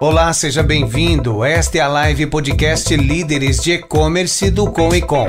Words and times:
Olá, 0.00 0.32
seja 0.32 0.62
bem-vindo. 0.62 1.42
Esta 1.42 1.78
é 1.78 1.80
a 1.80 1.88
live 1.88 2.28
podcast 2.28 2.94
Líderes 2.94 3.60
de 3.60 3.72
E-Commerce 3.72 4.48
do 4.48 4.70
Com 4.70 4.94
e 4.94 5.02
Com. 5.02 5.26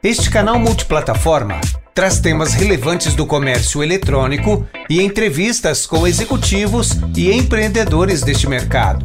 Este 0.00 0.30
canal 0.30 0.56
multiplataforma 0.56 1.60
traz 1.92 2.20
temas 2.20 2.54
relevantes 2.54 3.16
do 3.16 3.26
comércio 3.26 3.82
eletrônico 3.82 4.64
e 4.88 5.02
entrevistas 5.02 5.84
com 5.84 6.06
executivos 6.06 6.92
e 7.16 7.32
empreendedores 7.32 8.22
deste 8.22 8.48
mercado. 8.48 9.04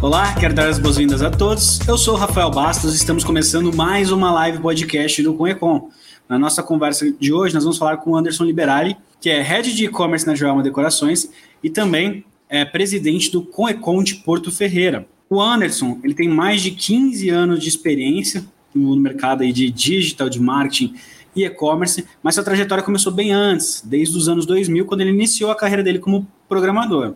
Olá, 0.00 0.32
quero 0.32 0.54
dar 0.54 0.70
as 0.70 0.78
boas-vindas 0.78 1.20
a 1.20 1.30
todos. 1.30 1.86
Eu 1.86 1.98
sou 1.98 2.14
o 2.14 2.16
Rafael 2.16 2.50
Bastos 2.50 2.94
e 2.94 2.96
estamos 2.96 3.24
começando 3.24 3.76
mais 3.76 4.10
uma 4.10 4.32
live 4.32 4.58
podcast 4.58 5.22
do 5.22 5.34
Com 5.34 5.90
Na 6.26 6.38
nossa 6.38 6.62
conversa 6.62 7.12
de 7.12 7.30
hoje, 7.30 7.52
nós 7.52 7.64
vamos 7.64 7.76
falar 7.76 7.98
com 7.98 8.12
o 8.12 8.16
Anderson 8.16 8.44
Liberali, 8.44 8.96
que 9.20 9.28
é 9.28 9.42
Head 9.42 9.76
de 9.76 9.84
E-Commerce 9.84 10.26
na 10.26 10.34
Joelma 10.34 10.62
Decorações 10.62 11.28
e 11.62 11.68
também 11.68 12.24
é 12.48 12.64
presidente 12.64 13.30
do 13.30 13.42
Conecon 13.42 14.02
de 14.02 14.16
Porto 14.16 14.50
Ferreira. 14.50 15.06
O 15.28 15.40
Anderson, 15.40 16.00
ele 16.02 16.14
tem 16.14 16.28
mais 16.28 16.62
de 16.62 16.70
15 16.70 17.28
anos 17.28 17.60
de 17.60 17.68
experiência 17.68 18.44
no 18.74 18.96
mercado 18.96 19.42
aí 19.42 19.52
de 19.52 19.70
digital, 19.70 20.28
de 20.28 20.40
marketing 20.40 20.94
e 21.36 21.44
e-commerce, 21.44 22.06
mas 22.22 22.34
sua 22.34 22.44
trajetória 22.44 22.82
começou 22.82 23.12
bem 23.12 23.32
antes, 23.32 23.82
desde 23.84 24.16
os 24.16 24.28
anos 24.28 24.46
2000, 24.46 24.86
quando 24.86 25.02
ele 25.02 25.10
iniciou 25.10 25.50
a 25.50 25.56
carreira 25.56 25.82
dele 25.82 25.98
como 25.98 26.26
programador. 26.48 27.14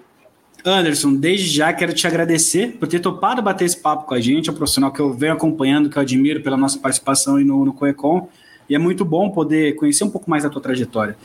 Anderson, 0.65 1.15
desde 1.15 1.47
já 1.47 1.75
quero 1.75 1.93
te 1.93 2.07
agradecer 2.07 2.79
por 2.79 2.89
ter 2.89 3.01
topado 3.01 3.43
bater 3.43 3.67
esse 3.67 3.77
papo 3.77 4.07
com 4.07 4.15
a 4.15 4.21
gente, 4.21 4.49
é 4.49 4.53
um 4.53 4.57
profissional 4.57 4.91
que 4.91 5.01
eu 5.01 5.13
venho 5.13 5.35
acompanhando, 5.35 5.91
que 5.91 5.99
eu 5.99 6.03
admiro 6.03 6.43
pela 6.43 6.57
nossa 6.57 6.79
participação 6.79 7.37
aí 7.37 7.45
no, 7.45 7.67
no 7.67 7.75
Coecom, 7.75 8.31
e 8.69 8.75
é 8.75 8.79
muito 8.79 9.05
bom 9.05 9.31
poder 9.31 9.75
conhecer 9.77 10.05
um 10.05 10.11
pouco 10.11 10.29
mais 10.29 10.43
da 10.43 10.51
tua 10.51 10.61
trajetória, 10.61 11.17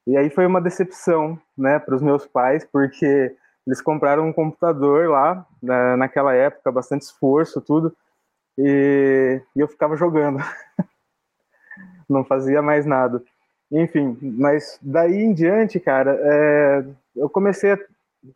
E 0.06 0.16
aí 0.16 0.28
foi 0.30 0.46
uma 0.46 0.60
decepção, 0.60 1.38
né, 1.56 1.78
para 1.78 1.94
os 1.94 2.02
meus 2.02 2.26
pais, 2.26 2.64
porque 2.64 3.34
eles 3.66 3.80
compraram 3.80 4.28
um 4.28 4.32
computador 4.32 5.08
lá, 5.08 5.46
na, 5.62 5.96
naquela 5.96 6.34
época, 6.34 6.70
bastante 6.70 7.02
esforço, 7.02 7.60
tudo, 7.60 7.96
e, 8.58 9.40
e 9.56 9.60
eu 9.60 9.66
ficava 9.66 9.96
jogando. 9.96 10.38
não 12.08 12.24
fazia 12.24 12.62
mais 12.62 12.86
nada. 12.86 13.22
Enfim, 13.70 14.16
mas 14.22 14.78
daí 14.80 15.16
em 15.22 15.34
diante, 15.34 15.80
cara, 15.80 16.16
é, 16.20 16.84
eu 17.16 17.28
comecei 17.28 17.72
a, 17.72 17.78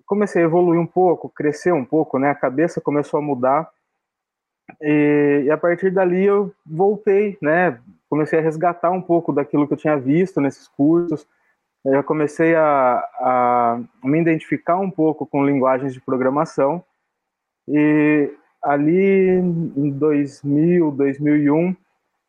comecei 0.04 0.42
a 0.42 0.44
evoluir 0.44 0.80
um 0.80 0.86
pouco, 0.86 1.28
crescer 1.28 1.72
um 1.72 1.84
pouco, 1.84 2.18
né? 2.18 2.30
A 2.30 2.34
cabeça 2.34 2.80
começou 2.80 3.18
a 3.18 3.22
mudar. 3.22 3.70
E, 4.80 5.44
e, 5.46 5.50
a 5.50 5.56
partir 5.56 5.90
dali 5.90 6.24
eu 6.24 6.52
voltei, 6.66 7.38
né? 7.40 7.78
Comecei 8.08 8.38
a 8.38 8.42
resgatar 8.42 8.90
um 8.90 9.02
pouco 9.02 9.32
daquilo 9.32 9.66
que 9.66 9.74
eu 9.74 9.78
tinha 9.78 9.96
visto 9.96 10.40
nesses 10.40 10.66
cursos. 10.66 11.26
Eu 11.84 12.02
comecei 12.04 12.54
a, 12.54 13.04
a 13.20 13.80
me 14.04 14.20
identificar 14.20 14.76
um 14.76 14.90
pouco 14.90 15.24
com 15.24 15.46
linguagens 15.46 15.94
de 15.94 16.00
programação. 16.00 16.84
E 17.68 18.30
ali 18.62 19.28
em 19.28 19.90
2000, 19.90 20.90
2001, 20.90 21.74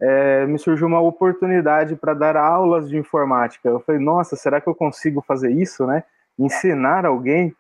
é, 0.02 0.48
me 0.48 0.58
surgiu 0.58 0.88
uma 0.88 1.00
oportunidade 1.00 1.96
para 1.96 2.16
dar 2.16 2.36
aulas 2.36 2.90
de 2.90 2.98
informática. 2.98 3.70
Eu 3.70 3.80
falei, 3.80 4.02
nossa, 4.02 4.36
será 4.36 4.60
que 4.60 4.68
eu 4.68 4.74
consigo 4.74 5.22
fazer 5.22 5.52
isso, 5.52 5.86
né? 5.86 6.04
Ensinar 6.40 7.06
alguém? 7.06 7.56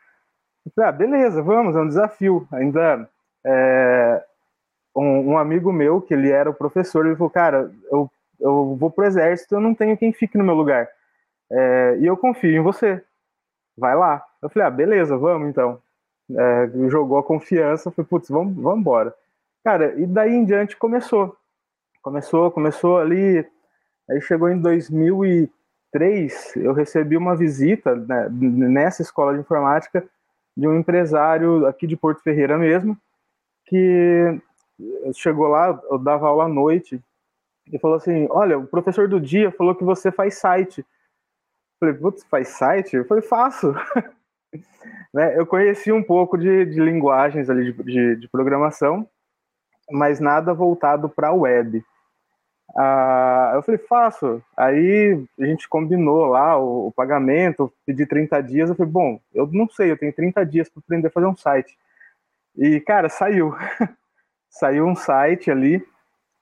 Eu 0.65 0.71
falei, 0.75 0.89
ah, 0.89 0.91
beleza, 0.91 1.43
vamos, 1.43 1.75
é 1.75 1.79
um 1.79 1.87
desafio. 1.87 2.47
Ainda 2.51 3.07
é, 3.45 4.23
um, 4.95 5.33
um, 5.33 5.37
amigo 5.37 5.71
meu, 5.71 6.01
que 6.01 6.15
ele 6.15 6.31
era 6.31 6.49
o 6.49 6.53
professor, 6.53 7.05
ele 7.05 7.15
falou, 7.15 7.29
cara, 7.29 7.71
eu, 7.91 8.09
eu 8.39 8.75
vou 8.75 8.89
pro 8.89 9.05
exército, 9.05 9.53
eu 9.53 9.61
não 9.61 9.75
tenho 9.75 9.95
quem 9.95 10.11
fique 10.11 10.35
no 10.35 10.43
meu 10.43 10.55
lugar. 10.55 10.89
É, 11.51 11.97
e 11.99 12.07
eu 12.07 12.17
confio 12.17 12.57
em 12.57 12.63
você. 12.63 13.03
Vai 13.77 13.95
lá. 13.95 14.25
Eu 14.41 14.49
falei, 14.49 14.67
ah, 14.67 14.71
beleza, 14.71 15.15
vamos 15.15 15.47
então. 15.47 15.79
É, 16.31 16.71
jogou 16.89 17.19
a 17.19 17.23
confiança, 17.23 17.91
falei, 17.91 18.07
putz, 18.09 18.29
vamos, 18.29 18.55
vamos 18.55 18.79
embora. 18.79 19.13
Cara, 19.63 19.93
e 19.95 20.07
daí 20.07 20.33
em 20.33 20.43
diante 20.43 20.75
começou 20.75 21.37
Começou, 22.01 22.51
começou 22.51 22.97
ali, 22.97 23.45
aí 24.09 24.21
chegou 24.21 24.49
em 24.49 24.59
2003, 24.59 26.55
eu 26.57 26.73
recebi 26.73 27.15
uma 27.15 27.35
visita 27.35 27.95
né, 27.95 28.27
nessa 28.29 29.01
escola 29.01 29.33
de 29.33 29.41
informática 29.41 30.03
de 30.55 30.67
um 30.67 30.77
empresário 30.77 31.65
aqui 31.65 31.85
de 31.87 31.95
Porto 31.95 32.23
Ferreira 32.23 32.57
mesmo, 32.57 32.97
que 33.65 34.41
chegou 35.13 35.47
lá, 35.47 35.79
eu 35.89 35.97
dava 35.97 36.27
aula 36.27 36.45
à 36.45 36.49
noite, 36.49 37.01
e 37.71 37.79
falou 37.79 37.97
assim, 37.97 38.27
olha, 38.29 38.57
o 38.57 38.67
professor 38.67 39.07
do 39.07 39.19
dia 39.19 39.51
falou 39.51 39.75
que 39.75 39.83
você 39.83 40.11
faz 40.11 40.35
site. 40.35 40.79
Eu 40.79 40.85
falei, 41.79 41.95
putz, 41.95 42.23
faz 42.25 42.49
site? 42.49 42.95
Eu 42.95 43.05
falei, 43.05 43.23
faço. 43.23 43.73
né, 45.13 45.37
eu 45.37 45.45
conheci 45.45 45.91
um 45.91 46.03
pouco 46.03 46.37
de, 46.37 46.65
de 46.65 46.81
linguagens 46.81 47.49
ali 47.49 47.71
de, 47.71 47.83
de, 47.83 48.15
de 48.17 48.27
programação, 48.27 49.07
mas 49.89 50.19
nada 50.19 50.53
voltado 50.53 51.07
para 51.07 51.29
a 51.29 51.33
web. 51.33 51.83
Ah, 52.75 53.51
eu 53.55 53.63
falei, 53.63 53.79
faço. 53.79 54.41
Aí 54.55 55.23
a 55.39 55.45
gente 55.45 55.67
combinou 55.67 56.25
lá 56.25 56.57
o, 56.57 56.87
o, 56.87 56.91
pagamento, 56.91 57.71
pedi 57.85 58.05
30 58.05 58.41
dias. 58.41 58.69
Eu 58.69 58.75
falei, 58.75 58.91
bom, 58.91 59.19
eu 59.33 59.47
não 59.51 59.67
sei, 59.69 59.91
eu 59.91 59.97
tenho 59.97 60.13
30 60.13 60.45
dias 60.45 60.69
para 60.69 60.79
aprender 60.79 61.07
a 61.07 61.11
fazer 61.11 61.27
um 61.27 61.35
site. 61.35 61.77
E, 62.55 62.79
cara, 62.81 63.09
saiu. 63.09 63.53
saiu 64.49 64.85
um 64.85 64.95
site 64.95 65.49
ali 65.49 65.83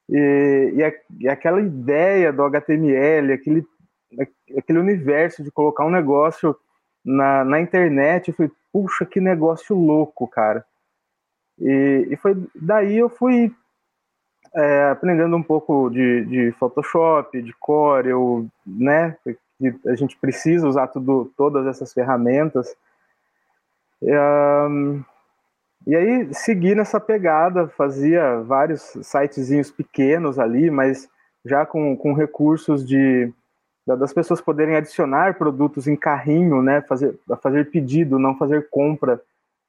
e, 0.10 0.74
e, 0.76 0.84
a, 0.84 0.94
e, 1.20 1.30
aquela 1.30 1.62
ideia 1.62 2.34
do 2.34 2.44
HTML, 2.44 3.32
aquele, 3.32 3.64
aquele 4.58 4.80
universo 4.80 5.44
de 5.44 5.52
colocar 5.52 5.86
um 5.86 5.92
negócio 5.92 6.56
na, 7.06 7.46
na 7.46 7.62
internet, 7.62 8.30
eu 8.30 8.34
falei, 8.34 8.52
puxa, 8.74 9.06
que 9.06 9.22
negócio 9.22 9.76
louco, 9.76 10.28
cara. 10.28 10.66
E, 11.60 12.08
e 12.10 12.16
foi 12.16 12.36
daí 12.56 12.98
eu 12.98 13.10
fui 13.10 13.54
é, 14.56 14.90
aprendendo 14.90 15.36
um 15.36 15.44
pouco 15.44 15.90
de, 15.90 16.26
de 16.26 16.52
Photoshop, 16.54 17.42
de 17.42 17.54
Core, 17.54 18.10
eu, 18.10 18.48
né, 18.66 19.16
a 19.88 19.96
gente 19.96 20.18
precisa 20.18 20.68
usar 20.68 20.88
tudo, 20.88 21.32
todas 21.36 21.68
essas 21.68 21.94
ferramentas. 21.94 22.76
E 25.86 25.96
aí 25.96 26.34
segui 26.34 26.76
nessa 26.76 27.00
pegada, 27.00 27.68
fazia 27.70 28.42
vários 28.42 28.82
sitezinhos 29.02 29.72
pequenos 29.72 30.38
ali, 30.38 30.70
mas 30.70 31.10
já 31.46 31.66
com, 31.66 31.96
com 31.98 32.14
recursos 32.14 32.86
de 32.86 33.34
das 33.88 34.14
pessoas 34.14 34.40
poderem 34.40 34.76
adicionar 34.76 35.36
produtos 35.36 35.88
em 35.88 35.96
carrinho, 35.96 36.62
né, 36.62 36.80
fazer, 36.82 37.18
fazer 37.42 37.72
pedido, 37.72 38.20
não 38.20 38.38
fazer 38.38 38.70
compra 38.70 39.20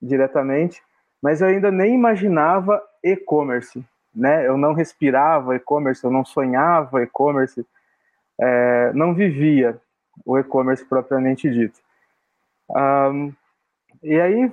diretamente, 0.03 0.83
mas 1.23 1.41
eu 1.41 1.49
ainda 1.49 1.71
nem 1.71 1.95
imaginava 1.95 2.83
e-commerce, 3.03 3.83
né, 4.15 4.47
eu 4.47 4.57
não 4.57 4.73
respirava 4.73 5.55
e-commerce, 5.57 6.03
eu 6.05 6.11
não 6.11 6.25
sonhava 6.25 7.03
e-commerce, 7.03 7.65
é, 8.41 8.93
não 8.95 9.15
vivia 9.15 9.81
o 10.25 10.39
e-commerce 10.39 10.85
propriamente 10.85 11.49
dito. 11.51 11.79
Um, 12.71 13.33
e 14.03 14.21
aí 14.21 14.53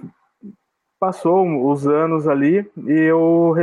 passou 0.99 1.69
os 1.69 1.87
anos 1.87 2.27
ali 2.27 2.69
e 2.85 2.91
eu 2.91 3.55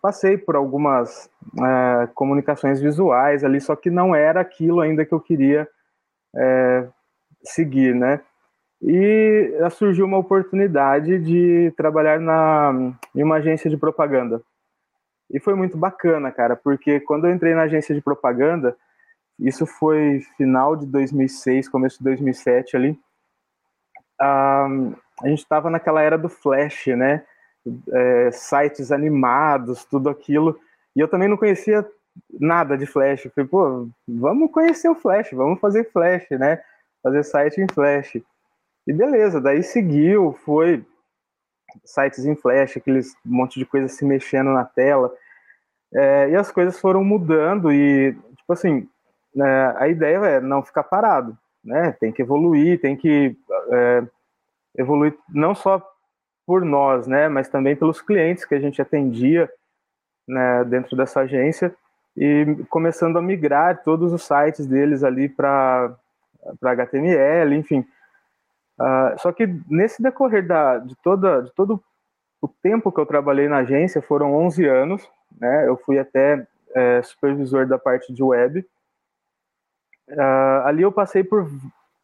passei 0.00 0.36
por 0.36 0.54
algumas 0.56 1.30
é, 1.58 2.08
comunicações 2.14 2.80
visuais 2.80 3.44
ali, 3.44 3.60
só 3.60 3.74
que 3.74 3.90
não 3.90 4.14
era 4.14 4.40
aquilo 4.40 4.80
ainda 4.80 5.04
que 5.04 5.12
eu 5.12 5.20
queria 5.20 5.66
é, 6.36 6.86
seguir, 7.42 7.94
né? 7.94 8.20
E 8.82 9.52
surgiu 9.70 10.04
uma 10.04 10.18
oportunidade 10.18 11.18
de 11.20 11.72
trabalhar 11.76 12.18
na, 12.18 12.72
em 13.14 13.22
uma 13.22 13.36
agência 13.36 13.70
de 13.70 13.76
propaganda. 13.76 14.42
E 15.32 15.40
foi 15.40 15.54
muito 15.54 15.76
bacana, 15.76 16.30
cara, 16.30 16.54
porque 16.54 17.00
quando 17.00 17.26
eu 17.26 17.32
entrei 17.32 17.54
na 17.54 17.62
agência 17.62 17.94
de 17.94 18.02
propaganda, 18.02 18.76
isso 19.38 19.66
foi 19.66 20.20
final 20.36 20.76
de 20.76 20.86
2006, 20.86 21.68
começo 21.68 21.98
de 21.98 22.04
2007 22.04 22.76
ali, 22.76 22.98
a 24.20 24.68
gente 25.24 25.38
estava 25.38 25.70
naquela 25.70 26.02
era 26.02 26.16
do 26.16 26.28
Flash, 26.28 26.88
né? 26.88 27.24
É, 27.90 28.30
sites 28.32 28.92
animados, 28.92 29.84
tudo 29.84 30.08
aquilo. 30.08 30.58
E 30.94 31.00
eu 31.00 31.08
também 31.08 31.28
não 31.28 31.36
conhecia 31.36 31.86
nada 32.30 32.76
de 32.76 32.86
Flash. 32.86 33.28
Falei, 33.34 33.48
pô, 33.48 33.88
vamos 34.06 34.50
conhecer 34.50 34.88
o 34.88 34.94
Flash, 34.94 35.30
vamos 35.32 35.60
fazer 35.60 35.90
Flash, 35.90 36.28
né? 36.30 36.62
Fazer 37.02 37.24
site 37.24 37.60
em 37.60 37.66
Flash. 37.72 38.20
E 38.86 38.92
beleza, 38.92 39.40
daí 39.40 39.62
seguiu, 39.62 40.32
foi 40.44 40.84
sites 41.84 42.24
em 42.24 42.34
Flash, 42.34 42.76
aqueles 42.76 43.14
monte 43.24 43.58
de 43.58 43.66
coisa 43.66 43.88
se 43.88 44.04
mexendo 44.04 44.50
na 44.50 44.64
tela. 44.64 45.12
É, 45.94 46.30
e 46.30 46.36
as 46.36 46.50
coisas 46.50 46.78
foram 46.78 47.04
mudando 47.04 47.72
e, 47.72 48.12
tipo 48.36 48.52
assim, 48.52 48.88
é, 49.36 49.74
a 49.76 49.88
ideia 49.88 50.18
é 50.18 50.40
não 50.40 50.62
ficar 50.62 50.84
parado, 50.84 51.36
né? 51.64 51.92
Tem 52.00 52.12
que 52.12 52.22
evoluir, 52.22 52.80
tem 52.80 52.96
que 52.96 53.36
é, 53.70 54.02
evoluir 54.76 55.14
não 55.28 55.54
só 55.54 55.86
por 56.46 56.64
nós, 56.64 57.06
né, 57.06 57.28
mas 57.28 57.48
também 57.48 57.76
pelos 57.76 58.02
clientes 58.02 58.44
que 58.44 58.54
a 58.54 58.60
gente 58.60 58.82
atendia 58.82 59.48
né, 60.26 60.64
dentro 60.64 60.96
dessa 60.96 61.20
agência 61.20 61.74
e 62.16 62.44
começando 62.68 63.16
a 63.16 63.22
migrar 63.22 63.82
todos 63.82 64.12
os 64.12 64.22
sites 64.24 64.66
deles 64.66 65.02
ali 65.02 65.28
para 65.28 65.94
HTML, 66.62 67.54
enfim. 67.54 67.86
Uh, 68.80 69.18
só 69.18 69.32
que 69.32 69.46
nesse 69.68 70.02
decorrer 70.02 70.46
da, 70.46 70.78
de, 70.78 70.96
toda, 71.02 71.42
de 71.42 71.52
todo 71.52 71.82
o 72.40 72.48
tempo 72.48 72.90
que 72.90 73.00
eu 73.00 73.06
trabalhei 73.06 73.48
na 73.48 73.58
agência, 73.58 74.02
foram 74.02 74.34
11 74.34 74.66
anos, 74.66 75.10
né, 75.40 75.68
eu 75.68 75.76
fui 75.76 75.98
até 75.98 76.46
é, 76.74 77.02
supervisor 77.02 77.66
da 77.66 77.78
parte 77.78 78.12
de 78.12 78.22
web. 78.22 78.66
Uh, 80.08 80.64
ali 80.64 80.82
eu 80.82 80.90
passei 80.90 81.22
por 81.22 81.48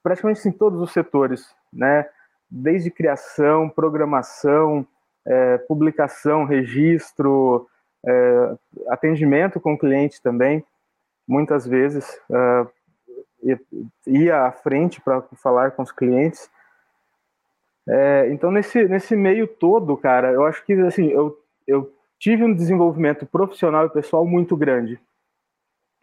praticamente 0.03 0.49
em 0.49 0.53
todos 0.53 0.81
os 0.81 0.93
setores, 0.93 1.53
né, 1.73 2.09
desde 2.49 2.91
criação, 2.91 3.69
programação, 3.69 4.87
é, 5.27 5.59
publicação, 5.59 6.45
registro, 6.45 7.69
é, 8.07 8.57
atendimento 8.89 9.61
com 9.61 9.75
o 9.75 9.79
cliente 9.79 10.23
também, 10.23 10.65
muitas 11.27 11.67
vezes 11.67 12.19
é, 13.45 13.57
ia 14.07 14.47
à 14.47 14.53
frente 14.53 15.01
para 15.01 15.23
falar 15.43 15.73
com 15.73 15.83
os 15.83 15.93
clientes. 15.93 16.51
É, 17.89 18.29
então 18.31 18.51
nesse 18.51 18.87
nesse 18.87 19.17
meio 19.17 19.47
todo, 19.47 19.97
cara, 19.97 20.31
eu 20.33 20.45
acho 20.45 20.65
que 20.65 20.75
assim 20.75 21.07
eu, 21.09 21.39
eu 21.67 21.91
tive 22.19 22.45
um 22.45 22.55
desenvolvimento 22.55 23.25
profissional 23.25 23.87
e 23.87 23.91
pessoal 23.91 24.27
muito 24.27 24.57
grande, 24.57 25.01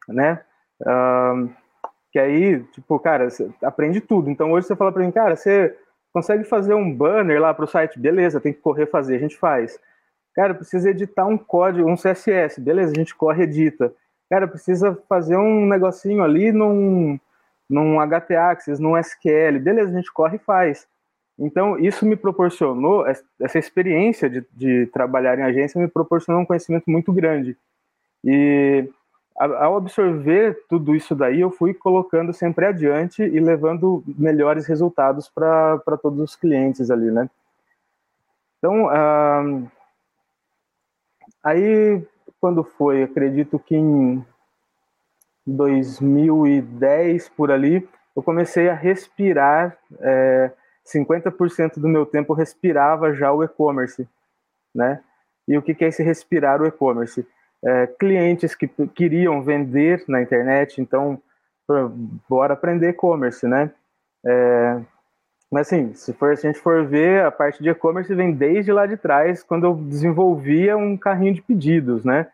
né? 0.08 0.42
Que 2.12 2.20
aí, 2.20 2.64
tipo, 2.72 2.98
cara, 3.00 3.30
você 3.30 3.50
aprende 3.62 4.02
tudo. 4.02 4.30
Então 4.30 4.52
hoje 4.52 4.68
você 4.68 4.76
fala 4.76 4.92
para 4.92 5.04
mim, 5.04 5.12
cara, 5.12 5.36
você 5.36 5.76
Consegue 6.16 6.46
fazer 6.46 6.74
um 6.74 6.96
banner 6.96 7.42
lá 7.42 7.54
para 7.54 7.66
o 7.66 7.68
site? 7.68 8.00
Beleza, 8.00 8.40
tem 8.40 8.54
que 8.54 8.62
correr 8.62 8.86
fazer, 8.86 9.18
a 9.18 9.20
gente 9.20 9.36
faz. 9.36 9.78
Cara, 10.34 10.54
precisa 10.54 10.90
editar 10.90 11.26
um 11.26 11.38
código, 11.38 11.90
um 11.90 11.98
CSS, 11.98 12.62
beleza, 12.62 12.94
a 12.94 12.96
gente 12.96 13.14
corre 13.14 13.44
edita. 13.44 13.94
Cara, 14.30 14.48
precisa 14.48 14.98
fazer 15.10 15.36
um 15.36 15.66
negocinho 15.66 16.24
ali 16.24 16.54
num, 16.54 17.20
num 17.70 18.00
HT-Access, 18.00 18.82
num 18.82 18.98
SQL, 18.98 19.60
beleza, 19.60 19.92
a 19.92 19.96
gente 19.98 20.14
corre 20.14 20.38
e 20.38 20.40
faz. 20.40 20.88
Então, 21.38 21.78
isso 21.78 22.06
me 22.06 22.16
proporcionou, 22.16 23.06
essa 23.40 23.60
experiência 23.60 24.30
de, 24.30 24.46
de 24.54 24.86
trabalhar 24.88 25.38
em 25.38 25.44
agência 25.44 25.82
me 25.82 25.88
proporcionou 25.88 26.42
um 26.42 26.46
conhecimento 26.46 26.90
muito 26.90 27.12
grande. 27.12 27.58
E 28.24 28.90
ao 29.38 29.76
absorver 29.76 30.64
tudo 30.70 30.96
isso 30.96 31.14
daí, 31.14 31.42
eu 31.42 31.52
fui 31.52 31.74
colocando 31.74 32.34
sempre 32.34 32.66
adiante 32.66 33.22
e 33.22 33.40
levando 33.40 34.02
melhores 34.08 34.66
resultados 34.66 35.28
para 35.28 35.98
todos 36.02 36.22
os 36.22 36.36
clientes 36.38 36.90
ali, 36.90 37.12
né? 37.12 37.30
Então, 38.58 38.86
uh, 38.86 39.72
aí, 41.44 42.02
quando 42.40 42.64
foi, 42.64 43.04
acredito 43.04 43.60
que 43.60 43.76
em 43.76 44.26
2010, 45.46 47.30
por 47.30 47.52
ali, 47.52 47.88
eu 48.16 48.24
comecei 48.24 48.70
a 48.70 48.74
respirar, 48.74 49.78
é, 50.00 50.52
50% 50.86 51.80
do 51.80 51.88
meu 51.88 52.06
tempo 52.06 52.34
respirava 52.34 53.14
já 53.14 53.32
o 53.32 53.44
e-commerce, 53.44 54.08
né? 54.74 55.02
E 55.48 55.58
o 55.58 55.62
que 55.62 55.84
é 55.84 55.88
esse 55.88 56.04
respirar 56.04 56.62
o 56.62 56.66
e-commerce? 56.66 57.26
é, 57.66 57.88
clientes 57.88 58.54
que 58.54 58.68
queriam 58.68 59.42
vender 59.42 60.04
na 60.08 60.22
internet, 60.22 60.80
então, 60.80 61.20
bora 62.30 62.54
aprender 62.54 62.90
e-commerce, 62.90 63.48
né? 63.48 63.72
É, 64.24 64.82
mas 65.52 65.68
assim, 65.68 65.94
se, 65.94 66.14
for, 66.14 66.38
se 66.38 66.46
a 66.46 66.52
gente 66.52 66.62
for 66.62 66.86
ver, 66.86 67.24
a 67.24 67.32
parte 67.32 67.64
de 67.64 67.70
e-commerce 67.70 68.14
vem 68.14 68.32
desde 68.32 68.72
lá 68.72 68.86
de 68.86 68.98
trás, 68.98 69.42
quando 69.42 69.66
eu 69.66 69.76
desenvolvia 69.76 70.78
um 70.78 70.96
carrinho 70.96 71.34
de 71.34 71.42
pedidos, 71.42 72.04
né? 72.04 72.28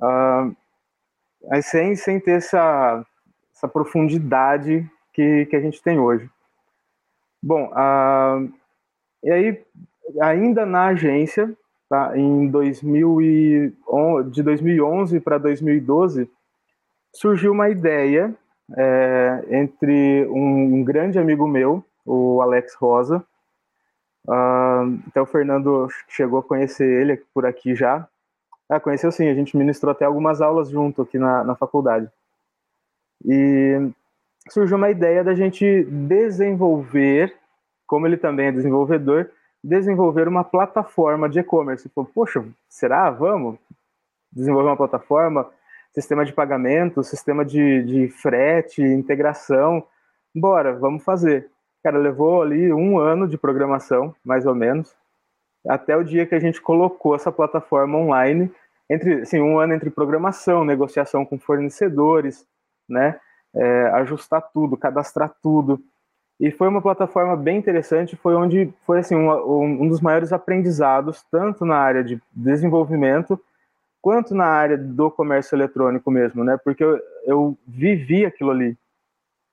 Uh, 0.00 0.54
mas 1.48 1.66
sem, 1.66 1.94
sem 1.94 2.18
ter 2.18 2.32
essa, 2.32 3.04
essa 3.54 3.68
profundidade 3.68 4.88
que, 5.12 5.46
que 5.46 5.56
a 5.56 5.60
gente 5.60 5.82
tem 5.82 5.98
hoje. 5.98 6.28
Bom, 7.42 7.70
e 9.24 9.30
aí, 9.30 9.64
ainda 10.20 10.64
na 10.64 10.86
agência, 10.86 11.52
tá? 11.88 12.16
em 12.16 12.48
2011, 12.48 14.30
de 14.30 14.42
2011 14.42 15.20
para 15.20 15.38
2012, 15.38 16.30
surgiu 17.12 17.52
uma 17.52 17.68
ideia 17.68 18.34
é, 18.76 19.44
entre 19.50 20.26
um, 20.28 20.76
um, 20.76 20.84
grande 20.84 21.18
amigo 21.18 21.46
meu, 21.46 21.84
o 22.06 22.40
Alex 22.40 22.74
Rosa, 22.74 23.24
uh, 24.26 24.98
até 25.08 25.20
o 25.20 25.26
Fernando 25.26 25.88
chegou 26.08 26.38
a 26.38 26.42
conhecer 26.42 26.88
ele 26.88 27.22
por 27.34 27.44
aqui 27.44 27.74
já. 27.74 28.08
Ah, 28.68 28.80
conheceu 28.80 29.12
sim, 29.12 29.28
a 29.28 29.34
gente 29.34 29.56
ministrou 29.56 29.92
até 29.92 30.04
algumas 30.04 30.40
aulas 30.40 30.70
junto 30.70 31.02
aqui 31.02 31.18
na, 31.18 31.44
na 31.44 31.54
faculdade. 31.54 32.08
E 33.24 33.90
surgiu 34.50 34.76
uma 34.76 34.90
ideia 34.90 35.22
da 35.22 35.34
gente 35.34 35.84
desenvolver, 35.84 37.34
como 37.86 38.06
ele 38.06 38.16
também 38.16 38.46
é 38.46 38.52
desenvolvedor, 38.52 39.30
desenvolver 39.62 40.26
uma 40.26 40.42
plataforma 40.42 41.28
de 41.28 41.40
e-commerce. 41.40 41.88
Poxa, 42.14 42.44
será? 42.68 43.10
Vamos 43.10 43.58
desenvolver 44.32 44.68
uma 44.68 44.76
plataforma, 44.76 45.48
sistema 45.92 46.24
de 46.24 46.32
pagamento, 46.32 47.04
sistema 47.04 47.44
de, 47.44 47.82
de 47.84 48.08
frete, 48.08 48.82
integração. 48.82 49.86
Bora, 50.34 50.72
vamos 50.74 51.04
fazer. 51.04 51.48
Cara, 51.84 51.98
levou 51.98 52.42
ali 52.42 52.72
um 52.72 52.98
ano 52.98 53.28
de 53.28 53.36
programação, 53.36 54.14
mais 54.24 54.46
ou 54.46 54.54
menos. 54.54 54.96
até 55.68 55.96
o 55.96 56.02
dia 56.02 56.26
que 56.26 56.34
a 56.34 56.40
gente 56.40 56.60
colocou 56.60 57.14
essa 57.14 57.30
plataforma 57.30 57.98
online, 57.98 58.50
entre 58.90 59.22
assim, 59.22 59.40
um 59.40 59.58
ano 59.58 59.74
entre 59.74 59.90
programação, 59.90 60.64
negociação 60.64 61.24
com 61.24 61.38
fornecedores, 61.38 62.44
né, 62.88 63.20
é, 63.54 63.86
ajustar 63.94 64.42
tudo, 64.52 64.76
cadastrar 64.76 65.32
tudo. 65.42 65.80
E 66.40 66.50
foi 66.50 66.68
uma 66.68 66.82
plataforma 66.82 67.36
bem 67.36 67.58
interessante, 67.58 68.16
foi 68.16 68.34
onde 68.34 68.72
foi 68.84 68.98
assim 68.98 69.14
um, 69.14 69.82
um 69.82 69.88
dos 69.88 70.00
maiores 70.00 70.32
aprendizados, 70.32 71.22
tanto 71.30 71.64
na 71.64 71.76
área 71.76 72.02
de 72.02 72.20
desenvolvimento, 72.32 73.40
quanto 74.00 74.34
na 74.34 74.46
área 74.46 74.76
do 74.76 75.10
comércio 75.10 75.54
eletrônico 75.54 76.10
mesmo, 76.10 76.42
né? 76.42 76.58
Porque 76.64 76.82
eu, 76.82 77.00
eu 77.24 77.58
vivi 77.66 78.26
aquilo 78.26 78.50
ali, 78.50 78.76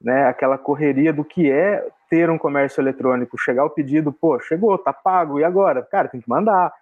né? 0.01 0.27
Aquela 0.27 0.57
correria 0.57 1.13
do 1.13 1.23
que 1.23 1.51
é 1.51 1.87
ter 2.09 2.29
um 2.29 2.39
comércio 2.39 2.81
eletrônico, 2.81 3.37
chegar 3.37 3.65
o 3.65 3.69
pedido, 3.69 4.11
pô, 4.11 4.39
chegou, 4.39 4.75
tá 4.77 4.91
pago, 4.91 5.39
e 5.39 5.43
agora? 5.43 5.83
Cara, 5.83 6.07
tem 6.07 6.19
que 6.19 6.27
mandar, 6.27 6.73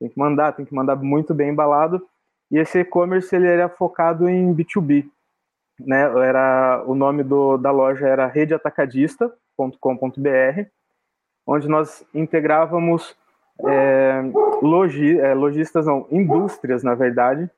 tem 0.00 0.08
que 0.08 0.18
mandar, 0.18 0.52
tem 0.52 0.64
que 0.64 0.74
mandar 0.74 0.96
muito 0.96 1.34
bem 1.34 1.50
embalado. 1.50 2.02
E 2.50 2.58
esse 2.58 2.78
e-commerce 2.78 3.34
ele 3.36 3.46
era 3.46 3.68
focado 3.68 4.28
em 4.28 4.54
B2B, 4.54 5.06
né? 5.86 6.02
Era 6.26 6.82
o 6.86 6.94
nome 6.94 7.22
do, 7.22 7.56
da 7.56 7.70
loja 7.70 8.06
era 8.06 8.26
redeatacadista.com.br, 8.26 10.66
onde 11.46 11.68
nós 11.68 12.04
integrávamos 12.14 13.16
é, 13.66 14.22
logi, 14.62 15.18
é, 15.18 15.34
lojistas, 15.34 15.86
não, 15.86 16.06
indústrias, 16.10 16.82
na 16.82 16.94
verdade, 16.94 17.50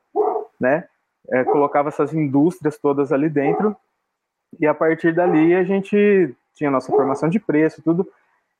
né? 0.61 0.85
É, 1.31 1.43
colocava 1.45 1.89
essas 1.89 2.13
indústrias 2.13 2.77
todas 2.77 3.11
ali 3.11 3.31
dentro 3.31 3.75
e 4.61 4.67
a 4.67 4.75
partir 4.75 5.15
dali 5.15 5.55
a 5.55 5.65
gente 5.65 6.35
tinha 6.55 6.71
nossa 6.71 6.93
formação 6.93 7.29
de 7.29 7.41
preço, 7.41 7.83
tudo. 7.83 8.07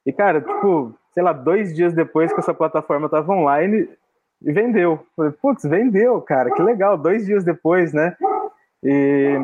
E 0.05 0.13
cara, 0.13 0.41
tipo, 0.41 0.95
sei 1.13 1.23
lá, 1.23 1.33
dois 1.33 1.75
dias 1.75 1.93
depois 1.93 2.33
que 2.33 2.41
essa 2.41 2.55
plataforma 2.55 3.07
estava 3.07 3.33
online, 3.33 3.89
e 4.43 4.53
vendeu. 4.53 5.07
Putz, 5.41 5.65
vendeu, 5.65 6.21
cara, 6.21 6.51
que 6.51 6.63
legal, 6.63 6.99
dois 6.99 7.25
dias 7.25 7.45
depois, 7.45 7.93
né? 7.93 8.17
E 8.85 9.41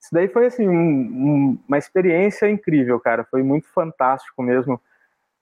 isso 0.00 0.10
daí 0.12 0.28
foi 0.28 0.46
assim, 0.46 0.68
um, 0.68 0.72
um, 0.72 1.58
uma 1.66 1.78
experiência 1.78 2.48
incrível, 2.48 3.00
cara. 3.00 3.24
Foi 3.24 3.42
muito 3.42 3.66
fantástico 3.68 4.42
mesmo 4.42 4.80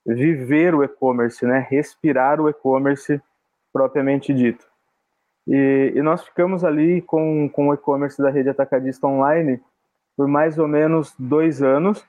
viver 0.07 0.75
o 0.75 0.83
e-commerce, 0.83 1.45
né? 1.45 1.67
Respirar 1.69 2.41
o 2.41 2.49
e-commerce 2.49 3.21
propriamente 3.73 4.33
dito. 4.33 4.67
E, 5.47 5.93
e, 5.95 6.01
nós 6.01 6.25
ficamos 6.25 6.65
ali 6.65 7.03
com, 7.03 7.49
com 7.51 7.69
o 7.69 7.75
e-commerce 7.75 8.23
da 8.23 8.31
rede 8.31 8.49
atacadista 8.49 9.07
online 9.07 9.61
por 10.17 10.27
mais 10.27 10.59
ou 10.59 10.67
menos 10.67 11.15
dois 11.19 11.63
anos, 11.63 12.07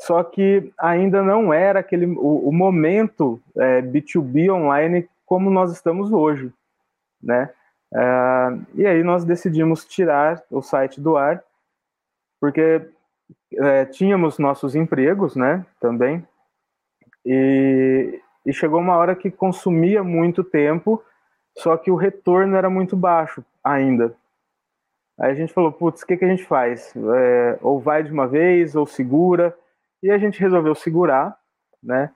só 0.00 0.22
que 0.22 0.70
ainda 0.78 1.22
não 1.22 1.52
era 1.52 1.80
aquele 1.80 2.06
o, 2.06 2.48
o 2.48 2.52
momento 2.52 3.40
é, 3.56 3.82
B2B 3.82 4.52
online 4.52 5.08
como 5.26 5.50
nós 5.50 5.72
estamos 5.72 6.12
hoje, 6.12 6.52
né? 7.22 7.50
É, 7.94 8.00
e 8.74 8.86
aí 8.86 9.02
nós 9.02 9.24
decidimos 9.24 9.84
tirar 9.84 10.42
o 10.50 10.62
site 10.62 11.00
do 11.00 11.16
ar, 11.16 11.42
porque 12.40 12.88
é, 13.54 13.84
tínhamos 13.86 14.38
nossos 14.38 14.74
empregos, 14.74 15.34
né? 15.36 15.64
Também 15.80 16.26
e, 17.30 18.20
e 18.46 18.52
chegou 18.54 18.80
uma 18.80 18.96
hora 18.96 19.14
que 19.14 19.30
consumia 19.30 20.02
muito 20.02 20.42
tempo, 20.42 21.04
só 21.58 21.76
que 21.76 21.90
o 21.90 21.96
retorno 21.96 22.56
era 22.56 22.70
muito 22.70 22.96
baixo 22.96 23.44
ainda. 23.62 24.14
Aí 25.20 25.32
a 25.32 25.34
gente 25.34 25.52
falou, 25.52 25.70
putz, 25.70 26.02
o 26.02 26.06
que, 26.06 26.16
que 26.16 26.24
a 26.24 26.28
gente 26.28 26.44
faz? 26.44 26.94
É, 26.96 27.58
ou 27.60 27.78
vai 27.78 28.02
de 28.02 28.10
uma 28.10 28.26
vez, 28.26 28.74
ou 28.74 28.86
segura. 28.86 29.54
E 30.02 30.10
a 30.10 30.16
gente 30.16 30.40
resolveu 30.40 30.74
segurar, 30.74 31.36
né? 31.82 32.10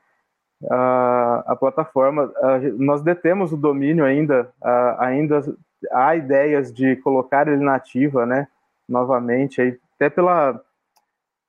A, 0.70 1.44
a 1.46 1.56
plataforma, 1.56 2.32
a, 2.36 2.58
nós 2.76 3.02
detemos 3.02 3.52
o 3.52 3.56
domínio 3.56 4.04
ainda, 4.04 4.50
a, 4.62 5.06
ainda 5.06 5.42
há 5.90 6.14
ideias 6.14 6.72
de 6.72 6.96
colocar 6.96 7.48
ele 7.48 7.62
na 7.62 7.74
ativa, 7.74 8.24
né? 8.24 8.46
Novamente, 8.88 9.60
aí, 9.60 9.78
até 9.96 10.10
pela, 10.10 10.60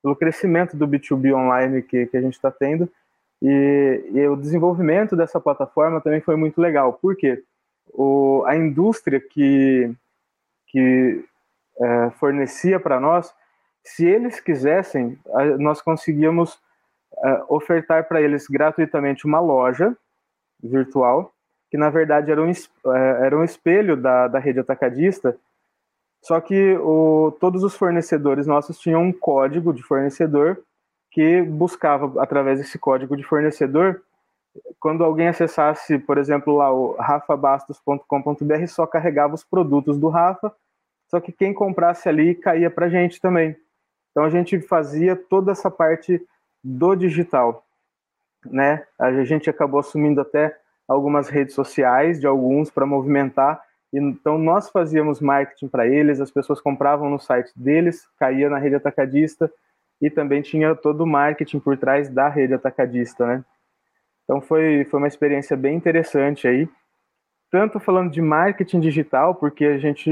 pelo 0.02 0.16
crescimento 0.16 0.76
do 0.76 0.86
B2B 0.88 1.34
online 1.34 1.82
que, 1.82 2.06
que 2.06 2.16
a 2.16 2.20
gente 2.20 2.34
está 2.34 2.50
tendo. 2.50 2.88
E, 3.42 4.10
e, 4.12 4.26
o 4.28 4.36
desenvolvimento 4.36 5.16
dessa 5.16 5.40
plataforma 5.40 6.00
também 6.00 6.20
foi 6.20 6.36
muito 6.36 6.60
legal, 6.60 6.94
porque 6.94 7.42
o, 7.92 8.42
a 8.46 8.56
indústria 8.56 9.20
que, 9.20 9.92
que 10.68 11.24
é, 11.80 12.10
fornecia 12.18 12.80
para 12.80 12.98
nós, 12.98 13.34
se 13.82 14.06
eles 14.06 14.40
quisessem, 14.40 15.18
nós 15.58 15.82
conseguíamos 15.82 16.58
é, 17.22 17.44
ofertar 17.48 18.08
para 18.08 18.20
eles 18.20 18.46
gratuitamente 18.46 19.26
uma 19.26 19.40
loja 19.40 19.96
virtual, 20.62 21.32
que 21.70 21.76
na 21.76 21.90
verdade 21.90 22.30
era 22.30 22.42
um, 22.42 22.50
é, 22.50 23.26
era 23.26 23.36
um 23.36 23.44
espelho 23.44 23.96
da, 23.96 24.28
da 24.28 24.38
rede 24.38 24.60
atacadista, 24.60 25.36
só 26.22 26.40
que 26.40 26.76
o, 26.78 27.36
todos 27.38 27.62
os 27.62 27.76
fornecedores 27.76 28.46
nossos 28.46 28.78
tinham 28.78 29.02
um 29.02 29.12
código 29.12 29.72
de 29.72 29.82
fornecedor 29.82 30.62
que 31.10 31.42
buscava, 31.42 32.20
através 32.22 32.58
desse 32.58 32.78
código 32.78 33.16
de 33.16 33.22
fornecedor, 33.22 34.02
quando 34.80 35.04
alguém 35.04 35.28
acessasse, 35.28 35.98
por 35.98 36.18
exemplo, 36.18 36.56
lá 36.56 36.72
o 36.72 36.96
rafabastos.com.br, 36.96 38.66
só 38.68 38.86
carregava 38.86 39.34
os 39.34 39.44
produtos 39.44 39.98
do 39.98 40.08
Rafa, 40.08 40.52
só 41.08 41.20
que 41.20 41.32
quem 41.32 41.52
comprasse 41.52 42.08
ali 42.08 42.34
caía 42.34 42.70
para 42.70 42.88
gente 42.88 43.20
também. 43.20 43.56
Então 44.10 44.24
a 44.24 44.30
gente 44.30 44.60
fazia 44.60 45.16
toda 45.16 45.52
essa 45.52 45.70
parte 45.70 46.24
do 46.64 46.94
digital, 46.94 47.62
né? 48.46 48.84
A 48.98 49.22
gente 49.24 49.50
acabou 49.50 49.80
assumindo 49.80 50.22
até 50.22 50.56
algumas 50.88 51.28
redes 51.28 51.54
sociais 51.54 52.18
de 52.18 52.26
alguns 52.26 52.70
para 52.70 52.86
movimentar. 52.86 53.62
Então 53.92 54.38
nós 54.38 54.70
fazíamos 54.70 55.20
marketing 55.20 55.68
para 55.68 55.86
eles, 55.86 56.20
as 56.20 56.30
pessoas 56.30 56.60
compravam 56.60 57.10
no 57.10 57.18
site 57.18 57.52
deles, 57.54 58.08
caía 58.18 58.48
na 58.48 58.58
rede 58.58 58.76
atacadista 58.76 59.52
e 60.00 60.10
também 60.10 60.42
tinha 60.42 60.74
todo 60.74 61.02
o 61.02 61.06
marketing 61.06 61.60
por 61.60 61.76
trás 61.76 62.08
da 62.08 62.28
rede 62.28 62.54
atacadista, 62.54 63.26
né? 63.26 63.44
Então 64.24 64.40
foi, 64.40 64.84
foi 64.90 64.98
uma 64.98 65.08
experiência 65.08 65.56
bem 65.56 65.76
interessante 65.76 66.48
aí, 66.48 66.68
tanto 67.50 67.78
falando 67.78 68.10
de 68.10 68.22
marketing 68.22 68.80
digital, 68.80 69.34
porque 69.34 69.64
a 69.66 69.78
gente, 69.78 70.10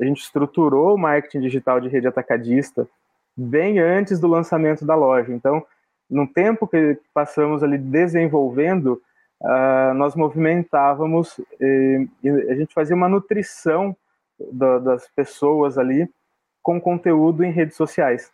a 0.00 0.04
gente 0.04 0.22
estruturou 0.22 0.94
o 0.94 0.98
marketing 0.98 1.40
digital 1.40 1.80
de 1.80 1.88
rede 1.88 2.06
atacadista 2.06 2.88
bem 3.36 3.78
antes 3.78 4.18
do 4.18 4.26
lançamento 4.26 4.86
da 4.86 4.94
loja. 4.94 5.32
Então, 5.32 5.64
no 6.10 6.26
tempo 6.26 6.66
que 6.66 6.98
passamos 7.12 7.62
ali 7.62 7.76
desenvolvendo, 7.76 9.02
uh, 9.42 9.94
nós 9.94 10.14
movimentávamos, 10.14 11.38
e, 11.60 12.08
e 12.22 12.28
a 12.28 12.54
gente 12.54 12.72
fazia 12.72 12.96
uma 12.96 13.08
nutrição 13.08 13.96
da, 14.52 14.78
das 14.78 15.08
pessoas 15.10 15.76
ali 15.76 16.08
com 16.62 16.80
conteúdo 16.80 17.44
em 17.44 17.50
redes 17.50 17.76
sociais. 17.76 18.30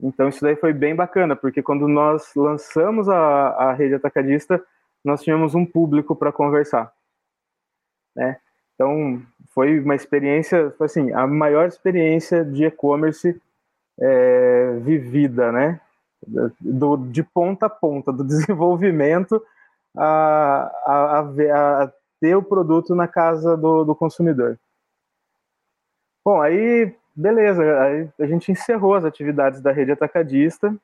Então 0.00 0.28
isso 0.28 0.42
daí 0.42 0.56
foi 0.56 0.72
bem 0.72 0.94
bacana, 0.94 1.34
porque 1.34 1.62
quando 1.62 1.88
nós 1.88 2.34
lançamos 2.34 3.08
a, 3.08 3.48
a 3.48 3.72
rede 3.72 3.94
atacadista, 3.94 4.62
nós 5.04 5.22
tínhamos 5.22 5.54
um 5.54 5.64
público 5.64 6.14
para 6.14 6.32
conversar, 6.32 6.92
né? 8.14 8.38
Então 8.74 9.22
foi 9.54 9.80
uma 9.80 9.94
experiência, 9.94 10.70
foi 10.76 10.84
assim, 10.84 11.12
a 11.12 11.26
maior 11.26 11.66
experiência 11.66 12.44
de 12.44 12.64
e-commerce 12.66 13.40
é, 13.98 14.78
vivida, 14.80 15.50
né? 15.50 15.80
Do, 16.60 16.96
de 16.96 17.22
ponta 17.22 17.66
a 17.66 17.70
ponta, 17.70 18.12
do 18.12 18.24
desenvolvimento 18.24 19.42
a, 19.96 20.72
a, 20.84 21.20
a, 21.20 21.84
a 21.84 21.92
ter 22.20 22.34
o 22.34 22.42
produto 22.42 22.94
na 22.94 23.06
casa 23.06 23.56
do, 23.56 23.84
do 23.84 23.94
consumidor. 23.94 24.58
Bom, 26.24 26.40
aí 26.40 26.94
beleza, 27.16 27.80
aí 27.80 28.08
a 28.20 28.26
gente 28.26 28.52
encerrou 28.52 28.94
as 28.94 29.04
atividades 29.04 29.62
da 29.62 29.72
rede 29.72 29.90
atacadista, 29.90 30.76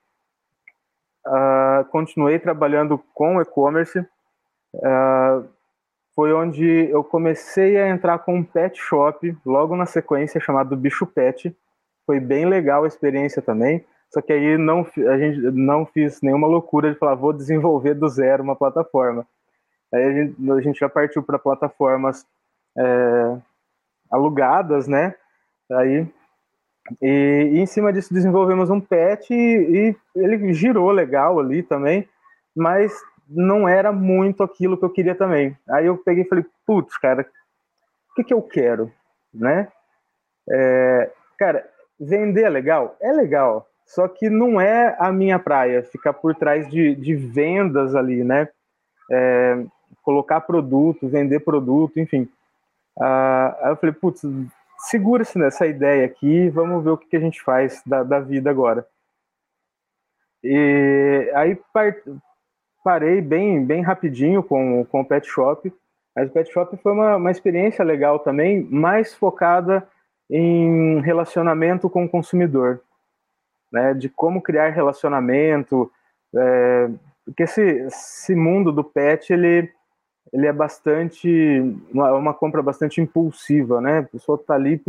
uh, 1.27 1.85
continuei 1.91 2.39
trabalhando 2.39 2.99
com 3.13 3.41
e-commerce, 3.41 3.99
uh, 3.99 5.47
foi 6.15 6.33
onde 6.33 6.89
eu 6.91 7.05
comecei 7.05 7.79
a 7.79 7.89
entrar 7.89 8.19
com 8.21 8.37
um 8.37 8.45
pet 8.45 8.79
shop, 8.79 9.37
logo 9.45 9.77
na 9.77 9.85
sequência, 9.85 10.41
chamado 10.41 10.77
Bicho 10.77 11.07
Pet, 11.07 11.55
foi 12.07 12.19
bem 12.19 12.47
legal 12.47 12.85
a 12.85 12.89
experiência 12.89 13.43
também, 13.43 13.85
só 14.13 14.21
que 14.21 14.33
aí 14.33 14.59
não, 14.59 14.87
a 15.09 15.19
gente 15.19 15.41
não 15.53 15.87
fiz 15.87 16.21
nenhuma 16.21 16.47
loucura 16.47 16.93
de 16.93 16.99
falar, 16.99 17.15
vou 17.15 17.33
desenvolver 17.33 17.95
do 17.95 18.09
zero 18.09 18.43
uma 18.43 18.55
plataforma. 18.55 19.27
Aí 19.93 20.05
a 20.05 20.13
gente, 20.13 20.51
a 20.51 20.61
gente 20.61 20.79
já 20.79 20.89
partiu 20.89 21.23
para 21.23 21.39
plataformas 21.39 22.27
é, 22.77 23.39
alugadas, 24.11 24.87
né? 24.87 25.15
Aí 25.71 26.07
e, 27.01 27.51
e, 27.55 27.59
em 27.61 27.67
cima 27.67 27.93
disso 27.93 28.13
desenvolvemos 28.13 28.69
um 28.69 28.81
pet 28.81 29.33
e, 29.33 29.95
e, 29.95 29.97
ele 30.17 30.53
girou 30.53 30.91
legal 30.91 31.39
ali 31.39 31.63
também, 31.63 32.09
mas 32.55 32.93
não 33.29 33.69
era 33.69 33.93
muito 33.93 34.43
aquilo 34.43 34.77
que 34.77 34.85
eu 34.85 34.91
queria 34.91 35.15
também. 35.15 35.57
Aí 35.71 35.87
eu 35.87 35.97
peguei 35.97 36.25
e 36.25 36.29
falei, 36.29 36.45
putz, 36.67 36.99
cara, 36.99 37.23
o 38.11 38.15
que, 38.15 38.25
que 38.25 38.35
eu 38.35 38.43
quero, 38.43 38.93
né? 39.33 39.69
É, 40.51 41.11
cara, 41.39 41.67
vender 41.99 42.43
é 42.43 42.51
legal? 42.51 42.97
É 43.01 43.13
legal, 43.13 43.69
só 43.87 44.09
que 44.09 44.31
não 44.31 44.61
é 44.61 44.97
a 44.99 45.13
minha 45.13 45.39
praia, 45.39 45.83
ficar 45.83 46.13
por 46.13 46.35
trás 46.35 46.69
de, 46.69 46.95
de 46.95 47.15
vendas 47.15 47.95
ali, 47.95 48.25
né? 48.25 48.49
É, 49.11 49.65
colocar 50.03 50.41
produto, 50.41 51.09
vender 51.09 51.41
produto, 51.41 52.01
enfim. 52.01 52.29
Uh, 52.97 53.55
aí 53.61 53.71
eu 53.71 53.77
falei, 53.77 53.95
putz, 53.95 54.23
segura-se 54.79 55.39
nessa 55.39 55.67
ideia 55.67 56.05
aqui, 56.05 56.49
vamos 56.51 56.83
ver 56.83 56.91
o 56.91 56.99
que, 56.99 57.09
que 57.09 57.17
a 57.17 57.21
gente 57.21 57.43
faz 57.43 57.83
da, 57.87 58.03
da 58.03 58.21
vida 58.21 58.51
agora. 58.51 58.87
E 60.43 61.31
aí 61.35 61.59
parei 62.83 63.21
bem, 63.21 63.65
bem 63.65 63.81
rapidinho 63.83 64.43
com, 64.43 64.85
com 64.87 65.01
o 65.01 65.05
Pet 65.05 65.27
Shop, 65.27 65.73
mas 66.15 66.29
o 66.29 66.33
Pet 66.33 66.53
Shop 66.53 66.77
foi 66.79 66.93
uma, 66.93 67.17
uma 67.17 67.31
experiência 67.31 67.85
legal 67.85 68.19
também, 68.19 68.63
mais 68.65 69.15
focada 69.15 69.87
em 70.29 71.01
relacionamento 71.01 71.89
com 71.89 72.05
o 72.05 72.09
consumidor, 72.09 72.81
né, 73.73 73.95
de 73.95 74.09
como 74.09 74.43
criar 74.43 74.69
relacionamento, 74.69 75.91
é, 76.35 76.91
porque 77.25 77.45
esse, 77.45 77.63
esse 77.63 78.35
mundo 78.35 78.71
do 78.71 78.85
pet, 78.85 79.33
ele, 79.33 79.71
ele 80.33 80.47
é 80.47 80.53
bastante, 80.53 81.29
uma, 81.93 82.13
uma 82.13 82.35
compra 82.35 82.63
bastante 82.63 83.01
impulsiva, 83.01 83.81
né, 83.81 83.99
a 84.01 84.03
pessoa 84.03 84.39
tá 84.39 84.55
ali, 84.55 84.83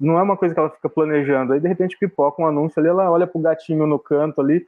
não 0.00 0.18
é 0.18 0.22
uma 0.22 0.36
coisa 0.36 0.54
que 0.54 0.60
ela 0.60 0.70
fica 0.70 0.88
planejando, 0.88 1.52
aí 1.52 1.60
de 1.60 1.68
repente 1.68 1.98
pipoca 1.98 2.42
um 2.42 2.46
anúncio 2.46 2.80
ali, 2.80 2.88
ela 2.88 3.10
olha 3.10 3.26
pro 3.26 3.40
gatinho 3.40 3.86
no 3.86 3.98
canto 3.98 4.40
ali, 4.40 4.66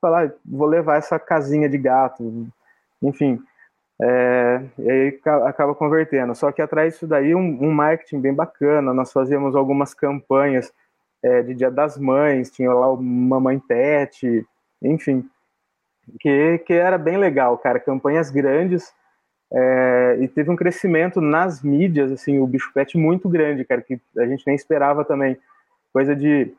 fala, 0.00 0.32
vou 0.44 0.68
levar 0.68 0.96
essa 0.96 1.18
casinha 1.18 1.68
de 1.68 1.76
gato, 1.76 2.46
enfim, 3.02 3.42
é, 4.00 4.62
e 4.78 4.90
aí 4.90 5.20
acaba 5.44 5.74
convertendo. 5.74 6.34
Só 6.34 6.52
que 6.52 6.62
atrás 6.62 6.92
disso 6.92 7.06
daí 7.06 7.34
um, 7.34 7.58
um 7.60 7.72
marketing 7.72 8.20
bem 8.20 8.32
bacana. 8.32 8.94
Nós 8.94 9.12
fazíamos 9.12 9.56
algumas 9.56 9.92
campanhas 9.92 10.72
é, 11.22 11.42
de 11.42 11.54
Dia 11.54 11.70
das 11.70 11.98
Mães, 11.98 12.50
tinha 12.50 12.72
lá 12.72 12.92
o 12.92 13.00
Mamãe 13.00 13.58
Pet, 13.58 14.46
enfim, 14.82 15.28
que, 16.20 16.58
que 16.58 16.72
era 16.72 16.96
bem 16.96 17.16
legal, 17.16 17.58
cara. 17.58 17.80
Campanhas 17.80 18.30
grandes 18.30 18.92
é, 19.52 20.18
e 20.20 20.28
teve 20.28 20.50
um 20.50 20.56
crescimento 20.56 21.20
nas 21.20 21.62
mídias, 21.62 22.12
assim, 22.12 22.38
o 22.38 22.46
Bicho 22.46 22.70
Pet 22.72 22.96
muito 22.96 23.28
grande, 23.28 23.64
cara, 23.64 23.82
que 23.82 24.00
a 24.16 24.26
gente 24.26 24.46
nem 24.46 24.54
esperava 24.54 25.04
também. 25.04 25.38
Coisa 25.92 26.14
de 26.14 26.52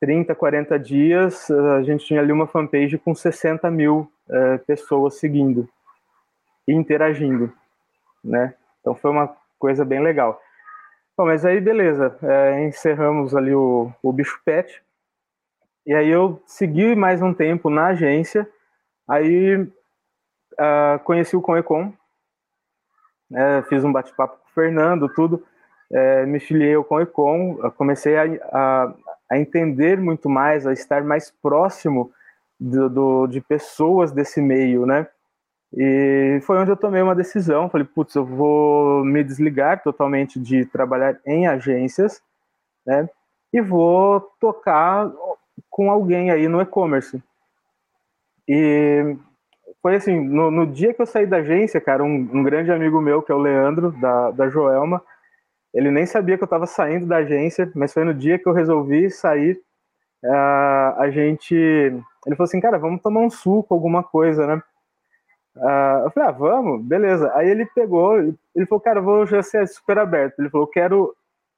30, 0.00 0.34
40 0.34 0.78
dias, 0.78 1.50
a 1.50 1.82
gente 1.82 2.04
tinha 2.04 2.20
ali 2.20 2.32
uma 2.32 2.46
fanpage 2.46 2.98
com 2.98 3.14
60 3.14 3.70
mil 3.70 4.10
é, 4.28 4.58
pessoas 4.58 5.18
seguindo 5.18 5.68
e 6.66 6.72
interagindo, 6.72 7.52
né? 8.22 8.54
Então 8.80 8.94
foi 8.94 9.10
uma 9.10 9.34
coisa 9.58 9.84
bem 9.84 10.00
legal. 10.00 10.40
Bom, 11.16 11.26
mas 11.26 11.44
aí 11.44 11.60
beleza, 11.60 12.18
é, 12.22 12.64
encerramos 12.66 13.36
ali 13.36 13.54
o, 13.54 13.92
o 14.02 14.12
bicho 14.12 14.40
pet. 14.44 14.82
E 15.86 15.94
aí 15.94 16.08
eu 16.08 16.42
segui 16.44 16.96
mais 16.96 17.22
um 17.22 17.32
tempo 17.32 17.70
na 17.70 17.86
agência. 17.88 18.48
Aí 19.06 19.54
uh, 19.54 20.98
conheci 21.04 21.36
o 21.36 21.40
Conecom, 21.40 21.92
né, 23.30 23.62
fiz 23.68 23.84
um 23.84 23.92
bate-papo 23.92 24.38
com 24.38 24.48
o 24.48 24.54
Fernando, 24.54 25.08
tudo. 25.08 25.46
É, 25.92 26.26
me 26.26 26.40
filiei 26.40 26.74
ao 26.74 26.82
Conecom, 26.82 27.58
comecei 27.76 28.16
a, 28.16 28.24
a, 28.50 28.94
a, 29.30 29.38
entender 29.38 30.00
muito 30.00 30.28
mais, 30.28 30.66
a 30.66 30.72
estar 30.72 31.04
mais 31.04 31.30
próximo 31.30 32.10
do, 32.58 32.88
do, 32.90 33.26
de 33.28 33.40
pessoas 33.40 34.10
desse 34.10 34.42
meio, 34.42 34.84
né? 34.84 35.06
E 35.76 36.40
foi 36.42 36.56
onde 36.58 36.70
eu 36.70 36.76
tomei 36.76 37.02
uma 37.02 37.14
decisão. 37.14 37.68
Falei, 37.68 37.86
putz, 37.86 38.14
eu 38.14 38.24
vou 38.24 39.04
me 39.04 39.24
desligar 39.24 39.82
totalmente 39.82 40.38
de 40.38 40.64
trabalhar 40.66 41.18
em 41.26 41.46
agências, 41.46 42.22
né? 42.86 43.08
E 43.52 43.60
vou 43.60 44.20
tocar 44.40 45.10
com 45.68 45.90
alguém 45.90 46.30
aí 46.30 46.46
no 46.46 46.60
e-commerce. 46.60 47.22
E 48.48 49.16
foi 49.82 49.96
assim, 49.96 50.20
no, 50.20 50.50
no, 50.50 50.66
dia 50.66 50.94
que 50.94 51.02
eu 51.02 51.06
saí 51.06 51.26
da 51.26 51.38
agência, 51.38 51.80
cara, 51.80 52.04
um, 52.04 52.14
um, 52.32 52.42
grande 52.42 52.70
amigo 52.70 53.00
meu, 53.00 53.22
que 53.22 53.32
é 53.32 53.34
o 53.34 53.38
Leandro, 53.38 53.90
da, 53.92 54.30
da 54.30 54.48
Joelma, 54.48 55.02
ele 55.72 55.90
nem 55.90 56.06
sabia 56.06 56.36
que 56.36 56.42
eu 56.42 56.46
estava 56.46 56.66
saindo 56.66 57.06
da 57.06 57.16
agência, 57.16 57.70
mas 57.74 57.92
foi 57.92 58.04
no 58.04 58.14
dia 58.14 58.38
que 58.38 58.48
eu 58.48 58.52
resolvi 58.52 59.10
sair, 59.10 59.60
uh, 60.24 61.00
a 61.00 61.10
gente... 61.10 61.54
Ele 61.54 62.36
falou 62.36 62.44
assim, 62.44 62.60
cara, 62.60 62.78
vamos 62.78 63.02
tomar 63.02 63.20
um 63.20 63.30
suco, 63.30 63.74
alguma 63.74 64.02
coisa, 64.02 64.46
né? 64.46 64.62
Uh, 65.56 66.04
eu 66.04 66.10
falei, 66.10 66.28
ah, 66.28 66.32
vamos, 66.32 66.82
beleza. 66.84 67.32
Aí 67.34 67.48
ele 67.48 67.64
pegou, 67.66 68.18
ele 68.18 68.66
falou, 68.66 68.80
cara, 68.80 68.98
eu 68.98 69.04
vou 69.04 69.26
já 69.26 69.42
ser 69.42 69.66
super 69.68 69.98
aberto. 69.98 70.38
Ele 70.38 70.50
falou, 70.50 70.66
quero 70.66 71.14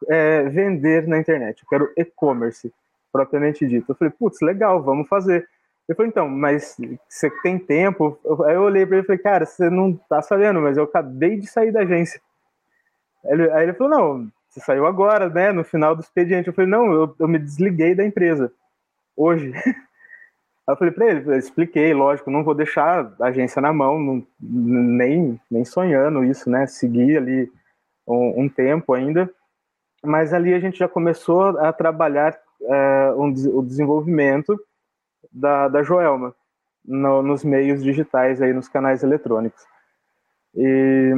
é, 0.08 0.42
vender 0.44 1.06
na 1.06 1.18
internet, 1.18 1.62
eu 1.62 1.68
quero 1.68 1.92
e-commerce, 1.96 2.72
propriamente 3.10 3.66
dito. 3.66 3.90
Eu 3.90 3.94
falei, 3.94 4.12
putz, 4.16 4.40
legal, 4.40 4.82
vamos 4.82 5.08
fazer. 5.08 5.48
Ele 5.88 5.96
falou, 5.96 6.08
então, 6.08 6.28
mas 6.28 6.76
você 7.08 7.30
tem 7.42 7.58
tempo? 7.58 8.18
Aí 8.46 8.54
eu 8.54 8.62
olhei 8.62 8.84
para 8.84 8.96
ele 8.96 9.04
e 9.04 9.06
falei, 9.06 9.22
cara, 9.22 9.46
você 9.46 9.70
não 9.70 9.94
tá 9.94 10.20
sabendo, 10.20 10.60
mas 10.60 10.76
eu 10.76 10.84
acabei 10.84 11.38
de 11.38 11.46
sair 11.46 11.72
da 11.72 11.80
agência. 11.80 12.20
Ele, 13.24 13.50
aí 13.52 13.64
ele 13.64 13.74
falou, 13.74 13.98
não, 13.98 14.28
você 14.48 14.60
saiu 14.60 14.86
agora, 14.86 15.28
né, 15.28 15.52
no 15.52 15.64
final 15.64 15.94
do 15.94 16.02
expediente. 16.02 16.48
Eu 16.48 16.54
falei, 16.54 16.70
não, 16.70 16.92
eu, 16.92 17.14
eu 17.18 17.28
me 17.28 17.38
desliguei 17.38 17.94
da 17.94 18.04
empresa, 18.04 18.52
hoje. 19.16 19.52
Aí 20.66 20.72
eu 20.72 20.76
falei 20.76 20.92
para 20.92 21.06
ele, 21.06 21.30
eu 21.30 21.38
expliquei, 21.38 21.94
lógico, 21.94 22.30
não 22.30 22.42
vou 22.42 22.54
deixar 22.54 23.12
a 23.20 23.26
agência 23.26 23.62
na 23.62 23.72
mão, 23.72 24.00
não, 24.00 24.26
nem, 24.40 25.40
nem 25.48 25.64
sonhando 25.64 26.24
isso, 26.24 26.50
né? 26.50 26.66
Seguir 26.66 27.18
ali 27.18 27.50
um, 28.06 28.42
um, 28.42 28.48
tempo 28.48 28.92
ainda. 28.92 29.30
Mas 30.04 30.32
ali 30.32 30.52
a 30.52 30.58
gente 30.58 30.78
já 30.78 30.88
começou 30.88 31.58
a 31.58 31.72
trabalhar 31.72 32.36
é, 32.60 33.12
um, 33.16 33.28
o 33.56 33.62
desenvolvimento 33.62 34.58
da, 35.30 35.68
da 35.68 35.82
Joelma 35.84 36.34
no, 36.84 37.22
nos 37.22 37.44
meios 37.44 37.82
digitais, 37.82 38.42
aí 38.42 38.52
nos 38.52 38.68
canais 38.68 39.04
eletrônicos. 39.04 39.62
E 40.54 41.12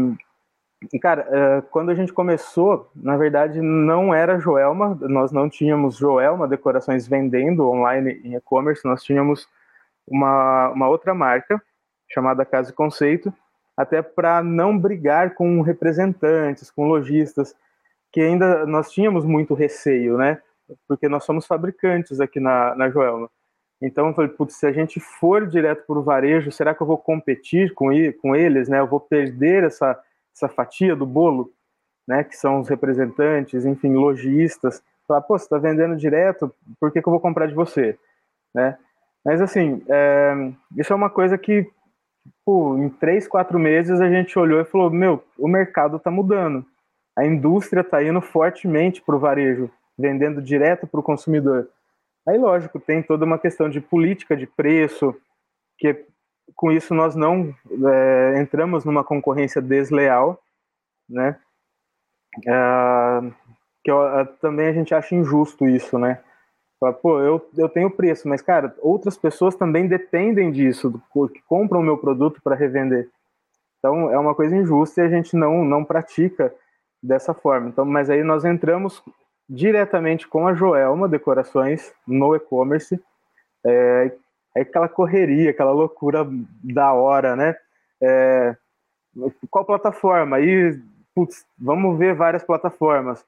e, 0.93 0.99
cara, 0.99 1.27
é, 1.29 1.61
quando 1.71 1.91
a 1.91 1.95
gente 1.95 2.13
começou, 2.13 2.89
na 2.95 3.17
verdade, 3.17 3.61
não 3.61 4.15
era 4.15 4.39
Joelma, 4.39 4.97
nós 5.03 5.33
não 5.33 5.49
tínhamos 5.49 5.97
Joelma 5.97 6.47
Decorações 6.47 7.09
vendendo 7.09 7.69
online 7.69 8.21
em 8.23 8.37
e-commerce, 8.37 8.85
nós 8.85 9.03
tínhamos 9.03 9.49
uma, 10.07 10.69
uma 10.71 10.89
outra 10.89 11.15
marca 11.15 11.61
chamada 12.09 12.45
Casa 12.45 12.71
e 12.71 12.75
Conceito, 12.75 13.33
até 13.77 14.01
para 14.03 14.43
não 14.43 14.79
brigar 14.79 15.35
com 15.35 15.61
representantes, 15.63 16.71
com 16.71 16.89
lojistas, 16.89 17.55
que 18.13 18.21
ainda 18.21 18.65
nós 18.65 18.91
tínhamos 18.91 19.25
muito 19.25 19.55
receio, 19.55 20.17
né? 20.17 20.41
Porque 20.87 21.09
nós 21.09 21.25
somos 21.25 21.47
fabricantes 21.47 22.21
aqui 22.21 22.39
na, 22.41 22.75
na 22.77 22.89
Joelma. 22.89 23.29
Então, 23.81 24.09
eu 24.09 24.15
falei, 24.15 24.31
putz, 24.31 24.57
se 24.57 24.67
a 24.67 24.73
gente 24.73 24.99
for 24.99 25.47
direto 25.47 25.87
para 25.87 25.99
o 25.99 26.03
varejo, 26.03 26.51
será 26.51 26.75
que 26.75 26.81
eu 26.81 26.87
vou 26.87 26.99
competir 26.99 27.75
com, 27.75 27.91
com 28.21 28.35
eles, 28.35 28.69
né? 28.69 28.81
Eu 28.81 28.87
vou 28.87 29.01
perder 29.01 29.65
essa 29.65 29.99
essa 30.39 30.49
fatia 30.49 30.95
do 30.95 31.05
bolo, 31.05 31.53
né, 32.07 32.25
que 32.25 32.37
são 32.37 32.61
os 32.61 32.69
representantes, 32.69 33.65
enfim, 33.65 33.95
lojistas, 33.95 34.83
falar, 35.07 35.21
pô, 35.23 35.39
você 35.39 35.45
está 35.45 35.59
vendendo 35.59 35.97
direto, 35.97 36.55
por 36.81 36.93
que, 36.93 37.03
que 37.03 37.09
eu 37.09 37.11
vou 37.11 37.21
comprar 37.21 37.47
de 37.47 37.55
você? 37.55 37.99
Né? 38.55 38.79
Mas, 39.25 39.41
assim, 39.41 39.83
é, 39.89 40.53
isso 40.77 40.93
é 40.93 40.97
uma 40.97 41.11
coisa 41.11 41.37
que, 41.37 41.69
pô, 42.45 42.79
em 42.79 42.89
três, 42.89 43.27
quatro 43.27 43.59
meses 43.59 44.01
a 44.01 44.09
gente 44.09 44.39
olhou 44.39 44.61
e 44.61 44.65
falou, 44.65 44.91
meu, 44.91 45.23
o 45.39 45.49
mercado 45.49 45.97
está 45.97 46.11
mudando, 46.11 46.65
a 47.17 47.25
indústria 47.27 47.81
está 47.81 48.03
indo 48.03 48.21
fortemente 48.21 49.03
para 49.03 49.17
o 49.17 49.19
varejo, 49.19 49.71
vendendo 49.99 50.41
direto 50.41 50.87
para 50.87 51.01
o 51.01 51.03
consumidor. 51.03 51.69
Aí, 52.27 52.39
lógico, 52.39 52.79
tem 52.79 53.03
toda 53.03 53.25
uma 53.25 53.39
questão 53.39 53.69
de 53.69 53.81
política 53.81 54.37
de 54.37 54.47
preço, 54.47 55.15
que 55.79 56.07
com 56.55 56.73
isso 56.73 56.95
nós 56.95 57.15
não 57.15 57.55
é, 57.87 58.41
entramos 58.41 58.85
numa 58.85 59.05
concorrência 59.05 59.61
desleal, 59.61 60.41
né? 61.09 61.39
É, 62.47 63.33
que 63.83 63.91
eu, 63.91 64.27
também 64.41 64.69
a 64.69 64.73
gente 64.73 64.95
acha 64.95 65.15
injusto 65.15 65.67
isso, 65.67 65.99
né? 65.99 66.21
Pô, 67.03 67.21
eu, 67.21 67.51
eu 67.57 67.69
tenho 67.69 67.91
preço, 67.91 68.29
mas 68.29 68.41
cara, 68.41 68.75
outras 68.79 69.17
pessoas 69.17 69.57
também 69.57 69.89
dependem 69.89 70.53
disso, 70.53 71.03
que 71.33 71.43
compram 71.49 71.81
o 71.81 71.83
meu 71.83 71.99
produto 71.99 72.41
para 72.43 72.55
revender. 72.55 73.11
Então 73.79 74.11
é 74.13 74.19
uma 74.19 74.35
coisa 74.35 74.57
injusta 74.57 75.01
e 75.01 75.05
a 75.05 75.09
gente 75.09 75.37
não 75.37 75.65
não 75.65 75.85
pratica 75.85 76.55
dessa 77.03 77.35
forma. 77.35 77.69
Então, 77.69 77.85
mas 77.85 78.11
aí 78.11 78.23
nós 78.23 78.45
entramos 78.45 79.03
diretamente 79.49 80.29
com 80.29 80.47
a 80.47 80.55
Joelma 80.55 81.09
Decorações 81.09 81.93
no 82.07 82.35
e-commerce, 82.37 83.01
é, 83.65 84.13
é 84.57 84.63
aquela 84.63 84.89
correria, 84.89 85.51
aquela 85.51 85.73
loucura 85.73 86.27
da 86.63 86.93
hora, 86.93 87.37
né? 87.37 87.57
É, 88.03 88.57
qual 89.51 89.65
plataforma? 89.65 90.37
Aí, 90.37 90.81
putz, 91.15 91.45
vamos 91.59 91.99
ver 91.99 92.15
várias 92.15 92.45
plataformas. 92.45 93.25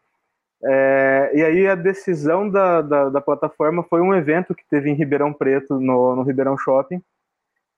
É, 0.63 1.31
e 1.35 1.43
aí 1.43 1.67
a 1.67 1.75
decisão 1.75 2.49
da, 2.49 2.83
da, 2.83 3.09
da, 3.09 3.21
plataforma 3.21 3.83
foi 3.83 4.03
um 4.03 4.15
evento 4.15 4.55
que 4.55 4.65
teve 4.69 4.91
em 4.91 4.95
Ribeirão 4.95 5.33
Preto, 5.33 5.81
no, 5.81 6.15
no 6.15 6.23
Ribeirão 6.23 6.57
Shopping, 6.59 7.03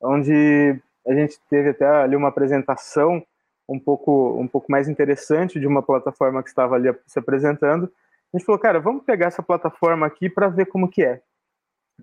onde 0.00 0.80
a 1.06 1.14
gente 1.14 1.38
teve 1.48 1.70
até 1.70 1.86
ali 1.86 2.16
uma 2.16 2.28
apresentação 2.28 3.24
um 3.68 3.78
pouco, 3.78 4.36
um 4.38 4.48
pouco 4.48 4.70
mais 4.70 4.88
interessante 4.88 5.60
de 5.60 5.66
uma 5.66 5.82
plataforma 5.82 6.42
que 6.42 6.48
estava 6.48 6.74
ali 6.74 6.92
se 7.06 7.18
apresentando. 7.18 7.90
A 8.32 8.36
gente 8.36 8.46
falou, 8.46 8.58
cara, 8.58 8.80
vamos 8.80 9.04
pegar 9.04 9.26
essa 9.26 9.42
plataforma 9.42 10.04
aqui 10.04 10.28
para 10.28 10.48
ver 10.48 10.66
como 10.66 10.88
que 10.88 11.04
é. 11.04 11.22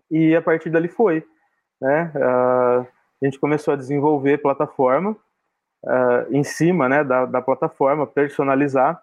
E 0.09 0.35
a 0.35 0.41
partir 0.41 0.69
dali 0.69 0.87
foi. 0.87 1.23
Né? 1.81 2.11
a 2.15 2.85
gente 3.25 3.39
começou 3.39 3.73
a 3.73 3.77
desenvolver 3.77 4.37
plataforma 4.37 5.15
uh, 5.83 6.33
em 6.33 6.43
cima 6.43 6.89
né, 6.89 7.03
da, 7.03 7.25
da 7.25 7.41
plataforma, 7.41 8.07
personalizar. 8.07 9.01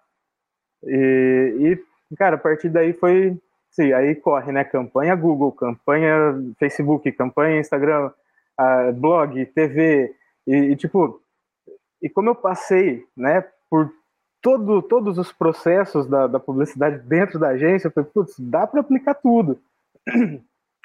E, 0.83 1.79
e, 2.11 2.15
cara, 2.15 2.35
a 2.35 2.39
partir 2.39 2.69
daí 2.69 2.93
foi. 2.93 3.37
Sim, 3.71 3.93
aí 3.93 4.15
corre, 4.15 4.51
né? 4.51 4.63
Campanha 4.63 5.15
Google, 5.15 5.51
campanha 5.51 6.35
Facebook, 6.57 7.11
campanha 7.11 7.59
Instagram, 7.59 8.11
uh, 8.59 8.93
blog, 8.93 9.45
TV. 9.47 10.15
E, 10.47 10.55
e, 10.55 10.75
tipo, 10.75 11.21
e 12.01 12.09
como 12.09 12.29
eu 12.29 12.35
passei, 12.35 13.05
né, 13.15 13.43
por 13.69 13.91
todo, 14.41 14.81
todos 14.81 15.17
os 15.17 15.31
processos 15.31 16.07
da, 16.07 16.25
da 16.25 16.39
publicidade 16.39 16.99
dentro 16.99 17.37
da 17.37 17.49
agência, 17.49 17.87
eu 17.87 17.91
falei, 17.91 18.09
putz, 18.11 18.39
dá 18.39 18.65
para 18.65 18.79
aplicar 18.81 19.15
tudo. 19.15 19.59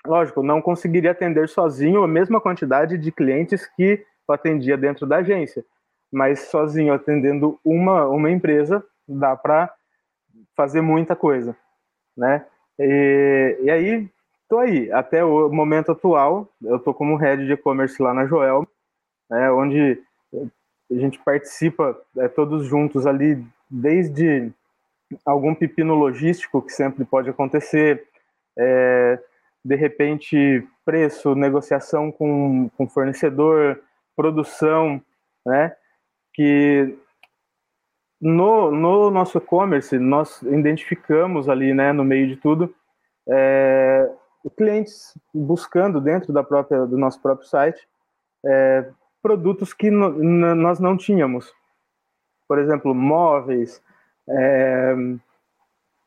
Lógico, 0.06 0.42
não 0.42 0.60
conseguiria 0.60 1.12
atender 1.12 1.48
sozinho 1.48 2.02
a 2.02 2.08
mesma 2.08 2.40
quantidade 2.40 2.98
de 2.98 3.12
clientes 3.12 3.66
que 3.66 4.04
eu 4.28 4.34
atendia 4.34 4.76
dentro 4.76 5.06
da 5.06 5.18
agência, 5.18 5.64
mas 6.10 6.40
sozinho 6.50 6.92
atendendo 6.92 7.58
uma, 7.64 8.06
uma 8.06 8.30
empresa, 8.30 8.84
dá 9.06 9.36
para 9.36 9.72
fazer 10.56 10.80
muita 10.80 11.14
coisa, 11.14 11.56
né? 12.16 12.44
E, 12.78 13.58
e 13.62 13.70
aí, 13.70 14.08
tô 14.48 14.58
aí, 14.58 14.90
até 14.90 15.24
o 15.24 15.48
momento 15.48 15.92
atual, 15.92 16.48
eu 16.62 16.78
tô 16.78 16.92
como 16.92 17.16
head 17.16 17.46
de 17.46 17.52
e-commerce 17.52 18.02
lá 18.02 18.12
na 18.12 18.26
Joel, 18.26 18.66
né, 19.30 19.50
onde 19.50 20.02
a 20.90 20.94
gente 20.94 21.18
participa 21.20 21.98
é, 22.18 22.28
todos 22.28 22.66
juntos 22.66 23.06
ali, 23.06 23.42
desde 23.70 24.52
algum 25.24 25.54
pepino 25.54 25.94
logístico 25.94 26.60
que 26.60 26.72
sempre 26.72 27.04
pode 27.04 27.30
acontecer, 27.30 28.06
é, 28.58 29.18
de 29.64 29.76
repente 29.76 30.66
preço, 30.84 31.34
negociação 31.34 32.10
com, 32.10 32.68
com 32.76 32.88
fornecedor, 32.88 33.80
produção, 34.16 35.00
né? 35.46 35.74
Que 36.34 36.96
no, 38.20 38.70
no 38.70 39.10
nosso 39.10 39.38
e-commerce 39.38 39.98
nós 39.98 40.42
identificamos 40.42 41.48
ali, 41.48 41.74
né, 41.74 41.92
no 41.92 42.04
meio 42.04 42.28
de 42.28 42.36
tudo, 42.36 42.72
é, 43.28 44.10
clientes 44.56 45.16
buscando 45.34 46.00
dentro 46.00 46.32
da 46.32 46.42
própria 46.42 46.86
do 46.86 46.96
nosso 46.96 47.20
próprio 47.20 47.48
site 47.48 47.86
é, 48.44 48.88
produtos 49.22 49.72
que 49.72 49.90
no, 49.90 50.10
nós 50.54 50.80
não 50.80 50.96
tínhamos, 50.96 51.52
por 52.48 52.58
exemplo, 52.58 52.94
móveis, 52.94 53.82
é, 54.28 54.94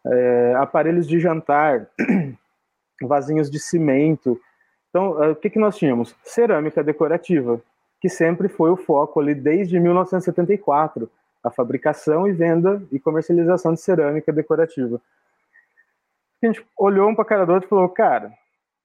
é, 0.08 0.56
aparelhos 0.56 1.08
de 1.08 1.20
jantar, 1.20 1.88
vasinhos 3.02 3.50
de 3.50 3.60
cimento. 3.60 4.40
Então, 4.90 5.24
é, 5.24 5.30
o 5.30 5.36
que, 5.36 5.50
que 5.50 5.60
nós 5.60 5.78
tínhamos? 5.78 6.16
Cerâmica 6.24 6.84
decorativa, 6.84 7.62
que 8.00 8.10
sempre 8.10 8.48
foi 8.48 8.70
o 8.70 8.78
foco 8.78 9.20
ali 9.20 9.34
desde 9.34 9.80
1974, 9.80 11.10
a 11.44 11.52
fabricação 11.52 12.28
e 12.28 12.32
venda 12.32 12.82
e 12.92 13.00
comercialização 13.00 13.74
de 13.74 13.82
cerâmica 13.82 14.32
decorativa. 14.32 15.02
A 16.42 16.46
gente 16.48 16.66
olhou 16.78 17.10
um 17.10 17.16
para 17.16 17.24
a 17.24 17.28
cara 17.28 17.52
outro 17.52 17.68
e 17.68 17.70
falou, 17.70 17.90
cara, 17.90 18.32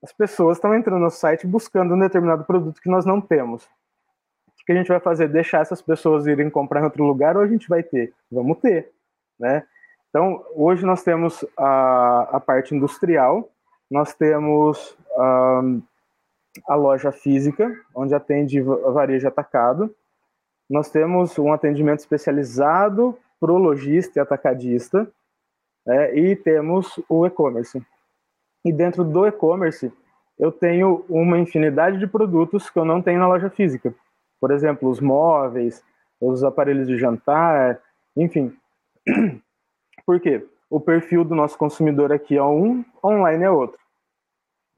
as 0.03 0.13
pessoas 0.13 0.57
estão 0.57 0.75
entrando 0.75 1.01
no 1.01 1.11
site 1.11 1.47
buscando 1.47 1.95
um 1.95 1.99
determinado 1.99 2.45
produto 2.45 2.81
que 2.81 2.89
nós 2.89 3.05
não 3.05 3.21
temos. 3.21 3.65
O 3.65 4.65
que 4.65 4.73
a 4.73 4.75
gente 4.75 4.89
vai 4.89 5.01
fazer? 5.01 5.29
Deixar 5.29 5.61
essas 5.61 5.83
pessoas 5.83 6.27
irem 6.27 6.49
comprar 6.49 6.81
em 6.81 6.85
outro 6.85 7.05
lugar 7.05 7.37
ou 7.37 7.43
a 7.43 7.47
gente 7.47 7.69
vai 7.69 7.83
ter? 7.83 8.13
Vamos 8.31 8.59
ter, 8.59 8.91
né? 9.39 9.65
Então, 10.09 10.45
hoje 10.55 10.85
nós 10.85 11.03
temos 11.03 11.45
a, 11.57 12.37
a 12.37 12.41
parte 12.41 12.75
industrial, 12.75 13.49
nós 13.91 14.15
temos 14.15 14.97
um, 15.17 15.83
a 16.69 16.75
loja 16.75 17.11
física, 17.11 17.75
onde 17.95 18.15
atende 18.15 18.61
varejo 18.61 19.27
atacado. 19.27 19.95
Nós 20.69 20.91
temos 20.91 21.39
um 21.39 21.53
atendimento 21.53 22.01
especializado 22.01 23.19
para 23.41 23.53
o 23.53 23.59
lojista 23.59 24.19
e 24.19 24.23
atacadista. 24.23 25.11
Né, 25.85 26.15
e 26.17 26.37
temos 26.37 27.01
o 27.09 27.27
e-commerce. 27.27 27.83
E 28.65 28.73
dentro 28.73 29.03
do 29.03 29.27
e-commerce, 29.27 29.93
eu 30.39 30.53
tenho 30.53 31.05
uma 31.09 31.39
infinidade 31.39 31.99
de 31.99 32.07
produtos 32.07 32.71
que 32.71 32.79
eu 32.79 32.85
não 32.85 33.03
tenho 33.03 33.19
na 33.19 33.27
loja 33.27 33.51
física. 33.51 33.95
Por 34.41 34.51
exemplo, 34.51 34.89
os 34.89 35.01
móveis, 35.01 35.83
os 36.21 36.45
aparelhos 36.45 36.87
de 36.87 36.99
jantar, 36.99 37.81
enfim. 38.17 38.55
Por 40.07 40.21
quê? 40.21 40.47
O 40.71 40.81
perfil 40.81 41.25
do 41.25 41.35
nosso 41.35 41.59
consumidor 41.59 42.13
aqui 42.13 42.37
é 42.37 42.43
um, 42.43 42.85
online 43.05 43.45
é 43.45 43.51
outro. 43.51 43.79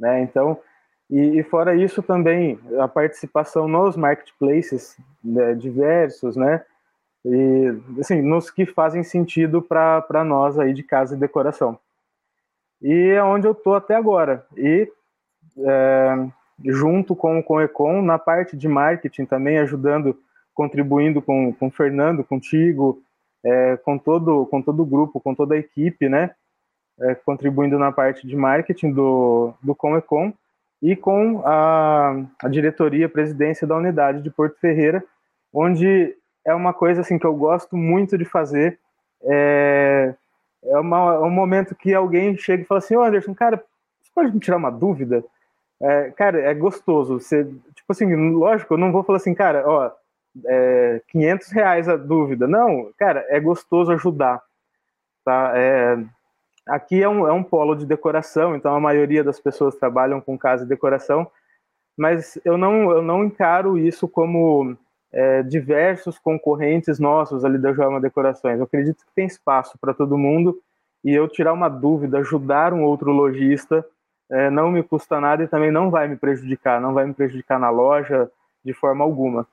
Né? 0.01 0.23
Então, 0.23 0.59
e, 1.11 1.39
e, 1.39 1.43
fora 1.43 1.75
isso 1.77 2.03
também 2.03 2.59
a 2.81 2.89
participação 2.89 3.69
nos 3.69 3.97
marketplaces 3.97 4.97
né, 5.23 5.55
diversos, 5.55 6.35
né? 6.37 6.65
E 7.25 7.79
assim, 8.01 8.23
nos 8.23 8.51
que 8.51 8.65
fazem 8.65 9.05
sentido 9.05 9.61
para 9.61 10.25
nós 10.25 10.59
aí 10.59 10.73
de 10.73 10.83
casa 10.83 11.15
e 11.15 11.19
decoração. 11.19 11.79
E 12.81 13.11
é 13.11 13.23
onde 13.23 13.47
eu 13.47 13.53
estou 13.53 13.75
até 13.75 13.95
agora. 13.95 14.45
E 14.57 14.91
é, 15.59 16.29
junto 16.65 17.15
com, 17.15 17.43
com 17.43 17.55
o 17.55 17.61
Econ, 17.61 18.03
na 18.03 18.19
parte 18.19 18.57
de 18.57 18.67
marketing 18.67 19.25
também, 19.25 19.59
ajudando, 19.59 20.19
contribuindo 20.55 21.23
com, 21.23 21.53
com 21.53 21.69
o 21.69 21.71
Fernando, 21.71 22.25
contigo, 22.25 23.03
é, 23.45 23.77
com, 23.79 23.99
todo, 23.99 24.47
com 24.47 24.63
todo 24.63 24.83
o 24.83 24.87
grupo, 24.87 25.21
com 25.21 25.35
toda 25.35 25.55
a 25.55 25.59
equipe, 25.59 26.09
né? 26.09 26.35
é, 27.01 27.15
contribuindo 27.15 27.79
na 27.79 27.91
parte 27.91 28.27
de 28.27 28.37
marketing 28.37 28.93
do, 28.93 29.53
do 29.63 29.75
Comecom 29.75 30.33
e 30.81 30.97
com 30.97 31.43
a, 31.45 32.25
a 32.43 32.49
diretoria, 32.49 33.07
a 33.07 33.11
presidência 33.11 33.67
da 33.67 33.77
unidade 33.77 34.23
de 34.23 34.31
Porto 34.31 34.59
Ferreira, 34.59 35.03
onde 35.53 36.17
é 36.45 36.55
uma 36.55 36.73
coisa 36.73 37.01
assim 37.01 37.19
que 37.19 37.27
eu 37.27 37.35
gosto 37.35 37.77
muito 37.77 38.19
de 38.19 38.25
fazer. 38.25 38.79
É, 39.23 40.15
é, 40.65 40.79
uma, 40.79 41.15
é 41.15 41.19
um 41.21 41.31
momento 41.31 41.75
que 41.75 41.95
alguém 41.95 42.37
chega 42.37 42.63
e 42.63 42.67
fala 42.67 42.79
assim, 42.79 42.97
oh, 42.97 43.03
Anderson, 43.03 43.35
cara, 43.35 43.63
você 44.03 44.11
pode 44.15 44.33
me 44.33 44.41
tirar 44.41 44.57
uma 44.57 44.71
dúvida? 44.71 45.25
É, 45.81 46.11
cara, 46.11 46.41
é 46.41 46.53
gostoso. 46.55 47.21
Você, 47.21 47.45
tipo 47.45 47.91
assim, 47.91 48.15
lógico, 48.33 48.75
eu 48.75 48.79
não 48.79 48.91
vou 48.91 49.05
falar 49.05 49.19
assim, 49.19 49.35
cara, 49.35 49.69
ó, 49.69 49.91
é, 50.47 51.03
500 51.09 51.51
reais 51.51 51.89
a 51.89 51.97
dúvida. 51.97 52.47
Não, 52.47 52.93
cara, 52.99 53.25
é 53.29 53.39
gostoso 53.41 53.93
ajudar. 53.93 54.43
Tá? 55.25 55.53
É, 55.55 55.99
Aqui 56.67 57.03
é 57.03 57.09
um, 57.09 57.27
é 57.27 57.33
um 57.33 57.43
polo 57.43 57.75
de 57.75 57.85
decoração, 57.85 58.55
então 58.55 58.75
a 58.75 58.81
maioria 58.81 59.25
das 59.25 59.41
pessoas 59.41 59.75
trabalham 59.75 60.21
com 60.21 60.39
casa 60.39 60.65
e 60.65 60.69
decoração, 60.69 61.29
mas 61.97 62.39
eu 62.45 62.57
não, 62.57 62.91
eu 62.93 63.03
não 63.03 63.25
encaro 63.25 63.77
isso 63.77 64.07
como 64.07 64.77
é, 65.13 65.43
diversos 65.43 66.19
concorrentes 66.21 67.01
nossos 67.01 67.45
ali 67.45 67.59
da 67.59 67.73
Joelma 67.73 68.01
Decorações. 68.01 68.59
Eu 68.59 68.65
acredito 68.65 69.05
que 69.05 69.15
tem 69.15 69.27
espaço 69.27 69.77
para 69.81 69.93
todo 69.93 70.17
mundo 70.17 70.61
e 71.05 71.13
eu 71.13 71.27
tirar 71.27 71.53
uma 71.53 71.69
dúvida, 71.69 72.19
ajudar 72.19 72.73
um 72.73 72.85
outro 72.85 73.11
lojista, 73.11 73.85
é, 74.31 74.49
não 74.49 74.71
me 74.71 74.85
custa 74.85 75.21
nada 75.21 75.43
e 75.43 75.49
também 75.49 75.73
não 75.73 75.91
vai 75.91 76.07
me 76.07 76.17
prejudicar, 76.17 76.81
não 76.81 76.95
vai 76.95 77.05
me 77.05 77.13
prejudicar 77.13 77.59
na 77.59 77.71
loja 77.71 78.31
de 78.65 78.73
forma 78.73 79.03
alguma. 79.03 79.49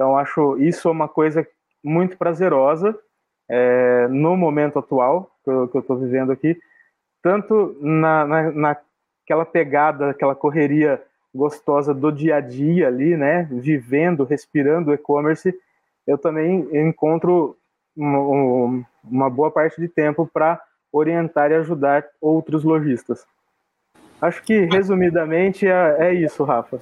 Então, 0.00 0.16
acho 0.16 0.56
isso 0.56 0.90
uma 0.90 1.06
coisa 1.06 1.46
muito 1.84 2.16
prazerosa 2.16 2.98
é, 3.50 4.08
no 4.08 4.34
momento 4.34 4.78
atual 4.78 5.30
que 5.44 5.50
eu 5.50 5.66
estou 5.74 5.98
vivendo 5.98 6.32
aqui, 6.32 6.58
tanto 7.22 7.76
na, 7.82 8.26
na, 8.26 8.50
naquela 8.50 9.44
pegada, 9.44 10.08
aquela 10.08 10.34
correria 10.34 11.02
gostosa 11.34 11.92
do 11.92 12.10
dia 12.10 12.36
a 12.36 12.40
dia 12.40 12.88
ali, 12.88 13.14
né, 13.14 13.46
vivendo, 13.52 14.24
respirando 14.24 14.90
e-commerce, 14.94 15.54
eu 16.06 16.16
também 16.16 16.66
encontro 16.72 17.54
uma, 17.94 18.82
uma 19.04 19.28
boa 19.28 19.50
parte 19.50 19.78
de 19.78 19.86
tempo 19.86 20.26
para 20.26 20.58
orientar 20.90 21.50
e 21.50 21.56
ajudar 21.56 22.06
outros 22.22 22.64
lojistas. 22.64 23.26
Acho 24.18 24.42
que, 24.44 24.60
resumidamente, 24.60 25.68
é, 25.68 25.96
é 25.98 26.14
isso, 26.14 26.42
Rafa. 26.42 26.80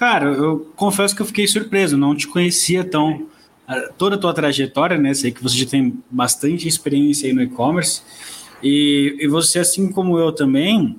Cara, 0.00 0.32
eu 0.32 0.60
confesso 0.76 1.14
que 1.14 1.20
eu 1.20 1.26
fiquei 1.26 1.46
surpreso, 1.46 1.94
não 1.94 2.16
te 2.16 2.26
conhecia 2.26 2.82
tão 2.82 3.26
toda 3.98 4.16
a 4.16 4.18
tua 4.18 4.32
trajetória, 4.32 4.96
né? 4.96 5.12
Sei 5.12 5.30
que 5.30 5.42
você 5.42 5.58
já 5.58 5.66
tem 5.66 6.02
bastante 6.10 6.66
experiência 6.66 7.28
aí 7.28 7.34
no 7.34 7.42
e-commerce. 7.42 8.00
E, 8.62 9.14
e 9.20 9.28
você, 9.28 9.58
assim 9.58 9.92
como 9.92 10.18
eu 10.18 10.32
também, 10.32 10.98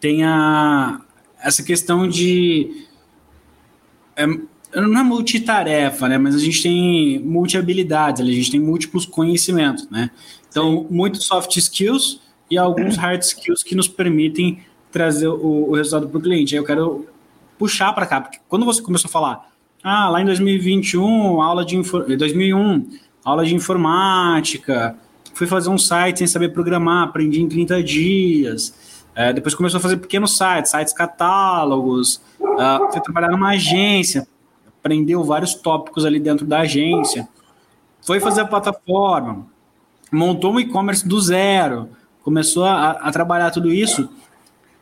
tem 0.00 0.24
a, 0.24 1.00
essa 1.40 1.62
questão 1.62 2.08
de. 2.08 2.88
É, 4.16 4.26
não 4.26 4.98
é 4.98 5.04
multitarefa, 5.04 6.08
né? 6.08 6.18
Mas 6.18 6.34
a 6.34 6.40
gente 6.40 6.60
tem 6.60 7.20
multi-habilidades, 7.20 8.20
a 8.20 8.24
gente 8.24 8.50
tem 8.50 8.58
múltiplos 8.58 9.06
conhecimentos, 9.06 9.88
né? 9.90 10.10
Então, 10.48 10.88
muitos 10.90 11.24
soft 11.24 11.56
skills 11.56 12.20
e 12.50 12.58
alguns 12.58 12.96
hard 12.96 13.22
skills 13.22 13.62
que 13.62 13.76
nos 13.76 13.86
permitem 13.86 14.58
trazer 14.90 15.28
o, 15.28 15.70
o 15.70 15.74
resultado 15.76 16.08
para 16.08 16.18
o 16.18 16.20
cliente. 16.20 16.52
Aí 16.52 16.60
eu 16.60 16.64
quero 16.64 17.06
puxar 17.58 17.92
para 17.92 18.06
cá, 18.06 18.20
porque 18.20 18.38
quando 18.48 18.64
você 18.64 18.82
começou 18.82 19.08
a 19.08 19.12
falar 19.12 19.48
ah, 19.82 20.08
lá 20.08 20.20
em 20.20 20.24
2021, 20.24 21.40
aula 21.40 21.64
de 21.64 21.80
2001, 22.16 22.88
aula 23.24 23.44
de 23.44 23.54
informática, 23.54 24.96
fui 25.34 25.46
fazer 25.46 25.68
um 25.68 25.78
site 25.78 26.18
sem 26.18 26.26
saber 26.26 26.48
programar, 26.48 27.04
aprendi 27.08 27.40
em 27.40 27.48
30 27.48 27.82
dias. 27.82 29.04
É, 29.14 29.32
depois 29.32 29.54
começou 29.54 29.78
a 29.78 29.80
fazer 29.80 29.96
pequenos 29.96 30.36
sites, 30.36 30.70
sites 30.70 30.92
catálogos, 30.92 32.20
uh, 32.40 32.92
fui 32.92 33.00
trabalhar 33.00 33.28
numa 33.28 33.50
agência, 33.50 34.26
aprendeu 34.78 35.24
vários 35.24 35.54
tópicos 35.54 36.04
ali 36.04 36.20
dentro 36.20 36.46
da 36.46 36.60
agência, 36.60 37.26
foi 38.02 38.20
fazer 38.20 38.42
a 38.42 38.44
plataforma, 38.44 39.46
montou 40.12 40.52
um 40.52 40.60
e-commerce 40.60 41.06
do 41.06 41.20
zero, 41.20 41.88
começou 42.22 42.64
a, 42.64 42.90
a, 42.90 43.10
trabalhar 43.10 43.50
tudo 43.50 43.72
isso, 43.72 44.08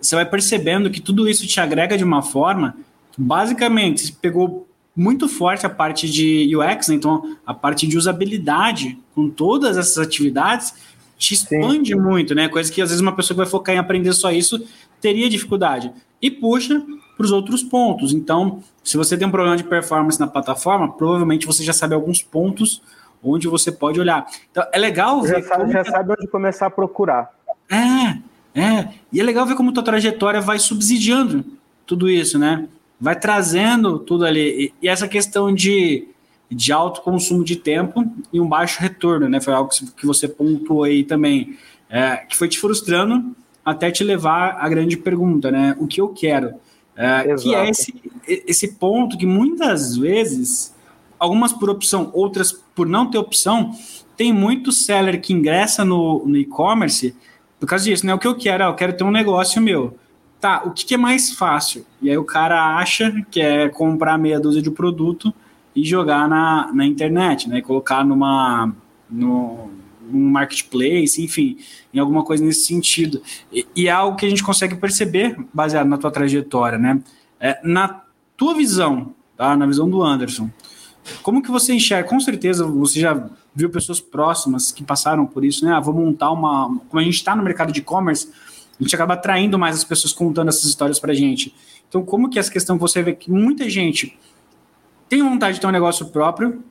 você 0.04 0.14
vai 0.16 0.26
percebendo 0.26 0.90
que 0.90 1.00
tudo 1.00 1.28
isso 1.28 1.46
te 1.46 1.58
agrega 1.60 1.96
de 1.96 2.04
uma 2.04 2.22
forma, 2.22 2.76
basicamente, 3.16 4.06
você 4.06 4.12
pegou 4.20 4.68
muito 4.94 5.28
forte 5.28 5.66
a 5.66 5.70
parte 5.70 6.08
de 6.08 6.54
UX, 6.54 6.88
né? 6.88 6.94
então 6.94 7.36
a 7.44 7.52
parte 7.52 7.86
de 7.86 7.96
usabilidade 7.96 8.98
com 9.14 9.28
todas 9.28 9.76
essas 9.76 9.98
atividades 9.98 10.74
te 11.16 11.34
expande 11.34 11.94
Sim. 11.94 12.00
muito, 12.00 12.34
né? 12.34 12.48
Coisa 12.48 12.70
que 12.70 12.82
às 12.82 12.90
vezes 12.90 13.00
uma 13.00 13.14
pessoa 13.14 13.34
que 13.34 13.42
vai 13.42 13.46
focar 13.46 13.74
em 13.74 13.78
aprender 13.78 14.12
só 14.12 14.30
isso 14.30 14.64
teria 15.00 15.28
dificuldade. 15.28 15.92
E 16.20 16.30
puxa 16.30 16.82
para 17.16 17.24
os 17.24 17.32
outros 17.32 17.62
pontos. 17.62 18.12
Então, 18.12 18.62
se 18.82 18.96
você 18.96 19.16
tem 19.16 19.26
um 19.26 19.30
problema 19.30 19.56
de 19.56 19.64
performance 19.64 20.18
na 20.18 20.26
plataforma, 20.26 20.92
provavelmente 20.92 21.46
você 21.46 21.62
já 21.62 21.72
sabe 21.72 21.94
alguns 21.94 22.22
pontos 22.22 22.82
onde 23.22 23.48
você 23.48 23.72
pode 23.72 23.98
olhar. 23.98 24.26
Então, 24.50 24.64
é 24.72 24.78
legal 24.78 25.22
ver. 25.22 25.42
Já, 25.42 25.48
sabe, 25.48 25.72
já 25.72 25.84
sabe 25.84 26.12
onde 26.12 26.26
começar 26.28 26.66
a 26.66 26.70
procurar. 26.70 27.30
É, 27.70 28.18
é. 28.54 28.88
E 29.12 29.20
é 29.20 29.24
legal 29.24 29.44
ver 29.46 29.56
como 29.56 29.72
tua 29.72 29.82
trajetória 29.82 30.40
vai 30.40 30.58
subsidiando 30.58 31.44
tudo 31.84 32.08
isso, 32.08 32.38
né? 32.38 32.68
Vai 33.00 33.18
trazendo 33.18 33.98
tudo 33.98 34.24
ali. 34.24 34.72
E, 34.80 34.86
e 34.86 34.88
essa 34.88 35.08
questão 35.08 35.52
de, 35.52 36.06
de 36.50 36.72
alto 36.72 37.00
consumo 37.00 37.44
de 37.44 37.56
tempo 37.56 38.04
e 38.32 38.40
um 38.40 38.48
baixo 38.48 38.80
retorno, 38.80 39.28
né? 39.28 39.40
Foi 39.40 39.52
algo 39.52 39.70
que 39.96 40.06
você 40.06 40.28
pontuou 40.28 40.84
aí 40.84 41.02
também, 41.02 41.58
é, 41.90 42.16
que 42.28 42.36
foi 42.36 42.48
te 42.48 42.58
frustrando 42.58 43.34
até 43.64 43.90
te 43.90 44.04
levar 44.04 44.58
à 44.60 44.68
grande 44.68 44.96
pergunta, 44.96 45.50
né? 45.50 45.74
O 45.78 45.86
que 45.86 46.00
eu 46.00 46.08
quero? 46.08 46.54
É, 46.96 47.34
que 47.34 47.52
é 47.54 47.68
esse, 47.68 47.94
esse 48.26 48.74
ponto 48.74 49.18
que 49.18 49.26
muitas 49.26 49.96
vezes, 49.96 50.72
algumas 51.18 51.52
por 51.52 51.68
opção, 51.68 52.10
outras 52.12 52.52
por 52.52 52.86
não 52.86 53.10
ter 53.10 53.18
opção, 53.18 53.72
tem 54.16 54.32
muito 54.32 54.70
seller 54.70 55.20
que 55.20 55.32
ingressa 55.32 55.84
no, 55.84 56.24
no 56.24 56.36
e-commerce 56.36 57.16
por 57.64 57.70
causa 57.70 57.84
disso, 57.84 58.06
né? 58.06 58.12
O 58.12 58.18
que 58.18 58.26
eu 58.26 58.34
quero? 58.34 58.62
Ah, 58.62 58.66
eu 58.66 58.74
quero 58.74 58.92
ter 58.92 59.04
um 59.04 59.10
negócio 59.10 59.60
meu. 59.60 59.96
Tá, 60.38 60.62
o 60.66 60.70
que, 60.70 60.84
que, 60.84 60.94
é 60.94 60.98
mais 60.98 61.30
fácil? 61.30 61.86
E 62.02 62.10
aí 62.10 62.18
o 62.18 62.24
cara 62.24 62.76
acha 62.76 63.10
que 63.30 63.40
é 63.40 63.70
comprar 63.70 64.18
meia 64.18 64.38
dúzia 64.38 64.60
de 64.60 64.70
produto 64.70 65.32
e 65.74 65.82
jogar 65.82 66.28
na, 66.28 66.70
na 66.74 66.84
internet, 66.84 67.48
né? 67.48 67.58
E 67.58 67.62
colocar 67.62 68.04
numa. 68.04 68.70
No, 69.10 69.70
um 70.12 70.30
marketplace, 70.30 71.22
enfim, 71.22 71.56
em 71.92 71.98
alguma 71.98 72.22
coisa 72.22 72.44
nesse 72.44 72.66
sentido. 72.66 73.22
E, 73.50 73.66
e, 73.74 73.88
é 73.88 73.90
algo 73.90 74.18
que 74.18 74.26
a 74.26 74.28
gente 74.28 74.44
consegue 74.44 74.74
perceber 74.76 75.34
baseado 75.52 75.88
na 75.88 75.96
tua 75.96 76.10
trajetória, 76.10 76.76
né? 76.76 77.00
É, 77.40 77.58
na 77.64 78.02
tua 78.36 78.54
visão, 78.54 79.14
tá? 79.38 79.56
Na 79.56 79.64
visão 79.64 79.88
do 79.88 80.02
Anderson, 80.02 80.50
como 81.22 81.42
que 81.42 81.50
você 81.50 81.74
enxerga? 81.74 82.08
Com 82.08 82.20
certeza 82.20 82.66
você 82.66 83.00
já 83.00 83.28
viu 83.54 83.70
pessoas 83.70 84.00
próximas 84.00 84.72
que 84.72 84.82
passaram 84.82 85.26
por 85.26 85.44
isso, 85.44 85.64
né? 85.64 85.72
Ah, 85.72 85.80
vou 85.80 85.94
montar 85.94 86.30
uma. 86.30 86.78
Como 86.88 87.00
a 87.00 87.02
gente 87.02 87.14
está 87.14 87.34
no 87.36 87.42
mercado 87.42 87.72
de 87.72 87.80
e-commerce, 87.80 88.30
a 88.78 88.82
gente 88.82 88.94
acaba 88.94 89.14
atraindo 89.14 89.58
mais 89.58 89.76
as 89.76 89.84
pessoas 89.84 90.12
contando 90.12 90.48
essas 90.48 90.64
histórias 90.64 90.98
para 90.98 91.14
gente. 91.14 91.54
Então, 91.88 92.04
como 92.04 92.28
que 92.28 92.38
essa 92.38 92.50
questão 92.50 92.78
você 92.78 93.02
vê 93.02 93.12
que 93.14 93.30
muita 93.30 93.68
gente 93.68 94.18
tem 95.08 95.22
vontade 95.22 95.56
de 95.56 95.60
ter 95.60 95.66
um 95.66 95.70
negócio 95.70 96.06
próprio, 96.06 96.64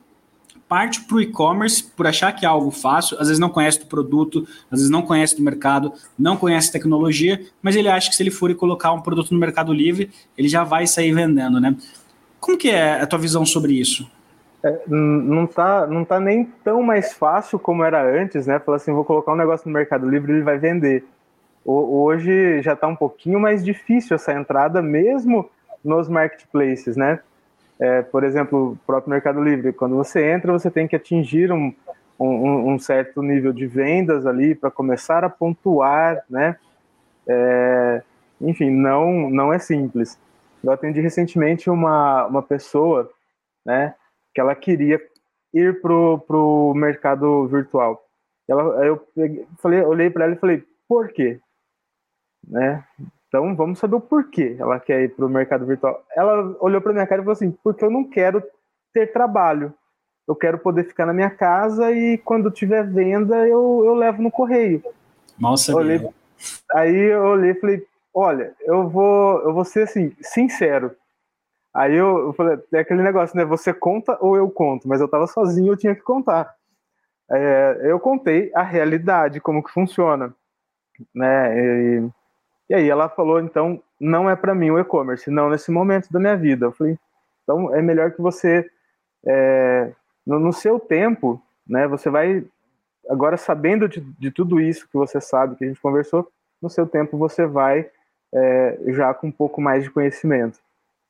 parte 0.68 1.02
para 1.02 1.16
o 1.16 1.20
e-commerce 1.20 1.84
por 1.84 2.06
achar 2.06 2.32
que 2.32 2.44
é 2.44 2.48
algo 2.48 2.70
fácil, 2.70 3.16
às 3.18 3.28
vezes 3.28 3.38
não 3.38 3.48
conhece 3.48 3.80
do 3.80 3.86
produto, 3.86 4.46
às 4.70 4.80
vezes 4.80 4.90
não 4.90 5.02
conhece 5.02 5.36
do 5.36 5.42
mercado, 5.42 5.92
não 6.18 6.36
conhece 6.36 6.72
tecnologia, 6.72 7.40
mas 7.62 7.76
ele 7.76 7.88
acha 7.88 8.10
que 8.10 8.16
se 8.16 8.22
ele 8.22 8.30
for 8.30 8.50
e 8.50 8.54
colocar 8.54 8.92
um 8.92 9.00
produto 9.00 9.32
no 9.32 9.38
Mercado 9.38 9.72
Livre, 9.72 10.10
ele 10.36 10.48
já 10.48 10.64
vai 10.64 10.86
sair 10.86 11.12
vendendo, 11.12 11.60
né? 11.60 11.76
Como 12.40 12.58
que 12.58 12.68
é 12.68 13.00
a 13.00 13.06
tua 13.06 13.18
visão 13.18 13.46
sobre 13.46 13.72
isso? 13.74 14.06
É, 14.64 14.80
não 14.88 15.46
tá, 15.46 15.86
não 15.86 16.06
tá 16.06 16.18
nem 16.18 16.46
tão 16.64 16.82
mais 16.82 17.12
fácil 17.12 17.58
como 17.58 17.84
era 17.84 18.02
antes, 18.02 18.46
né? 18.46 18.58
Falar 18.58 18.78
assim, 18.78 18.92
vou 18.92 19.04
colocar 19.04 19.32
um 19.32 19.36
negócio 19.36 19.68
no 19.68 19.74
Mercado 19.74 20.08
Livre 20.08 20.32
ele 20.32 20.42
vai 20.42 20.56
vender. 20.56 21.04
Hoje 21.66 22.62
já 22.62 22.72
está 22.72 22.86
um 22.86 22.96
pouquinho 22.96 23.38
mais 23.38 23.64
difícil 23.64 24.14
essa 24.14 24.32
entrada, 24.32 24.80
mesmo 24.80 25.50
nos 25.84 26.08
marketplaces, 26.08 26.96
né? 26.96 27.20
É, 27.78 28.02
por 28.02 28.24
exemplo, 28.24 28.72
o 28.72 28.76
próprio 28.86 29.10
Mercado 29.10 29.42
Livre, 29.42 29.72
quando 29.72 29.96
você 29.96 30.30
entra, 30.30 30.52
você 30.52 30.70
tem 30.70 30.88
que 30.88 30.96
atingir 30.96 31.52
um, 31.52 31.72
um, 32.18 32.72
um 32.72 32.78
certo 32.78 33.22
nível 33.22 33.52
de 33.52 33.66
vendas 33.66 34.26
ali 34.26 34.54
para 34.54 34.70
começar 34.70 35.24
a 35.24 35.30
pontuar, 35.30 36.22
né? 36.28 36.56
É, 37.26 38.02
enfim, 38.40 38.70
não, 38.70 39.28
não 39.28 39.52
é 39.52 39.58
simples. 39.58 40.18
Eu 40.62 40.72
atendi 40.72 41.00
recentemente 41.02 41.68
uma, 41.68 42.26
uma 42.26 42.42
pessoa, 42.42 43.10
né, 43.64 43.94
que 44.34 44.40
ela 44.40 44.54
queria 44.54 45.00
ir 45.52 45.80
pro, 45.80 46.18
pro 46.26 46.74
mercado 46.74 47.46
virtual. 47.46 48.02
Ela, 48.48 48.84
eu 48.84 48.96
peguei, 49.14 49.46
falei, 49.62 49.80
olhei 49.82 50.10
para 50.10 50.24
ela 50.24 50.34
e 50.34 50.38
falei, 50.38 50.64
por 50.88 51.08
quê? 51.12 51.40
Né? 52.46 52.84
Então 53.34 53.56
vamos 53.56 53.80
saber 53.80 53.96
o 53.96 54.00
porquê 54.00 54.56
ela 54.60 54.78
quer 54.78 55.02
ir 55.02 55.08
para 55.08 55.26
o 55.26 55.28
mercado 55.28 55.66
virtual. 55.66 56.04
Ela 56.16 56.56
olhou 56.60 56.80
para 56.80 56.92
minha 56.92 57.06
cara 57.06 57.20
e 57.20 57.24
falou 57.24 57.32
assim: 57.32 57.50
porque 57.64 57.84
eu 57.84 57.90
não 57.90 58.08
quero 58.08 58.40
ter 58.92 59.12
trabalho. 59.12 59.74
Eu 60.26 60.36
quero 60.36 60.56
poder 60.56 60.84
ficar 60.84 61.04
na 61.04 61.12
minha 61.12 61.30
casa 61.30 61.90
e 61.90 62.16
quando 62.18 62.48
tiver 62.48 62.86
venda 62.86 63.36
eu, 63.48 63.82
eu 63.84 63.94
levo 63.94 64.22
no 64.22 64.30
correio. 64.30 64.82
Mal 65.36 65.56
sabia. 65.56 65.80
Olhei, 65.80 66.08
aí 66.72 66.96
eu 66.96 67.22
olhei 67.22 67.50
e 67.50 67.60
falei: 67.60 67.86
olha, 68.14 68.54
eu 68.60 68.88
vou, 68.88 69.40
eu 69.40 69.52
vou 69.52 69.64
ser 69.64 69.82
assim, 69.82 70.14
sincero. 70.20 70.94
Aí 71.74 71.94
eu, 71.94 72.26
eu 72.26 72.32
falei: 72.32 72.58
é 72.72 72.78
aquele 72.78 73.02
negócio, 73.02 73.36
né? 73.36 73.44
Você 73.44 73.74
conta 73.74 74.16
ou 74.20 74.36
eu 74.36 74.48
conto? 74.50 74.88
Mas 74.88 75.00
eu 75.00 75.06
estava 75.06 75.26
sozinho, 75.26 75.72
eu 75.72 75.76
tinha 75.76 75.94
que 75.94 76.02
contar. 76.02 76.54
É, 77.30 77.80
eu 77.84 77.98
contei 77.98 78.52
a 78.54 78.62
realidade, 78.62 79.40
como 79.40 79.62
que 79.62 79.72
funciona, 79.72 80.34
né? 81.14 81.58
E, 81.58 82.10
e 82.70 82.74
aí 82.74 82.88
ela 82.88 83.08
falou, 83.08 83.40
então, 83.40 83.82
não 84.00 84.28
é 84.28 84.36
para 84.36 84.54
mim 84.54 84.70
o 84.70 84.78
e-commerce, 84.78 85.30
não 85.30 85.50
nesse 85.50 85.70
momento 85.70 86.12
da 86.12 86.20
minha 86.20 86.36
vida. 86.36 86.66
Eu 86.66 86.72
falei, 86.72 86.98
então 87.42 87.74
é 87.74 87.82
melhor 87.82 88.12
que 88.12 88.20
você, 88.20 88.68
é, 89.26 89.92
no, 90.26 90.38
no, 90.38 90.52
seu 90.52 90.78
tempo, 90.78 91.42
né, 91.66 91.86
você 91.88 92.10
vai, 92.10 92.44
agora 93.08 93.36
sabendo 93.36 93.88
de, 93.88 94.00
de, 94.00 94.30
tudo 94.30 94.60
isso 94.60 94.88
que 94.88 94.94
você 94.94 95.20
sabe, 95.20 95.56
que 95.56 95.64
a 95.64 95.68
gente 95.68 95.80
conversou, 95.80 96.28
no 96.60 96.70
seu 96.70 96.86
tempo 96.86 97.18
você 97.18 97.46
vai 97.46 97.90
é, 98.32 98.78
já 98.88 99.12
com 99.12 99.28
um 99.28 99.32
pouco 99.32 99.60
mais 99.60 99.84
de 99.84 99.90
conhecimento. 99.90 100.58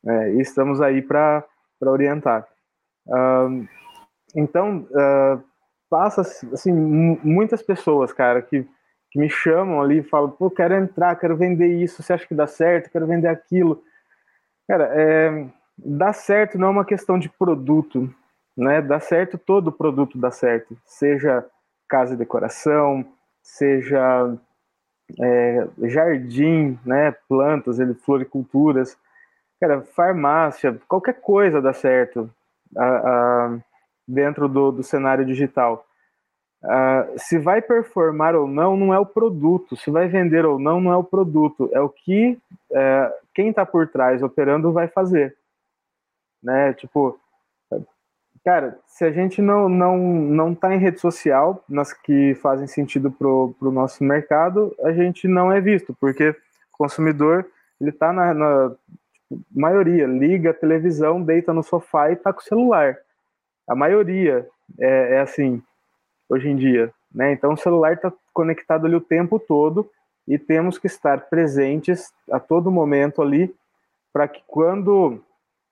É, 0.07 0.33
e 0.33 0.41
estamos 0.41 0.81
aí 0.81 1.01
para 1.01 1.43
orientar. 1.81 2.47
Uh, 3.07 3.67
então, 4.35 4.87
uh, 4.91 5.43
passa, 5.89 6.21
assim, 6.21 6.71
muitas 6.71 7.61
pessoas, 7.61 8.13
cara, 8.13 8.41
que 8.41 8.67
que 9.15 9.19
me 9.19 9.29
chamam 9.29 9.81
ali 9.81 9.99
e 9.99 10.03
falam, 10.03 10.29
pô, 10.29 10.51
quero 10.51 10.73
entrar, 10.73 11.15
quero 11.15 11.37
vender 11.37 11.81
isso, 11.81 12.03
você 12.03 12.11
acha 12.11 12.27
que 12.27 12.35
dá 12.35 12.45
certo? 12.45 12.91
Quero 12.91 13.07
vender 13.07 13.29
aquilo. 13.29 13.81
Cara, 14.67 14.89
é, 14.93 15.47
dá 15.77 16.11
certo 16.11 16.57
não 16.57 16.67
é 16.67 16.71
uma 16.71 16.85
questão 16.85 17.17
de 17.17 17.29
produto, 17.29 18.13
né? 18.57 18.81
Dá 18.81 18.99
certo, 18.99 19.37
todo 19.37 19.71
produto 19.71 20.17
dá 20.17 20.31
certo, 20.31 20.77
seja 20.83 21.45
casa 21.87 22.13
e 22.13 22.17
decoração, 22.17 23.05
seja 23.41 24.37
é, 25.21 25.67
jardim, 25.83 26.77
né? 26.85 27.15
Plantas, 27.29 27.77
floriculturas, 28.03 28.97
cara, 29.65 29.81
farmácia, 29.81 30.79
qualquer 30.87 31.19
coisa 31.21 31.61
dá 31.61 31.73
certo 31.73 32.29
dentro 34.07 34.47
do, 34.47 34.71
do 34.71 34.83
cenário 34.83 35.25
digital. 35.25 35.85
Uh, 36.63 37.17
se 37.17 37.37
vai 37.37 37.61
performar 37.61 38.35
ou 38.35 38.47
não, 38.47 38.75
não 38.75 38.93
é 38.93 38.99
o 38.99 39.05
produto. 39.05 39.75
Se 39.75 39.91
vai 39.91 40.07
vender 40.07 40.45
ou 40.45 40.57
não, 40.57 40.79
não 40.79 40.91
é 40.91 40.97
o 40.97 41.03
produto. 41.03 41.69
É 41.71 41.79
o 41.79 41.89
que 41.89 42.39
uh, 42.71 43.13
quem 43.33 43.49
está 43.49 43.65
por 43.65 43.87
trás 43.87 44.23
operando 44.23 44.71
vai 44.71 44.87
fazer. 44.87 45.35
Né? 46.41 46.73
Tipo, 46.73 47.19
cara, 48.43 48.79
se 48.87 49.05
a 49.05 49.11
gente 49.11 49.41
não 49.41 49.69
não 49.69 49.97
não 49.97 50.53
está 50.53 50.73
em 50.73 50.79
rede 50.79 50.99
social, 50.99 51.63
nas 51.69 51.93
que 51.93 52.33
fazem 52.35 52.67
sentido 52.67 53.11
pro, 53.11 53.55
pro 53.59 53.71
nosso 53.71 54.03
mercado, 54.03 54.75
a 54.83 54.91
gente 54.91 55.27
não 55.27 55.51
é 55.51 55.61
visto, 55.61 55.95
porque 55.99 56.29
o 56.29 56.35
consumidor 56.77 57.45
ele 57.79 57.91
está 57.91 58.11
na, 58.11 58.33
na 58.33 58.75
maioria 59.53 60.05
liga 60.05 60.51
a 60.51 60.53
televisão, 60.53 61.21
deita 61.21 61.53
no 61.53 61.63
sofá 61.63 62.09
e 62.09 62.13
está 62.13 62.31
com 62.31 62.39
o 62.39 62.43
celular. 62.43 62.97
A 63.67 63.75
maioria 63.75 64.47
é, 64.79 65.15
é 65.15 65.19
assim 65.19 65.61
hoje 66.29 66.49
em 66.49 66.55
dia. 66.55 66.93
Né? 67.13 67.31
Então 67.31 67.53
o 67.53 67.57
celular 67.57 67.93
está 67.93 68.11
conectado 68.33 68.85
ali 68.85 68.95
o 68.95 69.01
tempo 69.01 69.39
todo 69.39 69.89
e 70.27 70.37
temos 70.37 70.77
que 70.77 70.87
estar 70.87 71.29
presentes 71.29 72.11
a 72.31 72.39
todo 72.39 72.71
momento 72.71 73.21
ali 73.21 73.53
para 74.11 74.27
que 74.27 74.41
quando 74.47 75.21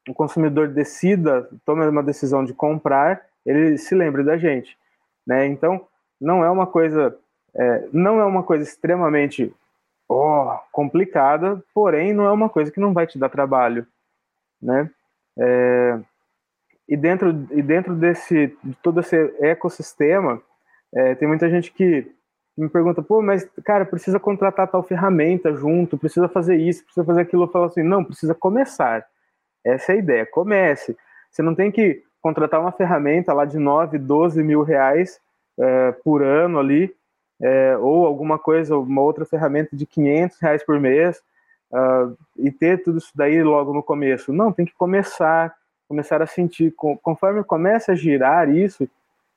o 0.07 0.13
consumidor 0.13 0.67
decida, 0.67 1.49
tome 1.65 1.85
uma 1.87 2.03
decisão 2.03 2.43
de 2.43 2.53
comprar, 2.53 3.25
ele 3.45 3.77
se 3.77 3.95
lembre 3.95 4.23
da 4.23 4.37
gente. 4.37 4.77
Né? 5.25 5.45
Então 5.45 5.87
não 6.19 6.43
é 6.43 6.49
uma 6.49 6.67
coisa 6.67 7.17
é, 7.55 7.87
não 7.91 8.19
é 8.19 8.25
uma 8.25 8.43
coisa 8.43 8.63
extremamente 8.63 9.53
oh, 10.07 10.57
complicada, 10.71 11.63
porém 11.73 12.13
não 12.13 12.25
é 12.25 12.31
uma 12.31 12.49
coisa 12.49 12.71
que 12.71 12.79
não 12.79 12.93
vai 12.93 13.07
te 13.07 13.17
dar 13.17 13.29
trabalho, 13.29 13.85
né? 14.61 14.89
É, 15.37 15.99
e 16.87 16.97
dentro, 16.97 17.29
e 17.51 17.61
dentro 17.61 17.95
desse, 17.95 18.55
de 18.63 18.75
todo 18.81 18.99
esse 18.99 19.15
ecossistema, 19.39 20.41
é, 20.93 21.15
tem 21.15 21.27
muita 21.27 21.49
gente 21.49 21.71
que 21.71 22.11
me 22.57 22.69
pergunta, 22.69 23.01
pô, 23.01 23.21
mas, 23.21 23.49
cara, 23.65 23.85
precisa 23.85 24.19
contratar 24.19 24.69
tal 24.69 24.83
ferramenta 24.83 25.53
junto, 25.55 25.97
precisa 25.97 26.27
fazer 26.27 26.55
isso, 26.55 26.83
precisa 26.83 27.05
fazer 27.05 27.21
aquilo. 27.21 27.43
Eu 27.43 27.47
falo 27.47 27.65
assim, 27.65 27.81
não, 27.81 28.03
precisa 28.03 28.35
começar. 28.35 29.03
Essa 29.65 29.93
é 29.93 29.95
a 29.95 29.97
ideia, 29.97 30.25
comece. 30.25 30.95
Você 31.31 31.41
não 31.41 31.55
tem 31.55 31.71
que 31.71 32.03
contratar 32.21 32.61
uma 32.61 32.71
ferramenta 32.71 33.33
lá 33.33 33.43
de 33.45 33.57
9, 33.57 33.97
12 33.97 34.43
mil 34.43 34.61
reais 34.61 35.19
é, 35.59 35.91
por 36.03 36.21
ano 36.21 36.59
ali, 36.59 36.93
é, 37.43 37.77
ou 37.77 38.06
alguma 38.06 38.39
coisa, 38.39 38.77
uma 38.77 39.01
outra 39.01 39.25
ferramenta 39.25 39.75
de 39.75 39.86
500 39.86 40.39
reais 40.39 40.63
por 40.63 40.79
mês, 40.79 41.21
uh, 41.73 42.17
e 42.38 42.49
ter 42.49 42.82
tudo 42.82 42.99
isso 42.99 43.12
daí 43.13 43.43
logo 43.43 43.73
no 43.73 43.84
começo. 43.84 44.32
Não, 44.32 44.53
tem 44.53 44.65
que 44.65 44.73
começar, 44.75 45.53
começar 45.86 46.21
a 46.21 46.25
sentir. 46.25 46.73
Conforme 46.73 47.43
começa 47.43 47.91
a 47.91 47.95
girar 47.95 48.49
isso, 48.49 48.88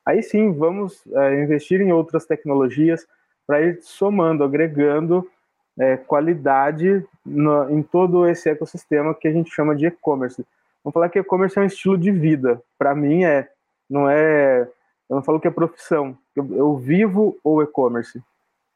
aí 0.05 0.23
sim 0.23 0.53
vamos 0.53 1.05
uh, 1.07 1.33
investir 1.33 1.81
em 1.81 1.91
outras 1.91 2.25
tecnologias 2.25 3.05
para 3.45 3.61
ir 3.61 3.79
somando, 3.81 4.41
agregando 4.41 5.29
uh, 5.77 5.97
qualidade 6.05 7.05
no, 7.25 7.69
em 7.69 7.83
todo 7.83 8.25
esse 8.25 8.49
ecossistema 8.49 9.13
que 9.13 9.27
a 9.27 9.33
gente 9.33 9.53
chama 9.53 9.75
de 9.75 9.87
e-commerce. 9.87 10.45
Vamos 10.81 10.93
falar 10.93 11.09
que 11.09 11.19
e-commerce 11.19 11.59
é 11.59 11.61
um 11.61 11.65
estilo 11.65 11.97
de 11.97 12.09
vida. 12.09 12.61
Para 12.79 12.95
mim 12.95 13.25
é, 13.25 13.49
não 13.89 14.09
é, 14.09 14.65
eu 15.09 15.15
não 15.15 15.23
falo 15.23 15.39
que 15.39 15.47
é 15.47 15.51
profissão. 15.51 16.17
Eu, 16.35 16.47
eu 16.55 16.77
vivo 16.77 17.37
o 17.43 17.61
e-commerce, 17.61 18.21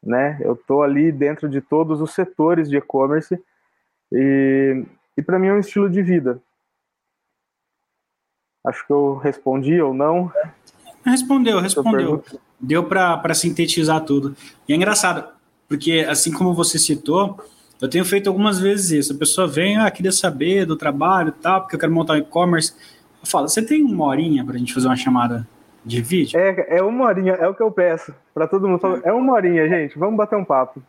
né? 0.02 0.38
Eu 0.40 0.54
estou 0.54 0.82
ali 0.82 1.12
dentro 1.12 1.48
de 1.48 1.60
todos 1.60 2.00
os 2.00 2.12
setores 2.12 2.68
de 2.68 2.76
e-commerce 2.76 3.38
e, 4.10 4.84
e 5.16 5.22
para 5.22 5.38
mim 5.38 5.48
é 5.48 5.52
um 5.52 5.60
estilo 5.60 5.90
de 5.90 6.02
vida. 6.02 6.40
Acho 8.64 8.86
que 8.86 8.92
eu 8.92 9.16
respondi 9.16 9.80
ou 9.80 9.92
não. 9.92 10.32
Respondeu, 11.04 11.60
respondeu. 11.60 12.24
Deu 12.60 12.84
para 12.84 13.34
sintetizar 13.34 14.04
tudo. 14.04 14.36
E 14.68 14.72
é 14.72 14.76
engraçado, 14.76 15.28
porque 15.68 16.06
assim 16.08 16.32
como 16.32 16.54
você 16.54 16.78
citou, 16.78 17.36
eu 17.80 17.90
tenho 17.90 18.04
feito 18.04 18.28
algumas 18.28 18.60
vezes 18.60 18.92
isso. 18.92 19.12
A 19.12 19.18
pessoa 19.18 19.48
vem, 19.48 19.76
ah, 19.76 19.90
queria 19.90 20.12
saber 20.12 20.64
do 20.64 20.76
trabalho 20.76 21.30
e 21.30 21.42
tal, 21.42 21.62
porque 21.62 21.74
eu 21.74 21.80
quero 21.80 21.92
montar 21.92 22.14
um 22.14 22.18
e-commerce. 22.18 22.72
Eu 23.20 23.26
falo, 23.26 23.48
você 23.48 23.60
tem 23.60 23.82
uma 23.82 24.06
horinha 24.06 24.44
para 24.44 24.54
a 24.54 24.58
gente 24.58 24.72
fazer 24.72 24.86
uma 24.86 24.96
chamada 24.96 25.46
de 25.84 26.00
vídeo? 26.02 26.38
É, 26.38 26.78
é 26.78 26.82
uma 26.82 27.06
horinha, 27.06 27.32
é 27.32 27.48
o 27.48 27.54
que 27.54 27.62
eu 27.62 27.70
peço 27.70 28.14
para 28.32 28.46
todo 28.46 28.68
mundo. 28.68 29.00
É 29.04 29.12
uma 29.12 29.32
horinha, 29.32 29.68
gente, 29.68 29.98
vamos 29.98 30.16
bater 30.16 30.36
um 30.36 30.44
papo 30.44 30.82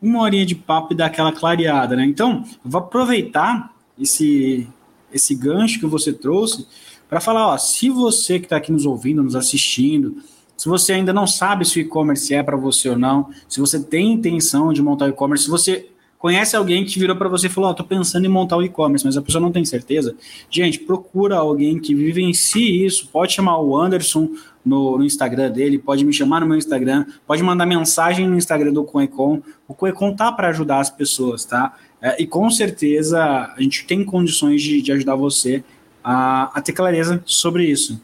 uma 0.00 0.20
horinha 0.20 0.46
de 0.46 0.54
papo 0.54 0.92
e 0.92 0.96
dar 0.96 1.06
aquela 1.06 1.32
clareada, 1.32 1.96
né? 1.96 2.04
Então, 2.04 2.44
vou 2.64 2.80
aproveitar 2.80 3.72
esse, 3.98 4.68
esse 5.12 5.34
gancho 5.34 5.80
que 5.80 5.86
você 5.86 6.12
trouxe 6.12 6.66
para 7.08 7.20
falar, 7.20 7.48
ó, 7.48 7.58
se 7.58 7.90
você 7.90 8.38
que 8.38 8.46
está 8.46 8.56
aqui 8.56 8.70
nos 8.70 8.86
ouvindo, 8.86 9.22
nos 9.22 9.34
assistindo, 9.34 10.16
se 10.56 10.68
você 10.68 10.92
ainda 10.92 11.12
não 11.12 11.26
sabe 11.26 11.64
se 11.64 11.78
o 11.78 11.82
e-commerce 11.82 12.32
é 12.34 12.42
para 12.42 12.56
você 12.56 12.90
ou 12.90 12.98
não, 12.98 13.30
se 13.48 13.60
você 13.60 13.82
tem 13.82 14.12
intenção 14.12 14.72
de 14.72 14.82
montar 14.82 15.08
e-commerce, 15.08 15.44
se 15.44 15.50
você 15.50 15.88
conhece 16.18 16.56
alguém 16.56 16.84
que 16.84 16.98
virou 16.98 17.16
para 17.16 17.28
você 17.28 17.46
e 17.46 17.50
falou, 17.50 17.70
ó, 17.70 17.72
oh, 17.72 17.76
tô 17.76 17.84
pensando 17.84 18.24
em 18.24 18.28
montar 18.28 18.56
o 18.56 18.62
e-commerce, 18.62 19.04
mas 19.04 19.16
a 19.16 19.22
pessoa 19.22 19.40
não 19.40 19.52
tem 19.52 19.64
certeza, 19.64 20.14
gente, 20.50 20.80
procura 20.80 21.36
alguém 21.36 21.78
que 21.78 21.94
vivencie 21.94 22.84
isso, 22.84 23.08
pode 23.08 23.32
chamar 23.32 23.60
o 23.60 23.76
Anderson 23.76 24.28
no, 24.64 24.98
no, 24.98 25.04
Instagram 25.04 25.50
dele, 25.50 25.78
pode 25.78 26.04
me 26.04 26.12
chamar 26.12 26.40
no 26.40 26.46
meu 26.46 26.58
Instagram, 26.58 27.06
pode 27.26 27.42
mandar 27.42 27.64
mensagem 27.64 28.28
no 28.28 28.36
Instagram 28.36 28.72
do 28.72 28.84
Coecon. 28.84 29.40
O 29.66 29.74
Coecon 29.74 30.14
tá 30.14 30.30
para 30.30 30.48
ajudar 30.48 30.80
as 30.80 30.90
pessoas, 30.90 31.44
tá? 31.44 31.74
É, 32.02 32.20
e 32.22 32.26
com 32.26 32.50
certeza 32.50 33.22
a 33.56 33.60
gente 33.60 33.86
tem 33.86 34.04
condições 34.04 34.62
de, 34.62 34.82
de 34.82 34.92
ajudar 34.92 35.14
você 35.14 35.64
a, 36.02 36.58
a, 36.58 36.60
ter 36.60 36.72
clareza 36.72 37.22
sobre 37.24 37.64
isso. 37.64 38.00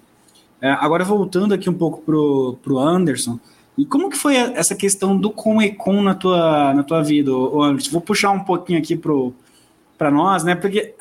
É, 0.61 0.71
agora 0.71 1.05
voltando 1.05 1.53
aqui 1.53 1.69
um 1.69 1.75
pouco 1.75 2.01
pro, 2.03 2.57
pro 2.63 2.79
Anderson, 2.79 3.39
e 3.77 3.85
como 3.85 4.09
que 4.09 4.17
foi 4.17 4.37
essa 4.37 4.75
questão 4.75 5.17
do 5.17 5.31
Coecon 5.31 6.03
na 6.03 6.15
tua, 6.15 6.73
na 6.75 6.83
tua 6.83 7.03
vida, 7.03 7.31
Anderson? 7.33 7.91
Vou 7.91 8.01
puxar 8.01 8.31
um 8.31 8.45
pouquinho 8.45 8.79
aqui 8.79 8.97
para 9.99 10.11
nós, 10.11 10.45
né? 10.45 10.55
Porque 10.55 10.95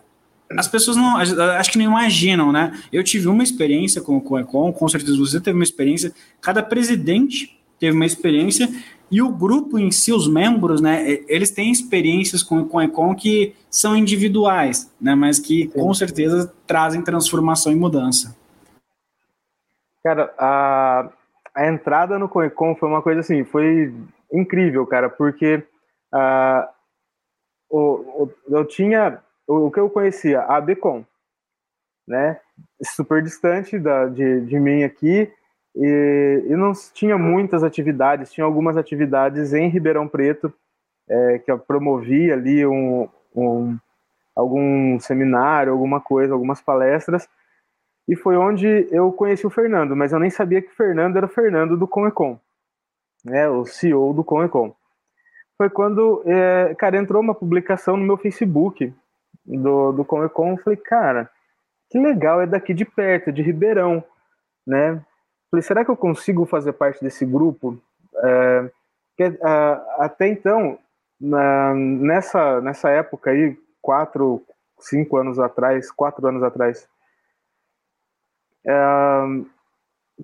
as 0.57 0.67
pessoas 0.67 0.97
não, 0.97 1.17
acho 1.17 1.71
que 1.71 1.77
não 1.77 1.85
imaginam, 1.85 2.51
né? 2.51 2.77
Eu 2.91 3.03
tive 3.03 3.27
uma 3.27 3.43
experiência 3.43 4.01
com 4.01 4.17
o 4.23 4.39
Econ, 4.39 4.73
com 4.73 4.89
certeza 4.89 5.17
você 5.17 5.39
teve 5.39 5.57
uma 5.57 5.63
experiência, 5.63 6.13
cada 6.41 6.63
presidente 6.63 7.59
teve 7.79 7.95
uma 7.95 8.05
experiência, 8.05 8.69
e 9.11 9.21
o 9.21 9.29
grupo 9.29 9.77
em 9.77 9.91
si, 9.91 10.11
os 10.11 10.27
membros, 10.27 10.81
né, 10.81 11.19
eles 11.27 11.51
têm 11.51 11.71
experiências 11.71 12.41
com 12.41 12.67
o 12.71 12.81
Econ 12.81 13.13
que 13.13 13.53
são 13.69 13.95
individuais, 13.95 14.91
né, 14.99 15.13
mas 15.13 15.37
que 15.37 15.67
com 15.67 15.93
certeza 15.93 16.51
trazem 16.65 17.03
transformação 17.03 17.71
e 17.71 17.75
mudança. 17.75 18.35
Cara, 20.03 20.33
a, 20.37 21.09
a 21.55 21.67
entrada 21.67 22.17
no 22.17 22.27
Coecon 22.27 22.75
foi 22.75 22.89
uma 22.89 23.01
coisa 23.01 23.19
assim, 23.19 23.43
foi 23.43 23.93
incrível, 24.31 24.85
cara, 24.87 25.09
porque 25.09 25.63
uh, 26.13 26.67
o, 27.69 28.23
o, 28.23 28.33
eu 28.49 28.65
tinha 28.65 29.21
o, 29.47 29.67
o 29.67 29.71
que 29.71 29.79
eu 29.79 29.89
conhecia, 29.89 30.41
a 30.41 30.59
Becom, 30.59 31.05
né? 32.07 32.39
Super 32.83 33.21
distante 33.21 33.77
da, 33.79 34.07
de, 34.07 34.41
de 34.41 34.59
mim 34.59 34.83
aqui, 34.83 35.31
e, 35.75 36.43
e 36.47 36.55
não 36.55 36.71
tinha 36.93 37.17
muitas 37.17 37.63
atividades, 37.63 38.31
tinha 38.31 38.45
algumas 38.45 38.77
atividades 38.77 39.53
em 39.53 39.69
Ribeirão 39.69 40.07
Preto, 40.07 40.53
é, 41.09 41.39
que 41.39 41.51
eu 41.51 41.59
promovia 41.59 42.33
ali 42.33 42.65
um, 42.65 43.09
um, 43.35 43.77
algum 44.35 44.99
seminário, 44.99 45.71
alguma 45.71 45.99
coisa, 45.99 46.33
algumas 46.33 46.61
palestras, 46.61 47.27
e 48.07 48.15
foi 48.15 48.35
onde 48.35 48.87
eu 48.91 49.11
conheci 49.11 49.45
o 49.45 49.49
Fernando, 49.49 49.95
mas 49.95 50.11
eu 50.11 50.19
nem 50.19 50.29
sabia 50.29 50.61
que 50.61 50.69
o 50.69 50.75
Fernando 50.75 51.17
era 51.17 51.25
o 51.25 51.29
Fernando 51.29 51.77
do 51.77 51.87
Comecon, 51.87 52.39
né, 53.23 53.47
o 53.49 53.65
CEO 53.65 54.13
do 54.13 54.23
Comecon. 54.23 54.75
Foi 55.57 55.69
quando, 55.69 56.23
é, 56.25 56.75
cara, 56.75 56.97
entrou 56.97 57.21
uma 57.21 57.35
publicação 57.35 57.95
no 57.95 58.05
meu 58.05 58.17
Facebook 58.17 58.93
do, 59.45 59.91
do 59.91 60.05
Comic 60.05 60.33
Con, 60.33 60.57
falei, 60.57 60.77
cara, 60.77 61.29
que 61.89 61.99
legal, 61.99 62.41
é 62.41 62.47
daqui 62.47 62.73
de 62.73 62.85
perto, 62.85 63.31
de 63.31 63.41
Ribeirão, 63.41 64.03
né? 64.65 65.01
Falei, 65.51 65.61
será 65.61 65.85
que 65.85 65.91
eu 65.91 65.97
consigo 65.97 66.45
fazer 66.45 66.73
parte 66.73 67.03
desse 67.03 67.25
grupo? 67.25 67.77
É, 68.15 68.71
que, 69.15 69.37
até 69.99 70.27
então, 70.27 70.79
na, 71.19 71.73
nessa, 71.75 72.59
nessa 72.61 72.89
época 72.89 73.31
aí, 73.31 73.55
quatro, 73.81 74.43
cinco 74.79 75.17
anos 75.17 75.37
atrás, 75.39 75.91
quatro 75.91 76.25
anos 76.27 76.41
atrás, 76.41 76.87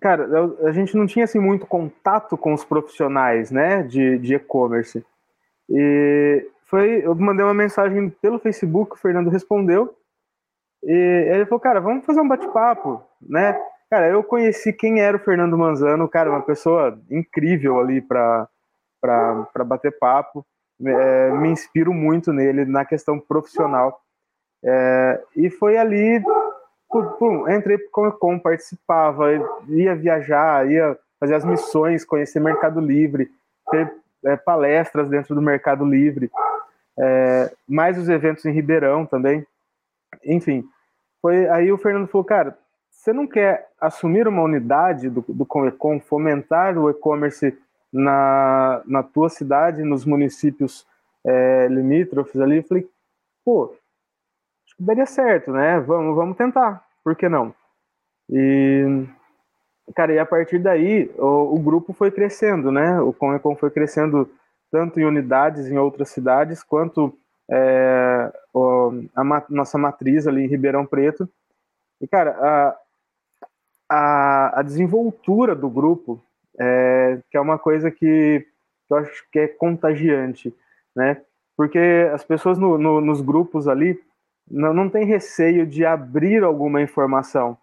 cara, 0.02 0.28
a 0.64 0.72
gente 0.72 0.96
não 0.96 1.06
tinha 1.06 1.26
assim 1.26 1.40
muito 1.40 1.66
contato 1.66 2.38
com 2.38 2.54
os 2.54 2.64
profissionais, 2.64 3.52
né, 3.52 3.84
de, 3.84 4.18
de 4.20 4.36
e-commerce. 4.36 5.06
E 5.70 6.48
foi, 6.66 7.06
eu 7.06 7.16
mandei 7.16 7.44
uma 7.44 7.54
mensagem 7.54 8.10
pelo 8.22 8.40
Facebook, 8.40 8.94
o 8.94 9.00
Fernando 9.00 9.30
respondeu, 9.30 9.96
e 10.84 10.92
ele 11.34 11.46
falou, 11.46 11.60
cara, 11.60 11.82
vamos 11.82 12.06
fazer 12.06 12.22
um 12.22 12.28
bate-papo, 12.28 13.04
né? 13.22 13.60
Cara, 13.90 14.08
eu 14.08 14.24
conheci 14.24 14.72
quem 14.72 15.02
era 15.02 15.18
o 15.18 15.20
Fernando 15.20 15.58
Manzano, 15.58 16.08
cara, 16.08 16.30
uma 16.30 16.42
pessoa 16.42 16.98
incrível 17.10 17.80
ali 17.80 18.02
para 18.02 18.48
bater 19.66 19.98
papo, 19.98 20.46
é, 20.86 21.32
me 21.32 21.50
inspiro 21.50 21.94
muito 21.94 22.32
nele 22.32 22.66
na 22.66 22.86
questão 22.86 23.20
profissional. 23.20 24.00
É, 24.64 25.24
e 25.36 25.50
foi 25.50 25.78
ali, 25.78 26.24
pum, 26.90 27.50
entrei 27.50 27.78
com 27.92 28.12
com 28.12 28.40
participava, 28.40 29.28
ia 29.68 29.96
viajar, 29.96 30.70
ia 30.70 30.98
fazer 31.20 31.36
as 31.36 31.46
missões, 31.46 32.06
conhecer 32.06 32.40
Mercado 32.40 32.80
Livre, 32.80 33.30
ter 33.70 33.94
é, 34.26 34.36
palestras 34.36 35.10
dentro 35.10 35.36
do 35.36 35.42
Mercado 35.42 35.86
Livre 35.86 36.32
é, 37.00 37.52
mais 37.68 37.98
os 37.98 38.10
eventos 38.10 38.46
em 38.46 38.52
Ribeirão 38.52 39.06
também. 39.06 39.46
Enfim, 40.26 40.68
foi 41.22 41.48
aí 41.48 41.72
o 41.72 41.78
Fernando 41.78 42.08
falou, 42.08 42.26
cara, 42.26 42.58
você 42.92 43.14
não 43.14 43.26
quer 43.26 43.70
assumir 43.80 44.28
uma 44.28 44.42
unidade 44.42 45.10
do, 45.10 45.24
do 45.28 45.46
Comecon, 45.46 46.00
fomentar 46.02 46.78
o 46.78 46.90
e-commerce 46.90 47.58
na, 47.92 48.82
na 48.86 49.02
tua 49.02 49.30
cidade, 49.30 49.84
nos 49.84 50.04
municípios 50.04 50.86
é, 51.26 51.68
limítrofes 51.68 52.40
ali? 52.42 52.58
Eu 52.58 52.64
falei, 52.64 52.90
pô, 53.46 53.74
daria 54.80 55.06
certo, 55.06 55.52
né? 55.52 55.80
Vamos, 55.80 56.16
vamos 56.16 56.38
tentar, 56.38 56.84
por 57.04 57.16
que 57.16 57.28
não? 57.28 57.54
E, 58.30 59.06
cara, 59.96 60.14
e 60.14 60.20
a 60.20 60.26
partir 60.26 60.60
daí 60.60 61.12
o, 61.18 61.56
o 61.56 61.60
grupo 61.60 61.94
foi 61.94 62.12
crescendo, 62.12 62.72
né? 62.72 63.00
O 63.02 63.12
Comecon 63.12 63.56
foi 63.56 63.70
crescendo 63.70 64.30
tanto 64.72 65.00
em 65.00 65.04
unidades 65.04 65.68
em 65.68 65.78
outras 65.78 66.10
cidades, 66.10 66.64
quanto 66.64 67.18
é, 67.50 68.32
a 69.16 69.24
nossa 69.50 69.78
matriz 69.78 70.28
ali 70.28 70.44
em 70.44 70.48
Ribeirão 70.48 70.86
Preto. 70.86 71.28
E, 72.00 72.08
cara, 72.08 72.32
a, 72.40 72.78
a, 73.90 74.60
a 74.60 74.62
desenvoltura 74.62 75.56
do 75.56 75.70
grupo, 75.70 76.22
é, 76.60 77.20
que 77.30 77.38
é 77.38 77.42
uma 77.42 77.58
coisa 77.58 77.90
que, 77.90 78.46
que, 78.88 78.94
eu 78.94 78.98
acho 78.98 79.26
que 79.32 79.40
é 79.40 79.48
contagiante, 79.48 80.54
né? 80.96 81.22
Porque 81.58 82.10
as 82.14 82.24
pessoas 82.24 82.58
no, 82.58 82.78
no, 82.78 83.02
nos 83.02 83.22
grupos 83.22 83.68
ali 83.68 84.00
não, 84.50 84.74
não 84.74 84.90
têm 84.90 85.06
receio 85.06 85.66
de 85.66 85.86
abrir 85.86 86.44
alguma 86.44 86.82
informação, 86.82 87.58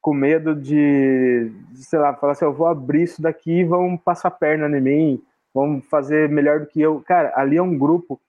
com 0.00 0.14
medo 0.14 0.54
de, 0.54 1.50
sei 1.74 1.98
lá, 1.98 2.14
falar 2.14 2.32
assim, 2.32 2.44
eu 2.44 2.52
vou 2.52 2.66
abrir 2.66 3.02
isso 3.02 3.20
daqui 3.20 3.60
e 3.60 3.64
vão 3.64 3.96
passar 3.96 4.30
perna 4.30 4.68
em 4.76 4.80
mim, 4.80 5.22
vão 5.52 5.82
fazer 5.82 6.28
melhor 6.28 6.60
do 6.60 6.66
que 6.66 6.80
eu. 6.80 7.02
Cara, 7.06 7.32
ali 7.34 7.56
é 7.56 7.62
um 7.62 7.76
grupo 7.76 8.20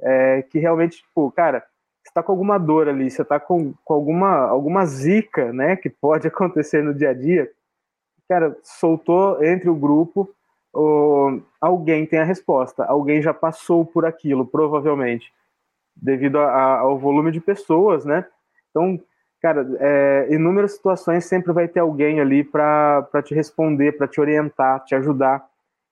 é, 0.00 0.42
que 0.42 0.58
realmente, 0.58 0.98
tipo, 0.98 1.30
cara, 1.32 1.64
você 2.02 2.12
tá 2.14 2.22
com 2.22 2.32
alguma 2.32 2.58
dor 2.58 2.88
ali, 2.88 3.10
você 3.10 3.24
tá 3.24 3.38
com, 3.38 3.74
com 3.84 3.94
alguma, 3.94 4.48
alguma 4.48 4.86
zica, 4.86 5.52
né, 5.52 5.76
que 5.76 5.90
pode 5.90 6.26
acontecer 6.28 6.82
no 6.82 6.94
dia 6.94 7.10
a 7.10 7.14
dia, 7.14 7.50
cara, 8.28 8.56
soltou 8.62 9.42
entre 9.42 9.68
o 9.68 9.74
grupo, 9.74 10.30
alguém 11.60 12.06
tem 12.06 12.20
a 12.20 12.24
resposta, 12.24 12.84
alguém 12.84 13.20
já 13.20 13.34
passou 13.34 13.84
por 13.84 14.04
aquilo, 14.04 14.46
provavelmente, 14.46 15.32
devido 16.00 16.38
a, 16.38 16.78
ao 16.78 16.98
volume 16.98 17.30
de 17.30 17.40
pessoas, 17.40 18.04
né? 18.04 18.24
Então, 18.70 19.00
cara, 19.40 19.66
é, 19.78 20.28
inúmeras 20.30 20.72
situações 20.72 21.24
sempre 21.24 21.52
vai 21.52 21.68
ter 21.68 21.80
alguém 21.80 22.20
ali 22.20 22.44
para 22.44 23.06
te 23.24 23.34
responder, 23.34 23.96
para 23.96 24.08
te 24.08 24.20
orientar, 24.20 24.84
te 24.84 24.94
ajudar. 24.94 25.44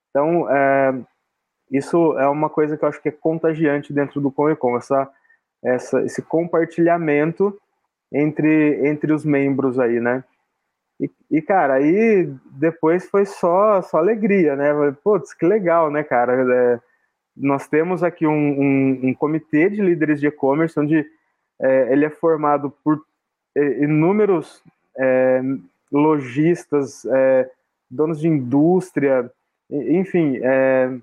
Então, 0.09 0.49
é, 0.49 0.95
isso 1.71 2.17
é 2.17 2.27
uma 2.27 2.49
coisa 2.49 2.77
que 2.77 2.83
eu 2.83 2.89
acho 2.89 3.01
que 3.01 3.09
é 3.09 3.11
contagiante 3.11 3.93
dentro 3.93 4.21
do 4.21 4.31
Comecom, 4.31 4.77
essa, 4.77 5.09
essa, 5.63 6.01
esse 6.03 6.21
compartilhamento 6.21 7.57
entre, 8.11 8.87
entre 8.87 9.11
os 9.11 9.25
membros 9.25 9.77
aí, 9.79 9.99
né? 9.99 10.23
E, 10.99 11.11
e, 11.29 11.41
cara, 11.41 11.75
aí 11.75 12.33
depois 12.51 13.07
foi 13.09 13.25
só, 13.25 13.81
só 13.81 13.97
alegria, 13.97 14.55
né? 14.55 14.73
Putz, 15.03 15.33
que 15.33 15.45
legal, 15.45 15.91
né, 15.91 16.03
cara? 16.03 16.81
Nós 17.37 17.67
temos 17.67 18.03
aqui 18.03 18.25
um, 18.25 18.33
um, 18.33 18.99
um, 19.03 19.13
comitê 19.13 19.69
de 19.69 19.81
líderes 19.81 20.19
de 20.19 20.27
e-commerce, 20.27 20.79
onde 20.79 21.05
é, 21.59 21.93
ele 21.93 22.05
é 22.05 22.09
formado 22.09 22.73
por 22.83 23.01
é, 23.55 23.83
inúmeros 23.83 24.63
é, 24.97 25.41
lojistas, 25.91 27.05
é, 27.05 27.49
donos 27.89 28.19
de 28.19 28.27
indústria, 28.27 29.31
enfim, 29.69 30.39
é, 30.41 30.97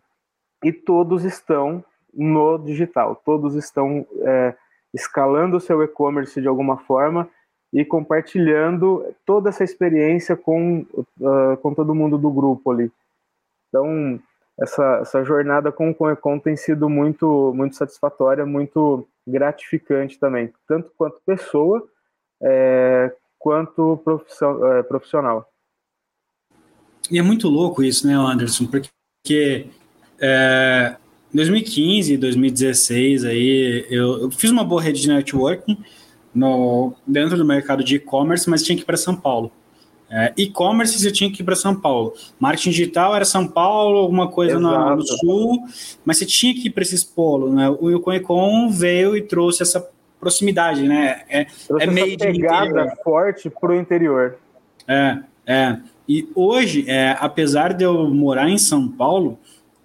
e 0.65 0.73
todos 0.73 1.25
estão 1.25 1.85
no 2.13 2.59
digital, 2.59 3.21
todos 3.25 3.55
estão 3.55 4.07
é, 4.23 4.55
escalando 4.93 5.57
o 5.57 5.61
seu 5.61 5.83
e-commerce 5.83 6.41
de 6.41 6.49
alguma 6.49 6.79
forma 6.79 7.29
e 7.75 7.85
compartilhando 7.85 9.05
toda 9.27 9.49
essa 9.49 9.65
experiência 9.65 10.37
com, 10.37 10.87
uh, 11.21 11.57
com 11.61 11.75
todo 11.75 11.95
mundo 11.95 12.17
do 12.17 12.31
grupo 12.31 12.71
ali. 12.71 12.91
Então, 13.69 14.21
essa, 14.59 14.99
essa 15.03 15.25
jornada 15.25 15.73
com 15.73 15.91
o 15.91 15.95
Conecon 15.95 16.39
tem 16.39 16.57
sido 16.57 16.89
muito, 16.89 17.53
muito 17.55 17.77
satisfatória, 17.77 18.47
muito 18.47 19.07
gratificante 19.27 20.19
também, 20.19 20.53
tanto 20.67 20.93
quanto 20.97 21.21
pessoa, 21.25 21.87
é, 22.43 23.13
quanto 23.39 24.01
é, 24.79 24.83
profissional. 24.83 25.49
E 27.11 27.19
é 27.19 27.23
muito 27.23 27.49
louco 27.49 27.83
isso, 27.83 28.07
né, 28.07 28.15
Anderson? 28.15 28.67
Porque 28.67 29.69
é, 30.21 30.97
2015, 31.33 32.17
2016, 32.17 33.25
aí 33.25 33.87
eu, 33.91 34.23
eu, 34.23 34.31
fiz 34.31 34.51
uma 34.51 34.65
boa 34.65 34.81
rede 34.81 35.01
de 35.03 35.09
networking 35.09 35.79
no, 36.35 36.95
dentro 37.07 37.37
do 37.37 37.45
mercado 37.45 37.83
de 37.83 37.97
e-commerce, 37.97 38.49
mas 38.49 38.63
tinha 38.63 38.77
que 38.77 38.83
ir 38.83 38.87
para 38.87 38.97
São 38.97 39.17
Paulo. 39.17 39.51
É, 40.11 40.33
e-commerce 40.37 40.99
você 40.99 41.11
tinha 41.11 41.31
que 41.31 41.43
ir 41.43 41.45
para 41.45 41.57
São 41.57 41.75
Paulo. 41.75 42.15
Marketing 42.39 42.71
digital 42.71 43.17
era 43.17 43.25
São 43.25 43.47
Paulo, 43.47 43.99
alguma 43.99 44.29
coisa 44.29 44.59
no, 44.59 44.97
no, 44.97 45.03
sul, 45.03 45.65
mas 46.05 46.19
você 46.19 46.27
tinha 46.27 46.55
que 46.55 46.69
ir 46.69 46.71
para 46.71 46.83
esses 46.83 47.03
polos. 47.03 47.53
Né? 47.53 47.69
O 47.69 47.99
Conecon 48.01 48.69
veio 48.69 49.17
e 49.17 49.23
trouxe 49.23 49.63
essa 49.63 49.89
proximidade, 50.21 50.87
né? 50.87 51.23
É, 51.29 51.47
trouxe 51.67 51.85
é 51.85 51.91
meio 51.91 52.19
pegada 52.19 52.95
forte 53.03 53.51
para 53.51 53.73
o 53.73 53.75
interior. 53.75 54.37
É, 54.87 55.19
é. 55.47 55.79
E 56.09 56.29
hoje, 56.35 56.85
é, 56.89 57.17
apesar 57.19 57.73
de 57.73 57.85
eu 57.85 58.09
morar 58.09 58.49
em 58.49 58.59
São 58.59 58.89
Paulo, 58.89 59.39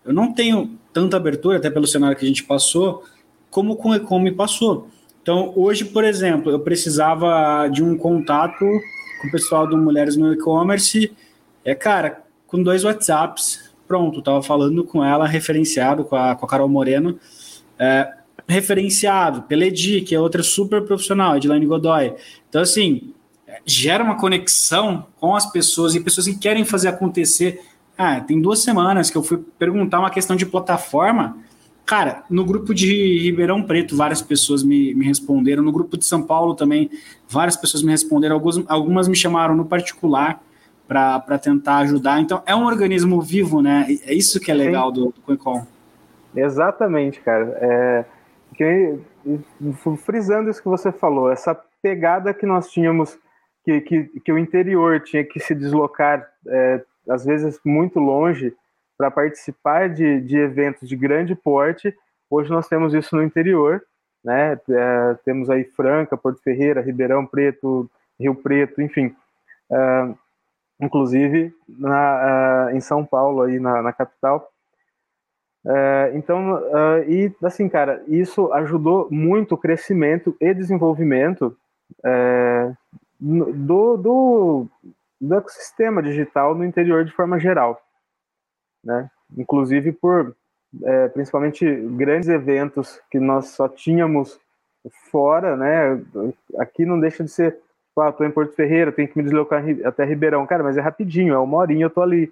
eu 0.05 0.13
não 0.13 0.33
tenho 0.33 0.77
tanta 0.93 1.17
abertura, 1.17 1.57
até 1.57 1.69
pelo 1.69 1.87
cenário 1.87 2.17
que 2.17 2.25
a 2.25 2.27
gente 2.27 2.43
passou, 2.43 3.03
como 3.49 3.75
com 3.75 3.89
o 3.89 3.95
Ecom 3.95 4.33
passou. 4.33 4.87
Então, 5.21 5.53
hoje, 5.55 5.85
por 5.85 6.03
exemplo, 6.03 6.51
eu 6.51 6.59
precisava 6.59 7.67
de 7.67 7.83
um 7.83 7.97
contato 7.97 8.65
com 9.19 9.27
o 9.27 9.31
pessoal 9.31 9.67
do 9.67 9.77
Mulheres 9.77 10.15
no 10.15 10.33
E-Commerce. 10.33 11.11
É, 11.63 11.75
cara, 11.75 12.23
com 12.47 12.61
dois 12.61 12.83
WhatsApps, 12.83 13.71
pronto, 13.87 14.21
tava 14.21 14.41
falando 14.41 14.83
com 14.83 15.03
ela, 15.03 15.27
referenciado 15.27 16.03
com 16.03 16.15
a, 16.15 16.35
com 16.35 16.45
a 16.45 16.49
Carol 16.49 16.69
Moreno, 16.69 17.19
é, 17.77 18.13
referenciado 18.47 19.43
pela 19.43 19.65
Edi, 19.65 20.01
que 20.01 20.15
é 20.15 20.19
outra 20.19 20.41
super 20.41 20.83
profissional, 20.83 21.37
Edilane 21.37 21.65
Godoy. 21.65 22.15
Então, 22.49 22.61
assim, 22.61 23.13
gera 23.65 24.03
uma 24.03 24.17
conexão 24.17 25.07
com 25.19 25.35
as 25.35 25.51
pessoas 25.51 25.95
e 25.95 25.99
pessoas 25.99 26.27
que 26.27 26.37
querem 26.37 26.65
fazer 26.65 26.87
acontecer. 26.87 27.61
Ah, 27.97 28.19
tem 28.21 28.41
duas 28.41 28.59
semanas 28.59 29.09
que 29.09 29.17
eu 29.17 29.23
fui 29.23 29.37
perguntar 29.57 29.99
uma 29.99 30.09
questão 30.09 30.35
de 30.35 30.45
plataforma. 30.45 31.37
Cara, 31.89 32.23
no 32.29 32.45
grupo 32.45 32.71
de 32.71 33.17
Ribeirão 33.17 33.63
Preto, 33.63 33.97
várias 33.97 34.21
pessoas 34.21 34.63
me, 34.63 34.93
me 34.93 35.03
responderam. 35.07 35.63
No 35.63 35.71
grupo 35.71 35.97
de 35.97 36.05
São 36.05 36.21
Paulo 36.21 36.53
também, 36.53 36.87
várias 37.27 37.57
pessoas 37.57 37.81
me 37.81 37.89
responderam. 37.89 38.35
Algumas, 38.35 38.63
algumas 38.67 39.07
me 39.07 39.15
chamaram 39.15 39.55
no 39.55 39.65
particular 39.65 40.39
para 40.87 41.39
tentar 41.39 41.77
ajudar. 41.77 42.21
Então, 42.21 42.43
é 42.45 42.55
um 42.55 42.67
organismo 42.67 43.19
vivo, 43.19 43.59
né? 43.59 43.87
É 44.05 44.13
isso 44.13 44.39
que 44.39 44.51
é 44.51 44.53
legal 44.53 44.91
do, 44.91 45.05
do 45.05 45.21
Coecom. 45.21 45.65
Exatamente, 46.35 47.21
cara. 47.21 47.57
É, 47.59 48.05
que, 48.53 48.99
frisando 50.05 50.51
isso 50.51 50.61
que 50.61 50.69
você 50.69 50.91
falou, 50.91 51.31
essa 51.31 51.59
pegada 51.81 52.35
que 52.35 52.45
nós 52.45 52.69
tínhamos 52.69 53.17
que, 53.65 53.81
que, 53.81 54.03
que 54.23 54.31
o 54.31 54.37
interior 54.37 54.99
tinha 54.99 55.23
que 55.23 55.39
se 55.39 55.55
deslocar, 55.55 56.23
é, 56.47 56.83
às 57.09 57.25
vezes 57.25 57.59
muito 57.65 57.99
longe, 57.99 58.53
para 58.99 59.09
participar 59.09 59.87
de, 59.87 60.19
de 60.19 60.37
eventos 60.37 60.89
de 60.89 60.93
grande 60.97 61.33
porte. 61.33 61.95
Hoje 62.29 62.49
nós 62.49 62.67
temos 62.67 62.93
isso 62.93 63.15
no 63.15 63.23
interior, 63.23 63.81
né? 64.21 64.59
É, 64.69 65.15
temos 65.23 65.49
aí 65.49 65.63
Franca, 65.63 66.17
Porto 66.17 66.43
Ferreira, 66.43 66.81
Ribeirão 66.81 67.25
Preto, 67.25 67.89
Rio 68.19 68.35
Preto, 68.35 68.81
enfim. 68.81 69.15
É, 69.71 70.09
inclusive 70.81 71.55
na, 71.67 72.69
é, 72.71 72.75
em 72.75 72.81
São 72.81 73.05
Paulo, 73.05 73.43
aí 73.43 73.57
na, 73.57 73.81
na 73.81 73.93
capital. 73.93 74.51
É, 75.65 76.11
então, 76.13 76.55
uh, 76.55 77.03
e 77.07 77.33
assim, 77.43 77.69
cara, 77.69 78.03
isso 78.07 78.51
ajudou 78.53 79.07
muito 79.09 79.55
o 79.55 79.57
crescimento 79.57 80.35
e 80.41 80.53
desenvolvimento 80.53 81.55
é, 82.03 82.73
do, 83.17 83.97
do, 83.97 84.67
do 85.19 85.35
ecossistema 85.35 86.01
digital 86.03 86.53
no 86.53 86.65
interior 86.65 87.03
de 87.03 87.11
forma 87.11 87.39
geral, 87.39 87.81
né? 88.83 89.09
Inclusive 89.37 89.91
por 89.91 90.35
é, 90.83 91.07
principalmente 91.09 91.65
grandes 91.97 92.29
eventos 92.29 92.99
que 93.09 93.19
nós 93.19 93.49
só 93.49 93.67
tínhamos 93.67 94.39
fora, 95.11 95.55
né? 95.55 96.01
Aqui 96.57 96.85
não 96.85 96.99
deixa 96.99 97.23
de 97.23 97.29
ser, 97.29 97.57
ah, 97.97 98.11
tô 98.11 98.23
em 98.23 98.31
Porto 98.31 98.53
Ferreira, 98.53 98.91
tenho 98.91 99.07
que 99.07 99.17
me 99.17 99.23
deslocar 99.23 99.63
até 99.83 100.05
Ribeirão, 100.05 100.45
cara, 100.45 100.63
mas 100.63 100.77
é 100.77 100.81
rapidinho, 100.81 101.33
é 101.33 101.37
uma 101.37 101.57
horinha 101.57 101.85
eu 101.85 101.89
tô 101.89 102.01
ali, 102.01 102.31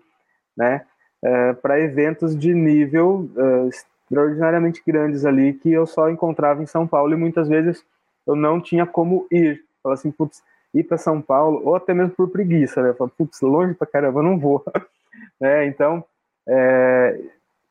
né? 0.55 0.85
É, 1.23 1.53
para 1.53 1.79
eventos 1.79 2.37
de 2.37 2.53
nível 2.53 3.27
é, 3.35 3.69
extraordinariamente 3.69 4.83
grandes 4.85 5.25
ali 5.25 5.53
que 5.53 5.71
eu 5.71 5.87
só 5.87 6.09
encontrava 6.09 6.61
em 6.61 6.67
São 6.67 6.87
Paulo 6.87 7.13
e 7.13 7.17
muitas 7.17 7.49
vezes 7.49 7.83
eu 8.25 8.35
não 8.35 8.61
tinha 8.61 8.85
como 8.85 9.25
ir. 9.31 9.63
Falei 9.81 9.95
assim, 9.95 10.11
putz, 10.11 10.43
ir 10.73 10.83
para 10.83 10.97
São 10.97 11.21
Paulo, 11.21 11.61
ou 11.65 11.75
até 11.75 11.93
mesmo 11.93 12.11
por 12.11 12.29
preguiça, 12.29 12.81
né? 12.83 12.93
Falo, 12.93 13.11
putz, 13.17 13.41
longe 13.41 13.73
para 13.73 13.87
caramba, 13.87 14.21
não 14.21 14.37
vou. 14.37 14.63
é, 15.41 15.65
então, 15.65 16.03
é, 16.47 17.19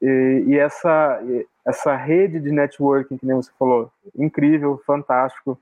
e, 0.03 0.45
e, 0.49 0.59
essa, 0.59 1.21
essa 1.67 1.97
rede 1.97 2.39
de 2.39 2.53
networking, 2.53 3.17
que 3.17 3.27
nem 3.27 3.37
você 3.37 3.51
falou, 3.59 3.91
incrível, 4.17 4.81
fantástico. 4.87 5.59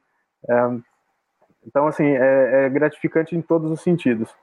É, 0.48 0.70
então, 1.66 1.86
assim, 1.86 2.04
é, 2.04 2.66
é, 2.66 2.68
gratificante 2.68 3.36
em 3.36 3.40
todos 3.40 3.70
os 3.70 3.80
sentidos. 3.80 4.34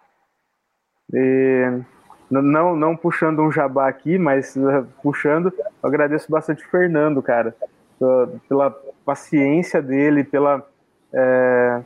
E, 1.14 1.82
não, 2.30 2.76
não 2.76 2.96
puxando 2.96 3.42
um 3.42 3.52
jabá 3.52 3.90
aqui, 3.90 4.18
mas 4.18 4.56
uh, 4.56 4.88
puxando, 5.04 5.54
agradeço 5.84 6.32
bastante 6.32 6.66
o 6.66 6.70
Fernando, 6.70 7.22
cara, 7.22 7.54
pela, 8.00 8.34
pela 8.48 8.72
paciência 9.04 9.82
dele, 9.82 10.24
pela, 10.24 10.66
é, 11.14 11.82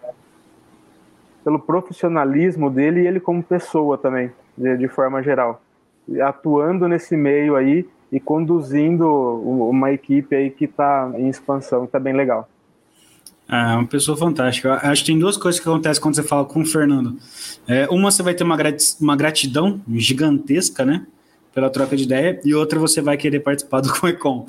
pelo 1.43 1.59
profissionalismo 1.59 2.69
dele 2.69 3.01
e 3.01 3.07
ele 3.07 3.19
como 3.19 3.41
pessoa 3.41 3.97
também, 3.97 4.31
de, 4.55 4.77
de 4.77 4.87
forma 4.87 5.23
geral. 5.23 5.59
Atuando 6.21 6.87
nesse 6.87 7.15
meio 7.17 7.55
aí 7.55 7.85
e 8.11 8.19
conduzindo 8.19 9.07
uma 9.09 9.91
equipe 9.91 10.35
aí 10.35 10.49
que 10.49 10.65
está 10.65 11.11
em 11.17 11.27
expansão, 11.27 11.85
está 11.85 11.99
bem 11.99 12.13
legal. 12.13 12.47
É 13.47 13.75
uma 13.75 13.85
pessoa 13.85 14.17
fantástica. 14.17 14.79
Acho 14.81 15.03
que 15.03 15.11
tem 15.11 15.19
duas 15.19 15.37
coisas 15.37 15.61
que 15.61 15.69
acontecem 15.69 16.01
quando 16.01 16.15
você 16.15 16.23
fala 16.23 16.45
com 16.45 16.61
o 16.61 16.65
Fernando. 16.65 17.17
É, 17.67 17.87
uma, 17.89 18.09
você 18.09 18.23
vai 18.23 18.33
ter 18.33 18.43
uma 18.43 19.15
gratidão 19.15 19.81
gigantesca, 19.87 20.83
né? 20.83 21.05
Pela 21.55 21.69
troca 21.69 21.95
de 21.95 22.03
ideia, 22.03 22.37
e 22.43 22.53
outra 22.53 22.77
você 22.77 23.01
vai 23.01 23.15
querer 23.15 23.39
participar 23.39 23.79
do 23.79 23.87
Coecon. 23.97 24.45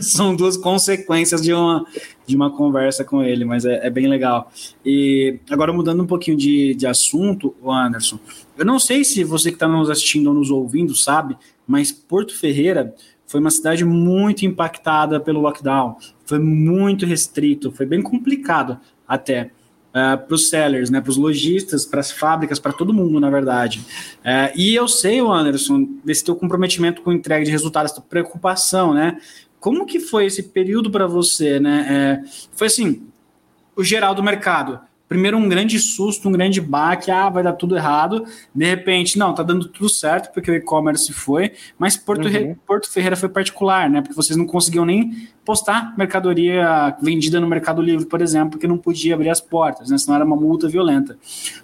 São 0.00 0.34
duas 0.34 0.56
consequências 0.56 1.42
de 1.42 1.52
uma, 1.52 1.84
de 2.24 2.36
uma 2.36 2.56
conversa 2.56 3.04
com 3.04 3.20
ele, 3.20 3.44
mas 3.44 3.64
é, 3.64 3.84
é 3.84 3.90
bem 3.90 4.06
legal. 4.06 4.52
E 4.84 5.40
agora 5.50 5.72
mudando 5.72 6.04
um 6.04 6.06
pouquinho 6.06 6.36
de, 6.36 6.72
de 6.76 6.86
assunto, 6.86 7.52
Anderson, 7.66 8.20
eu 8.56 8.64
não 8.64 8.78
sei 8.78 9.04
se 9.04 9.24
você 9.24 9.50
que 9.50 9.56
está 9.56 9.66
nos 9.66 9.90
assistindo 9.90 10.28
ou 10.28 10.34
nos 10.34 10.48
ouvindo 10.48 10.94
sabe, 10.94 11.36
mas 11.66 11.90
Porto 11.90 12.38
Ferreira 12.38 12.94
foi 13.26 13.40
uma 13.40 13.50
cidade 13.50 13.84
muito 13.84 14.46
impactada 14.46 15.18
pelo 15.18 15.40
lockdown, 15.40 15.96
foi 16.24 16.38
muito 16.38 17.04
restrito, 17.04 17.72
foi 17.72 17.86
bem 17.86 18.00
complicado 18.00 18.78
até 19.06 19.50
uh, 19.96 20.12
é, 20.12 20.16
para 20.16 20.34
os 20.34 20.50
sellers, 20.50 20.90
né, 20.90 21.00
para 21.00 21.10
os 21.10 21.16
lojistas, 21.16 21.86
para 21.86 22.00
as 22.00 22.10
fábricas, 22.10 22.58
para 22.58 22.72
todo 22.72 22.92
mundo, 22.92 23.18
na 23.18 23.30
verdade. 23.30 23.80
Uh, 24.18 24.52
e 24.54 24.74
eu 24.74 24.86
sei, 24.86 25.20
Anderson, 25.20 25.88
desse 26.04 26.22
teu 26.22 26.36
comprometimento 26.36 27.00
com 27.00 27.12
entrega 27.12 27.44
de 27.44 27.50
resultados, 27.50 27.92
tua 27.92 28.02
preocupação, 28.02 28.92
né? 28.92 29.18
Como 29.58 29.86
que 29.86 29.98
foi 29.98 30.26
esse 30.26 30.42
período 30.42 30.90
para 30.90 31.06
você, 31.06 31.58
né? 31.58 32.22
É, 32.24 32.28
foi 32.52 32.66
assim, 32.66 33.02
o 33.74 33.82
geral 33.82 34.14
do 34.14 34.22
mercado 34.22 34.80
primeiro 35.08 35.36
um 35.36 35.48
grande 35.48 35.78
susto, 35.78 36.28
um 36.28 36.32
grande 36.32 36.60
baque, 36.60 37.10
ah, 37.10 37.28
vai 37.28 37.42
dar 37.42 37.52
tudo 37.52 37.76
errado. 37.76 38.24
De 38.54 38.64
repente, 38.64 39.18
não, 39.18 39.34
tá 39.34 39.42
dando 39.42 39.68
tudo 39.68 39.88
certo 39.88 40.32
porque 40.32 40.50
o 40.50 40.54
e-commerce 40.54 41.12
foi, 41.12 41.52
mas 41.78 41.96
Porto, 41.96 42.26
uhum. 42.26 42.54
Porto 42.66 42.90
Ferreira 42.90 43.16
foi 43.16 43.28
particular, 43.28 43.88
né? 43.88 44.00
Porque 44.00 44.14
vocês 44.14 44.36
não 44.36 44.46
conseguiam 44.46 44.84
nem 44.84 45.28
postar 45.44 45.96
mercadoria 45.96 46.96
vendida 47.00 47.40
no 47.40 47.46
Mercado 47.46 47.80
Livre, 47.80 48.06
por 48.06 48.20
exemplo, 48.20 48.50
porque 48.50 48.66
não 48.66 48.78
podia 48.78 49.14
abrir 49.14 49.30
as 49.30 49.40
portas, 49.40 49.90
né? 49.90 49.98
Senão 49.98 50.16
era 50.16 50.24
uma 50.24 50.36
multa 50.36 50.68
violenta. 50.68 51.16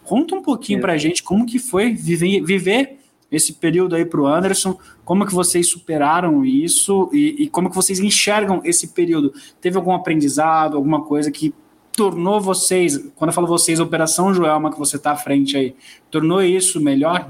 Conta 0.05 0.35
um 0.35 0.43
pouquinho 0.43 0.79
é. 0.79 0.81
pra 0.81 0.97
gente 0.97 1.23
como 1.23 1.45
que 1.45 1.59
foi 1.59 1.93
viver, 1.93 2.41
viver 2.43 2.99
esse 3.31 3.55
período 3.55 3.97
aí 3.97 4.05
para 4.05 4.21
o 4.21 4.27
Anderson, 4.27 4.79
como 5.07 5.25
que 5.25 5.35
vocês 5.35 5.67
superaram 5.69 6.45
isso 6.45 7.09
e, 7.13 7.45
e, 7.45 7.49
como 7.49 7.71
que 7.71 7.75
vocês 7.75 7.99
enxergam 7.99 8.61
esse 8.63 8.89
período? 8.89 9.33
Teve 9.59 9.79
algum 9.79 9.93
aprendizado, 9.93 10.77
alguma 10.77 11.03
coisa 11.03 11.31
que 11.31 11.55
tornou 11.97 12.41
vocês, 12.41 12.97
quando 13.17 13.31
eu 13.31 13.35
falo 13.35 13.47
vocês, 13.47 13.79
a 13.79 13.85
Operação 13.85 14.33
Joelma 14.33 14.73
que 14.73 14.79
você 14.79 14.97
está 14.97 15.13
à 15.13 15.17
frente 15.17 15.57
aí, 15.57 15.77
tornou 16.11 16.43
isso 16.43 16.83
melhor? 16.83 17.29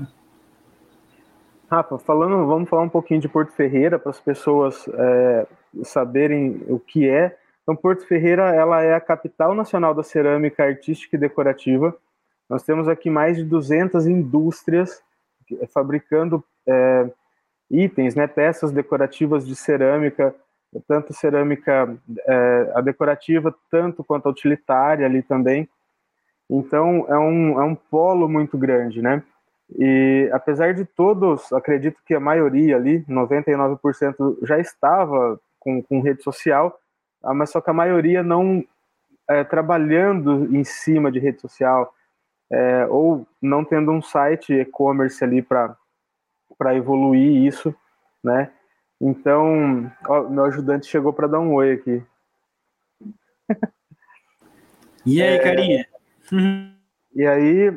Rafa, 1.71 1.99
falando, 1.99 2.47
vamos 2.47 2.69
falar 2.69 2.83
um 2.83 2.89
pouquinho 2.89 3.21
de 3.21 3.29
Porto 3.29 3.53
Ferreira 3.53 3.99
para 3.99 4.11
as 4.11 4.21
pessoas 4.21 4.87
é, 4.89 5.47
saberem 5.83 6.63
o 6.69 6.79
que 6.79 7.09
é. 7.09 7.37
Então, 7.63 7.75
Porto 7.75 8.07
Ferreira 8.07 8.51
ela 8.55 8.83
é 8.83 8.95
a 8.95 9.01
capital 9.01 9.55
nacional 9.55 9.95
da 9.95 10.03
cerâmica 10.03 10.65
artística 10.65 11.17
e 11.17 11.19
decorativa. 11.19 11.97
Nós 12.49 12.63
temos 12.63 12.89
aqui 12.89 13.09
mais 13.09 13.39
de 13.39 13.45
200 13.45 14.07
indústrias 14.07 15.03
fabricando 15.73 16.45
é, 16.67 17.11
itens, 17.71 18.15
né, 18.15 18.27
peças 18.27 18.71
decorativas 18.71 19.47
de 19.47 19.57
cerâmica, 19.57 20.35
tanto 20.81 21.12
cerâmica 21.12 21.95
é, 22.27 22.73
a 22.75 22.81
decorativa, 22.81 23.55
tanto 23.70 24.03
quanto 24.03 24.27
a 24.27 24.31
utilitária 24.31 25.07
ali 25.07 25.23
também. 25.23 25.68
Então, 26.49 27.07
é 27.09 27.18
um, 27.18 27.61
é 27.61 27.64
um 27.64 27.75
polo 27.75 28.29
muito 28.29 28.57
grande, 28.59 29.01
né? 29.03 29.23
E 29.79 30.29
apesar 30.33 30.75
de 30.75 30.85
todos, 30.85 31.53
acredito 31.53 31.99
que 32.05 32.14
a 32.14 32.20
maioria 32.20 32.77
ali, 32.77 33.05
99%, 33.05 34.39
já 34.43 34.59
estava 34.59 35.41
com, 35.59 35.83
com 35.83 36.01
rede 36.01 36.23
social, 36.23 36.79
ah, 37.23 37.33
mas 37.33 37.51
só 37.51 37.61
que 37.61 37.70
a 37.70 37.75
maioria 37.75 38.23
não 38.23 38.64
é, 39.29 39.45
trabalhando 39.45 40.55
em 40.55 40.64
cima 40.64 41.11
de 41.11 41.18
rede 41.18 41.41
social, 41.41 41.95
é, 42.51 42.87
ou 42.91 43.27
não 43.41 43.64
tendo 43.64 43.91
um 43.91 44.03
site 44.03 44.53
e-commerce 44.53 45.25
ali 45.25 45.41
para 45.41 45.77
evoluir 46.75 47.47
isso, 47.47 47.75
né? 48.23 48.51
Então, 49.03 49.91
ó, 50.07 50.29
meu 50.29 50.45
ajudante 50.45 50.87
chegou 50.87 51.13
para 51.13 51.27
dar 51.27 51.41
um 51.41 51.55
oi 51.55 51.73
aqui. 51.73 52.03
E 55.05 55.21
aí, 55.21 55.35
é, 55.35 55.39
carinha? 55.41 55.87
E 57.13 57.27
aí, 57.27 57.77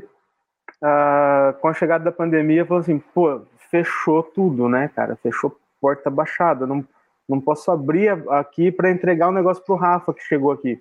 com 1.59 1.67
a 1.67 1.73
chegada 1.73 2.03
da 2.03 2.11
pandemia, 2.11 2.63
falou 2.63 2.81
assim: 2.81 2.99
pô, 2.99 3.41
fechou 3.71 4.21
tudo, 4.21 4.69
né, 4.69 4.87
cara? 4.95 5.15
Fechou 5.15 5.59
porta 5.81 6.11
baixada. 6.11 6.67
Não, 6.67 6.87
não 7.27 7.41
posso 7.41 7.71
abrir 7.71 8.09
aqui 8.29 8.71
para 8.71 8.91
entregar 8.91 9.27
o 9.27 9.31
um 9.31 9.33
negócio 9.33 9.63
pro 9.65 9.73
Rafa 9.73 10.13
que 10.13 10.21
chegou 10.21 10.51
aqui. 10.51 10.79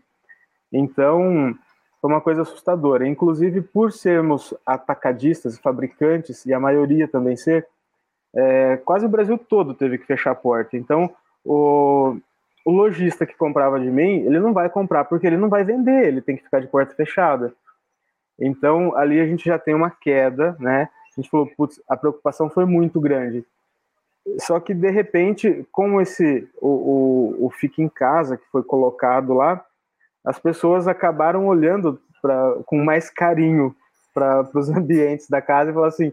Então, 0.70 1.56
foi 2.02 2.10
uma 2.10 2.20
coisa 2.20 2.42
assustadora. 2.42 3.08
Inclusive, 3.08 3.62
por 3.62 3.90
sermos 3.90 4.52
atacadistas, 4.66 5.58
fabricantes, 5.58 6.44
e 6.44 6.52
a 6.52 6.60
maioria 6.60 7.08
também 7.08 7.34
ser, 7.34 7.66
é, 8.34 8.76
quase 8.78 9.06
o 9.06 9.08
Brasil 9.08 9.38
todo 9.38 9.74
teve 9.74 9.98
que 9.98 10.06
fechar 10.06 10.32
a 10.32 10.34
porta. 10.34 10.76
Então, 10.76 11.10
o, 11.44 12.16
o 12.64 12.70
lojista 12.70 13.26
que 13.26 13.36
comprava 13.36 13.78
de 13.78 13.90
mim, 13.90 14.20
ele 14.24 14.40
não 14.40 14.52
vai 14.52 14.68
comprar 14.68 15.04
porque 15.04 15.26
ele 15.26 15.36
não 15.36 15.48
vai 15.48 15.64
vender, 15.64 16.06
ele 16.06 16.20
tem 16.20 16.36
que 16.36 16.44
ficar 16.44 16.60
de 16.60 16.66
porta 16.66 16.94
fechada. 16.94 17.52
Então, 18.40 18.96
ali 18.96 19.20
a 19.20 19.26
gente 19.26 19.44
já 19.44 19.58
tem 19.58 19.74
uma 19.74 19.90
queda, 19.90 20.56
né? 20.58 20.88
A 21.16 21.20
gente 21.20 21.30
falou, 21.30 21.48
putz, 21.56 21.80
a 21.88 21.96
preocupação 21.96 22.50
foi 22.50 22.64
muito 22.64 23.00
grande. 23.00 23.44
Só 24.40 24.58
que, 24.58 24.74
de 24.74 24.90
repente, 24.90 25.66
com 25.70 26.00
esse, 26.00 26.48
o, 26.60 26.68
o, 26.68 27.46
o 27.46 27.50
Fique 27.50 27.82
em 27.82 27.88
Casa 27.88 28.36
que 28.36 28.46
foi 28.50 28.62
colocado 28.62 29.34
lá, 29.34 29.64
as 30.24 30.38
pessoas 30.38 30.88
acabaram 30.88 31.46
olhando 31.46 32.00
pra, 32.22 32.54
com 32.64 32.82
mais 32.82 33.10
carinho 33.10 33.76
para 34.14 34.48
os 34.54 34.70
ambientes 34.72 35.28
da 35.28 35.42
casa 35.42 35.70
e 35.70 35.74
falaram 35.74 35.92
assim, 35.92 36.12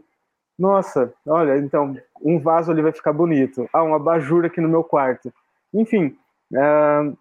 nossa, 0.61 1.11
olha, 1.25 1.57
então, 1.57 1.97
um 2.21 2.39
vaso 2.39 2.71
ali 2.71 2.83
vai 2.83 2.91
ficar 2.91 3.11
bonito. 3.11 3.67
Ah, 3.73 3.81
uma 3.81 3.95
abajur 3.95 4.45
aqui 4.45 4.61
no 4.61 4.69
meu 4.69 4.83
quarto. 4.83 5.33
Enfim, 5.73 6.15
uh, 6.53 7.17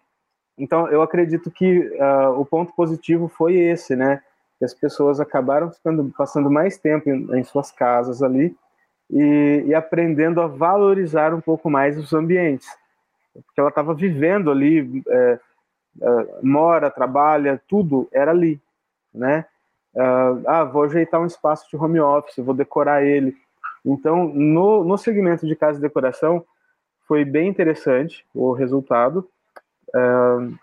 então 0.55 0.87
eu 0.89 1.01
acredito 1.01 1.49
que 1.49 1.79
uh, 1.79 2.39
o 2.39 2.45
ponto 2.45 2.71
positivo 2.73 3.27
foi 3.27 3.55
esse, 3.55 3.95
né? 3.95 4.21
Que 4.59 4.65
as 4.65 4.75
pessoas 4.75 5.19
acabaram 5.19 5.71
ficando, 5.71 6.13
passando 6.15 6.51
mais 6.51 6.77
tempo 6.77 7.09
em, 7.09 7.39
em 7.39 7.43
suas 7.43 7.71
casas 7.71 8.21
ali 8.21 8.55
e, 9.09 9.63
e, 9.65 9.73
aprendendo 9.73 10.39
a 10.39 10.45
valorizar 10.45 11.33
um 11.33 11.41
pouco 11.41 11.67
mais 11.67 11.97
os 11.97 12.13
ambientes. 12.13 12.67
Porque 13.33 13.59
ela 13.59 13.69
estava 13.69 13.95
vivendo 13.95 14.51
ali, 14.51 15.01
é, 15.07 15.39
é, 15.99 16.27
mora, 16.43 16.91
trabalha, 16.91 17.59
tudo 17.67 18.07
era 18.11 18.29
ali, 18.29 18.61
né? 19.11 19.45
Uh, 19.95 20.41
ah, 20.47 20.63
vou 20.63 20.83
ajeitar 20.83 21.21
um 21.21 21.25
espaço 21.25 21.69
de 21.69 21.75
home 21.75 21.99
office, 21.99 22.37
vou 22.37 22.53
decorar 22.53 23.03
ele. 23.03 23.35
Então, 23.85 24.27
no, 24.27 24.83
no 24.83 24.97
segmento 24.97 25.45
de 25.45 25.55
casa 25.55 25.79
e 25.79 25.81
decoração, 25.81 26.45
foi 27.07 27.25
bem 27.25 27.49
interessante 27.49 28.25
o 28.33 28.53
resultado. 28.53 29.27
Uh, 29.93 30.55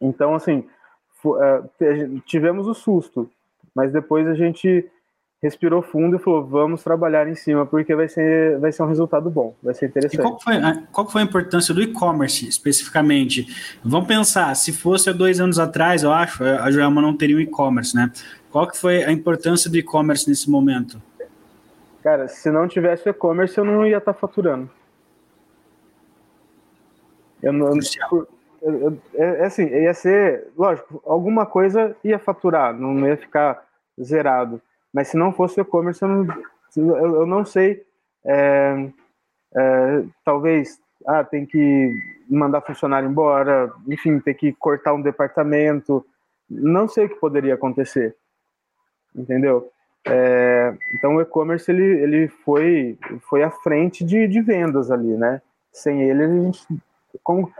então, 0.00 0.34
assim, 0.34 0.66
uh, 1.24 2.20
tivemos 2.24 2.66
o 2.66 2.74
susto, 2.74 3.30
mas 3.74 3.92
depois 3.92 4.26
a 4.26 4.34
gente 4.34 4.90
respirou 5.42 5.82
fundo 5.82 6.16
e 6.16 6.18
falou: 6.18 6.44
vamos 6.44 6.82
trabalhar 6.82 7.28
em 7.28 7.34
cima, 7.34 7.64
porque 7.64 7.94
vai 7.94 8.08
ser, 8.08 8.58
vai 8.58 8.72
ser 8.72 8.82
um 8.82 8.86
resultado 8.86 9.30
bom, 9.30 9.54
vai 9.62 9.74
ser 9.74 9.86
interessante. 9.86 10.20
E 10.20 10.22
qual 10.22 10.40
foi 10.40 10.56
a, 10.56 10.82
qual 10.92 11.08
foi 11.08 11.22
a 11.22 11.24
importância 11.24 11.72
do 11.74 11.82
e-commerce 11.82 12.48
especificamente? 12.48 13.46
Vamos 13.84 14.08
pensar, 14.08 14.54
se 14.54 14.72
fosse 14.72 15.08
há 15.08 15.12
dois 15.12 15.40
anos 15.40 15.58
atrás, 15.58 16.02
eu 16.02 16.12
acho, 16.12 16.42
a 16.44 16.70
Joelma 16.70 17.00
não 17.00 17.16
teria 17.16 17.36
o 17.36 17.40
e-commerce, 17.40 17.94
né? 17.94 18.10
Qual 18.50 18.66
que 18.66 18.78
foi 18.78 19.04
a 19.04 19.12
importância 19.12 19.70
do 19.70 19.76
e-commerce 19.76 20.28
nesse 20.28 20.50
momento? 20.50 21.00
Cara, 22.02 22.28
se 22.28 22.50
não 22.50 22.66
tivesse 22.66 23.08
e-commerce, 23.08 23.58
eu 23.58 23.64
não 23.64 23.86
ia 23.86 23.98
estar 23.98 24.12
tá 24.12 24.18
faturando. 24.18 24.70
Eu 27.42 27.52
não. 27.52 27.72
Eu, 28.60 28.72
eu, 28.80 28.98
é, 29.14 29.42
é 29.42 29.44
assim, 29.44 29.66
ia 29.66 29.94
ser, 29.94 30.48
lógico, 30.56 31.00
alguma 31.06 31.46
coisa 31.46 31.96
ia 32.02 32.18
faturar, 32.18 32.74
não 32.74 33.06
ia 33.06 33.16
ficar 33.16 33.64
zerado 34.02 34.60
mas 34.92 35.08
se 35.08 35.16
não 35.16 35.32
fosse 35.32 35.60
e-commerce, 35.60 36.02
eu, 36.02 36.26
eu, 36.76 36.96
eu 37.20 37.26
não, 37.26 37.44
sei. 37.44 37.84
É, 38.24 38.90
é, 39.54 40.04
talvez 40.24 40.78
ah, 41.06 41.24
tem 41.24 41.46
que 41.46 41.94
mandar 42.28 42.60
funcionário 42.62 43.08
embora, 43.08 43.72
enfim, 43.86 44.18
ter 44.18 44.34
que 44.34 44.52
cortar 44.52 44.94
um 44.94 45.02
departamento. 45.02 46.04
Não 46.48 46.88
sei 46.88 47.06
o 47.06 47.08
que 47.08 47.14
poderia 47.16 47.54
acontecer. 47.54 48.16
Entendeu? 49.14 49.70
É, 50.06 50.74
então 50.94 51.16
o 51.16 51.20
e-commerce 51.20 51.70
ele, 51.70 51.84
ele 51.84 52.28
foi, 52.28 52.98
foi 53.28 53.42
à 53.42 53.50
frente 53.50 54.04
de, 54.04 54.26
de 54.26 54.40
vendas 54.40 54.90
ali, 54.90 55.16
né? 55.16 55.42
Sem 55.72 56.02
ele, 56.02 56.24
a 56.24 56.28
gente. 56.28 56.66
Como, 57.22 57.52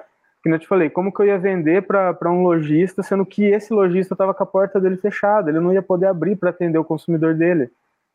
que 0.42 0.48
eu 0.48 0.58
te 0.58 0.66
falei, 0.66 0.88
como 0.88 1.12
que 1.12 1.20
eu 1.20 1.26
ia 1.26 1.38
vender 1.38 1.82
para 1.82 2.30
um 2.30 2.42
lojista, 2.42 3.02
sendo 3.02 3.26
que 3.26 3.44
esse 3.44 3.72
lojista 3.72 4.14
estava 4.14 4.32
com 4.32 4.42
a 4.42 4.46
porta 4.46 4.80
dele 4.80 4.96
fechada, 4.96 5.50
ele 5.50 5.60
não 5.60 5.72
ia 5.72 5.82
poder 5.82 6.06
abrir 6.06 6.36
para 6.36 6.50
atender 6.50 6.78
o 6.78 6.84
consumidor 6.84 7.34
dele. 7.34 7.70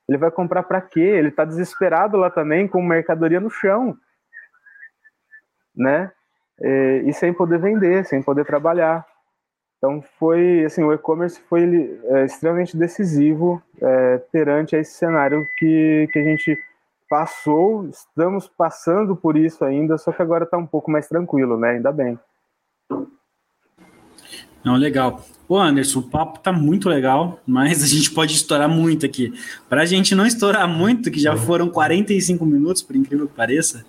Ele 0.07 0.17
vai 0.17 0.31
comprar 0.31 0.63
para 0.63 0.81
quê? 0.81 0.99
Ele 0.99 1.29
está 1.29 1.45
desesperado 1.45 2.17
lá 2.17 2.29
também, 2.29 2.67
com 2.67 2.81
mercadoria 2.81 3.39
no 3.39 3.49
chão, 3.49 3.95
né? 5.75 6.11
E, 6.59 7.03
e, 7.07 7.13
sem 7.13 7.33
poder 7.33 7.59
vender, 7.59 8.05
sem 8.05 8.21
poder 8.21 8.45
trabalhar. 8.45 9.05
Então 9.83 10.01
foi, 10.17 10.63
assim, 10.63 10.81
o 10.81 10.93
e-commerce 10.93 11.41
foi 11.49 11.99
é, 12.05 12.23
extremamente 12.23 12.77
decisivo 12.77 13.61
é, 13.81 14.17
perante 14.31 14.77
esse 14.77 14.93
cenário 14.93 15.45
que, 15.57 16.07
que 16.13 16.19
a 16.19 16.23
gente 16.23 16.57
passou, 17.09 17.85
estamos 17.89 18.47
passando 18.47 19.13
por 19.13 19.35
isso 19.35 19.65
ainda, 19.65 19.97
só 19.97 20.13
que 20.13 20.21
agora 20.21 20.45
está 20.45 20.57
um 20.57 20.65
pouco 20.65 20.89
mais 20.89 21.09
tranquilo, 21.09 21.57
né? 21.57 21.71
Ainda 21.71 21.91
bem. 21.91 22.17
Não, 24.63 24.77
legal. 24.77 25.21
Ô 25.49 25.57
Anderson, 25.57 25.99
o 25.99 26.09
papo 26.09 26.39
tá 26.39 26.53
muito 26.53 26.87
legal, 26.87 27.41
mas 27.45 27.83
a 27.83 27.87
gente 27.87 28.09
pode 28.09 28.33
estourar 28.35 28.69
muito 28.69 29.05
aqui. 29.05 29.33
Para 29.67 29.81
a 29.81 29.85
gente 29.85 30.15
não 30.15 30.25
estourar 30.25 30.65
muito, 30.65 31.11
que 31.11 31.19
já 31.19 31.35
foram 31.35 31.67
45 31.67 32.45
minutos, 32.45 32.81
por 32.81 32.95
incrível 32.95 33.27
que 33.27 33.35
pareça, 33.35 33.83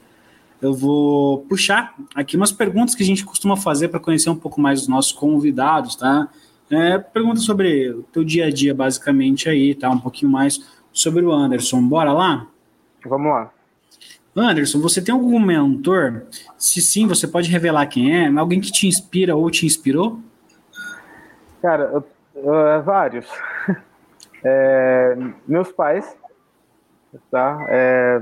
eu 0.61 0.73
vou 0.73 1.41
puxar 1.43 1.95
aqui 2.15 2.37
umas 2.37 2.53
perguntas 2.53 2.95
que 2.95 3.03
a 3.03 3.07
gente 3.07 3.25
costuma 3.25 3.57
fazer 3.57 3.89
para 3.89 4.01
conhecer 4.01 4.31
um 4.31 4.37
pouco 4.37 4.61
mais 4.61 4.83
os 4.83 4.89
nossos 4.89 5.13
convidados, 5.13 5.97
tá? 5.97 6.29
É, 6.71 6.99
pergunta 6.99 7.41
sobre 7.41 7.91
o 7.91 8.03
teu 8.05 8.25
dia 8.25 8.47
a 8.47 8.51
dia, 8.51 8.75
basicamente, 8.75 9.49
aí, 9.49 9.75
tá? 9.75 9.91
Um 9.91 9.99
pouquinho 9.99 10.31
mais 10.31 10.61
sobre 10.93 11.25
o 11.25 11.33
Anderson. 11.33 11.83
Bora 11.83 12.13
lá? 12.13 12.47
Vamos 13.05 13.31
lá. 13.31 13.51
Anderson, 14.37 14.81
você 14.81 15.01
tem 15.01 15.15
algum 15.15 15.39
mentor? 15.39 16.25
Se 16.59 16.81
sim, 16.81 17.07
você 17.07 17.29
pode 17.29 17.51
revelar 17.51 17.87
quem 17.87 18.17
é? 18.17 18.29
Alguém 18.29 18.61
que 18.61 18.73
te 18.73 18.87
inspira 18.89 19.37
ou 19.37 19.51
te 19.51 19.67
inspirou? 19.67 20.19
Cara, 21.63 21.85
eu, 21.85 22.05
eu, 22.35 22.67
é 22.67 22.81
vários. 22.81 23.27
É, 24.47 25.17
meus 25.49 25.73
pais, 25.73 26.15
tá? 27.31 27.65
É, 27.67 28.21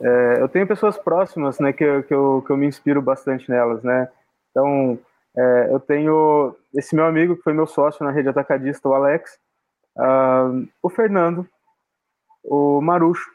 é, 0.00 0.42
eu 0.42 0.48
tenho 0.48 0.66
pessoas 0.66 0.98
próximas, 0.98 1.58
né, 1.58 1.72
que, 1.72 2.02
que, 2.02 2.14
eu, 2.14 2.42
que 2.42 2.50
eu 2.50 2.56
me 2.56 2.66
inspiro 2.66 3.00
bastante 3.00 3.48
nelas, 3.50 3.82
né? 3.82 4.08
Então, 4.50 4.98
é, 5.36 5.68
eu 5.70 5.80
tenho 5.80 6.54
esse 6.74 6.94
meu 6.94 7.06
amigo 7.06 7.36
que 7.36 7.42
foi 7.42 7.52
meu 7.52 7.66
sócio 7.66 8.04
na 8.04 8.10
rede 8.10 8.28
atacadista, 8.28 8.88
o 8.88 8.94
Alex, 8.94 9.38
uh, 9.96 10.68
o 10.82 10.88
Fernando, 10.88 11.46
o 12.44 12.80
Marucho. 12.80 13.30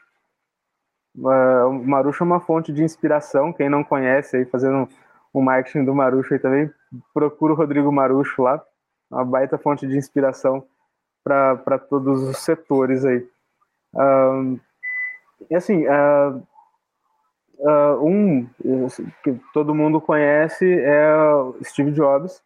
Uh, 1.16 1.68
o 1.68 1.86
Marucho 1.86 2.22
é 2.22 2.26
uma 2.26 2.40
fonte 2.40 2.72
de 2.72 2.82
inspiração, 2.82 3.52
quem 3.52 3.68
não 3.68 3.84
conhece 3.84 4.36
aí, 4.36 4.44
fazendo 4.44 4.88
o 5.32 5.42
marketing 5.42 5.84
do 5.84 5.94
Marucho 5.94 6.32
aí 6.32 6.40
também, 6.40 6.70
procura 7.12 7.52
o 7.52 7.56
Rodrigo 7.56 7.92
Marucho 7.92 8.42
lá 8.42 8.62
uma 9.10 9.24
baita 9.24 9.58
fonte 9.58 9.86
de 9.86 9.96
inspiração 9.96 10.64
para 11.24 11.78
todos 11.78 12.22
os 12.22 12.38
setores 12.38 13.04
aí. 13.04 13.26
Um, 13.94 14.58
e 15.50 15.54
assim, 15.54 15.84
uh, 15.86 16.46
uh, 17.60 18.04
um 18.04 18.46
que 19.22 19.38
todo 19.52 19.74
mundo 19.74 20.00
conhece 20.00 20.66
é 20.66 21.12
Steve 21.64 21.92
Jobs. 21.92 22.42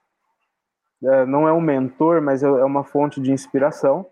Uh, 1.03 1.27
não 1.27 1.49
é 1.49 1.53
um 1.53 1.61
mentor, 1.61 2.23
mas 2.23 2.43
é, 2.43 2.47
é 2.47 2.65
uma 2.65 2.85
fonte 2.85 3.21
de 3.21 3.33
inspiração. 3.33 4.07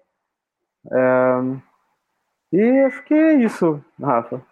e 2.53 2.81
acho 2.87 3.05
que 3.05 3.15
é 3.15 3.35
isso, 3.35 3.83
Rafa. 4.01 4.43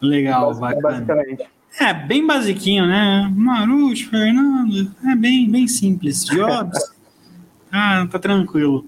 Legal, 0.00 0.54
Basic, 0.54 0.82
Basicamente. 0.82 1.54
É, 1.80 1.92
bem 1.92 2.24
basiquinho, 2.26 2.86
né? 2.86 3.30
Marucho, 3.34 4.08
Fernando, 4.08 4.92
é 5.04 5.16
bem, 5.16 5.50
bem 5.50 5.66
simples. 5.66 6.24
Jobs, 6.24 6.78
ah, 7.72 8.06
tá 8.10 8.18
tranquilo. 8.18 8.86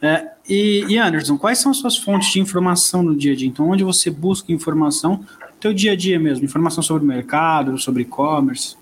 É, 0.00 0.30
e, 0.48 0.84
e, 0.88 0.98
Anderson, 0.98 1.36
quais 1.36 1.58
são 1.58 1.70
as 1.70 1.78
suas 1.78 1.96
fontes 1.96 2.32
de 2.32 2.40
informação 2.40 3.02
no 3.02 3.16
dia 3.16 3.32
a 3.32 3.36
dia? 3.36 3.48
Então, 3.48 3.68
onde 3.68 3.84
você 3.84 4.10
busca 4.10 4.52
informação 4.52 5.24
teu 5.60 5.72
dia 5.72 5.92
a 5.92 5.96
dia 5.96 6.18
mesmo? 6.18 6.44
Informação 6.44 6.82
sobre 6.82 7.04
o 7.04 7.06
mercado, 7.06 7.78
sobre 7.78 8.02
e-commerce? 8.02 8.76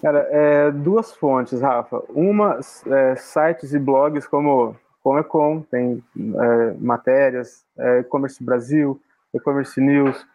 Cara, 0.00 0.26
é, 0.30 0.70
duas 0.70 1.12
fontes, 1.12 1.60
Rafa. 1.60 2.02
Uma, 2.08 2.58
é, 2.86 3.14
sites 3.16 3.72
e 3.72 3.78
blogs 3.78 4.26
como 4.26 4.76
Comecom, 5.02 5.62
tem 5.62 6.02
é, 6.16 6.74
matérias, 6.78 7.64
é, 7.78 8.00
e-commerce 8.00 8.42
Brasil, 8.42 9.00
e-commerce 9.34 9.80
News, 9.80 10.26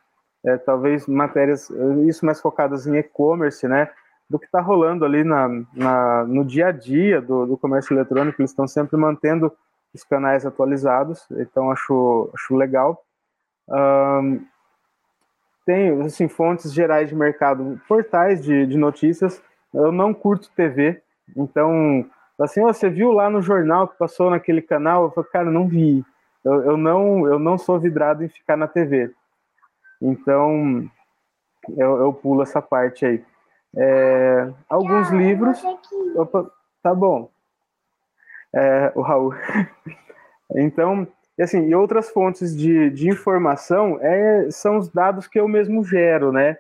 é, 0.45 0.57
talvez 0.57 1.07
matérias, 1.07 1.69
isso 2.07 2.25
mais 2.25 2.39
focadas 2.39 2.87
em 2.87 2.95
e-commerce, 2.97 3.67
né? 3.67 3.89
Do 4.29 4.37
que 4.37 4.45
está 4.45 4.59
rolando 4.59 5.05
ali 5.05 5.23
na, 5.23 5.47
na, 5.73 6.25
no 6.25 6.43
dia 6.45 6.67
a 6.67 6.71
dia 6.71 7.21
do, 7.21 7.45
do 7.45 7.57
comércio 7.57 7.93
eletrônico, 7.93 8.41
eles 8.41 8.51
estão 8.51 8.67
sempre 8.67 8.97
mantendo 8.97 9.51
os 9.93 10.03
canais 10.03 10.45
atualizados, 10.45 11.25
então 11.31 11.71
acho, 11.71 12.29
acho 12.33 12.55
legal. 12.55 13.03
Um, 13.69 14.45
tem 15.67 16.01
assim, 16.01 16.29
fontes 16.29 16.73
gerais 16.73 17.09
de 17.09 17.15
mercado, 17.15 17.79
portais 17.89 18.41
de, 18.41 18.65
de 18.65 18.77
notícias. 18.77 19.43
Eu 19.73 19.91
não 19.91 20.13
curto 20.13 20.49
TV, 20.55 21.03
então, 21.35 22.09
assim, 22.39 22.61
oh, 22.61 22.73
você 22.73 22.89
viu 22.89 23.11
lá 23.11 23.29
no 23.29 23.41
jornal 23.41 23.89
que 23.89 23.97
passou 23.97 24.29
naquele 24.29 24.61
canal? 24.61 25.03
Eu 25.03 25.11
falei, 25.11 25.29
cara, 25.29 25.51
não 25.51 25.67
vi. 25.67 26.05
Eu, 26.43 26.63
eu, 26.63 26.77
não, 26.77 27.27
eu 27.27 27.37
não 27.37 27.57
sou 27.57 27.77
vidrado 27.77 28.23
em 28.23 28.29
ficar 28.29 28.55
na 28.55 28.67
TV. 28.67 29.13
Então, 30.01 30.89
eu, 31.75 31.97
eu 31.97 32.13
pulo 32.13 32.43
essa 32.43 32.61
parte 32.61 33.05
aí. 33.05 33.23
É, 33.75 34.49
alguns 34.69 35.09
livros. 35.09 35.61
Opa, 36.15 36.49
tá 36.81 36.95
bom. 36.95 37.29
É, 38.55 38.91
o 38.95 39.01
Raul. 39.01 39.33
então, 40.55 41.05
assim, 41.43 41.67
e 41.67 41.75
outras 41.75 42.09
fontes 42.09 42.55
de, 42.55 42.89
de 42.89 43.09
informação 43.09 43.99
é, 44.01 44.49
são 44.49 44.77
os 44.77 44.89
dados 44.89 45.27
que 45.27 45.39
eu 45.39 45.47
mesmo 45.47 45.83
gero, 45.83 46.31
né? 46.31 46.57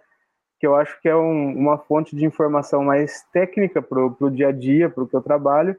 Que 0.59 0.67
eu 0.67 0.75
acho 0.75 0.99
que 1.01 1.09
é 1.09 1.15
um, 1.15 1.57
uma 1.57 1.77
fonte 1.77 2.15
de 2.15 2.25
informação 2.25 2.83
mais 2.83 3.23
técnica 3.33 3.81
para 3.81 3.99
o 4.05 4.29
dia 4.29 4.49
a 4.49 4.51
dia, 4.51 4.89
para 4.89 5.03
o 5.03 5.07
que 5.07 5.15
eu 5.15 5.21
trabalho, 5.21 5.75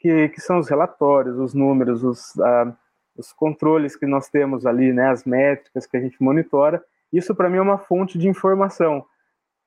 que, 0.00 0.28
que 0.30 0.40
são 0.40 0.58
os 0.58 0.68
relatórios, 0.68 1.38
os 1.38 1.54
números, 1.54 2.02
os, 2.02 2.38
ah, 2.40 2.74
os 3.16 3.32
controles 3.32 3.94
que 3.94 4.06
nós 4.06 4.28
temos 4.28 4.66
ali, 4.66 4.92
né, 4.92 5.10
as 5.10 5.24
métricas 5.24 5.86
que 5.86 5.96
a 5.96 6.00
gente 6.00 6.20
monitora, 6.22 6.82
isso 7.12 7.34
para 7.34 7.48
mim 7.48 7.58
é 7.58 7.62
uma 7.62 7.78
fonte 7.78 8.18
de 8.18 8.28
informação, 8.28 9.04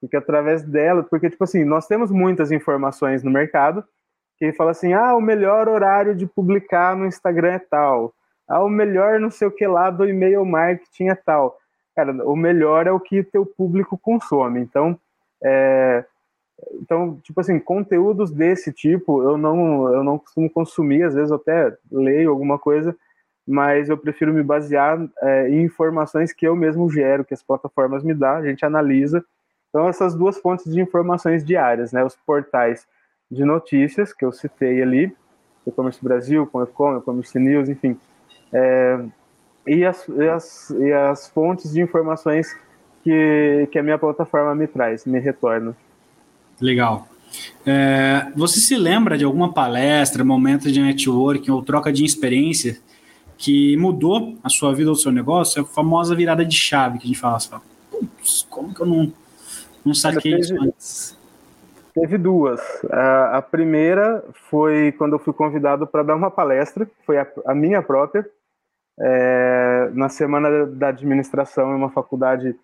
porque 0.01 0.17
através 0.17 0.63
dela, 0.63 1.03
porque 1.03 1.29
tipo 1.29 1.43
assim, 1.43 1.63
nós 1.63 1.87
temos 1.87 2.11
muitas 2.11 2.51
informações 2.51 3.23
no 3.23 3.31
mercado 3.31 3.83
que 4.37 4.51
fala 4.51 4.71
assim, 4.71 4.93
ah, 4.93 5.15
o 5.15 5.21
melhor 5.21 5.69
horário 5.69 6.13
de 6.13 6.25
publicar 6.25 6.95
no 6.95 7.05
Instagram 7.05 7.53
é 7.53 7.59
tal, 7.59 8.13
ah, 8.47 8.63
o 8.63 8.69
melhor 8.69 9.19
não 9.19 9.31
sei 9.31 9.47
o 9.47 9.51
que 9.51 9.65
lá 9.65 9.89
do 9.89 10.07
e-mail 10.07 10.45
marketing 10.45 11.09
é 11.09 11.15
tal. 11.15 11.57
Cara, 11.95 12.11
o 12.27 12.35
melhor 12.35 12.87
é 12.87 12.91
o 12.91 12.99
que 12.99 13.23
teu 13.23 13.45
público 13.45 13.97
consome. 13.97 14.59
Então, 14.59 14.99
é, 15.43 16.05
então, 16.73 17.19
tipo 17.23 17.39
assim, 17.39 17.59
conteúdos 17.59 18.31
desse 18.31 18.71
tipo 18.71 19.23
eu 19.23 19.37
não, 19.37 19.93
eu 19.93 20.03
não 20.03 20.17
costumo 20.17 20.49
consumir, 20.49 21.03
às 21.03 21.13
vezes 21.13 21.29
eu 21.29 21.37
até 21.37 21.75
leio 21.91 22.29
alguma 22.29 22.57
coisa, 22.57 22.95
mas 23.47 23.89
eu 23.89 23.97
prefiro 23.97 24.33
me 24.33 24.41
basear 24.43 24.99
é, 25.21 25.49
em 25.49 25.63
informações 25.63 26.33
que 26.33 26.47
eu 26.47 26.55
mesmo 26.55 26.89
gero, 26.89 27.25
que 27.25 27.33
as 27.33 27.43
plataformas 27.43 28.03
me 28.03 28.13
dão, 28.13 28.37
a 28.37 28.45
gente 28.45 28.65
analisa. 28.65 29.23
Então, 29.69 29.87
essas 29.87 30.15
duas 30.15 30.37
fontes 30.37 30.71
de 30.71 30.79
informações 30.79 31.43
diárias, 31.43 31.91
né? 31.91 32.03
Os 32.03 32.15
portais 32.15 32.87
de 33.29 33.43
notícias, 33.43 34.13
que 34.13 34.23
eu 34.23 34.31
citei 34.31 34.81
ali, 34.81 35.15
E-Commerce 35.67 36.01
Brasil, 36.03 36.47
Comecom, 36.47 36.97
E-Commerce 36.97 37.37
News, 37.37 37.69
enfim. 37.69 37.99
É, 38.57 38.99
e, 39.67 39.83
as, 39.83 40.07
e, 40.07 40.29
as, 40.29 40.69
e 40.69 40.93
as 40.93 41.27
fontes 41.29 41.73
de 41.73 41.81
informações 41.81 42.55
que, 43.03 43.67
que 43.71 43.77
a 43.77 43.83
minha 43.83 43.97
plataforma 43.97 44.55
me 44.55 44.65
traz, 44.65 45.05
me 45.05 45.19
retorna. 45.19 45.75
Legal. 46.61 47.07
É, 47.65 48.31
você 48.35 48.59
se 48.59 48.77
lembra 48.77 49.17
de 49.17 49.25
alguma 49.25 49.51
palestra, 49.51 50.23
momento 50.23 50.71
de 50.71 50.79
networking 50.81 51.51
ou 51.51 51.61
troca 51.61 51.91
de 51.91 52.05
experiência 52.05 52.79
que 53.37 53.75
mudou 53.77 54.37
a 54.41 54.49
sua 54.49 54.73
vida 54.73 54.89
ou 54.89 54.95
o 54.95 54.97
seu 54.97 55.11
negócio, 55.11 55.59
é 55.59 55.61
a 55.61 55.65
famosa 55.65 56.15
virada 56.15 56.45
de 56.45 56.55
chave 56.55 56.99
que 56.99 57.03
a 57.03 57.07
gente 57.07 57.19
fala 57.19 57.35
assim, 57.35 57.49
putz, 57.91 58.47
como 58.49 58.73
que 58.73 58.81
eu 58.81 58.85
não, 58.85 59.11
não 59.83 59.93
saquei 59.93 60.31
teve, 60.31 60.41
isso 60.41 60.55
antes? 60.61 61.17
Teve 61.93 62.17
duas. 62.17 62.61
A, 62.89 63.37
a, 63.37 63.41
primeira 63.41 64.23
foi 64.49 64.93
quando 64.97 65.13
eu 65.13 65.19
fui 65.19 65.33
convidado 65.33 65.85
para 65.85 66.03
dar 66.03 66.15
uma 66.15 66.31
palestra, 66.31 66.89
foi 67.05 67.17
a, 67.17 67.27
a 67.45 67.53
minha 67.53 67.81
própria, 67.81 68.25
é, 68.99 69.89
na 69.93 70.09
semana 70.09 70.65
da 70.65 70.89
administração 70.89 71.71
em 71.71 71.75
uma 71.75 71.89
faculdade 71.89 72.55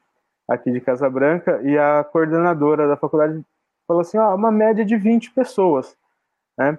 aqui 0.49 0.71
de 0.71 0.81
Casa 0.81 1.09
Branca, 1.09 1.61
e 1.63 1.77
a 1.77 2.03
coordenadora 2.03 2.87
da 2.87 2.97
faculdade 2.97 3.41
falou 3.87 4.01
assim, 4.01 4.17
ó, 4.17 4.35
uma 4.35 4.51
média 4.51 4.83
de 4.83 4.97
20 4.97 5.31
pessoas, 5.31 5.97
né? 6.57 6.77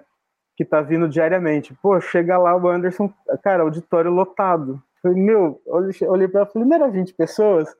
que 0.55 0.63
tá 0.63 0.81
vindo 0.81 1.07
diariamente. 1.09 1.73
Pô, 1.81 1.99
chega 1.99 2.37
lá 2.37 2.55
o 2.55 2.67
Anderson, 2.67 3.11
cara, 3.43 3.63
auditório 3.63 4.11
lotado. 4.11 4.81
falei, 5.01 5.21
meu, 5.21 5.61
olhei 5.65 6.27
para 6.27 6.41
ela 6.41 6.49
e 6.49 6.53
falei, 6.53 6.67
não 6.67 6.75
era 6.75 6.87
20 6.89 7.13
pessoas? 7.13 7.75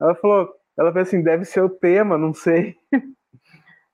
Ela 0.00 0.14
falou, 0.14 0.52
ela 0.78 0.90
falou 0.90 1.02
assim, 1.02 1.22
deve 1.22 1.44
ser 1.44 1.62
o 1.62 1.70
tema, 1.70 2.18
não 2.18 2.34
sei. 2.34 2.76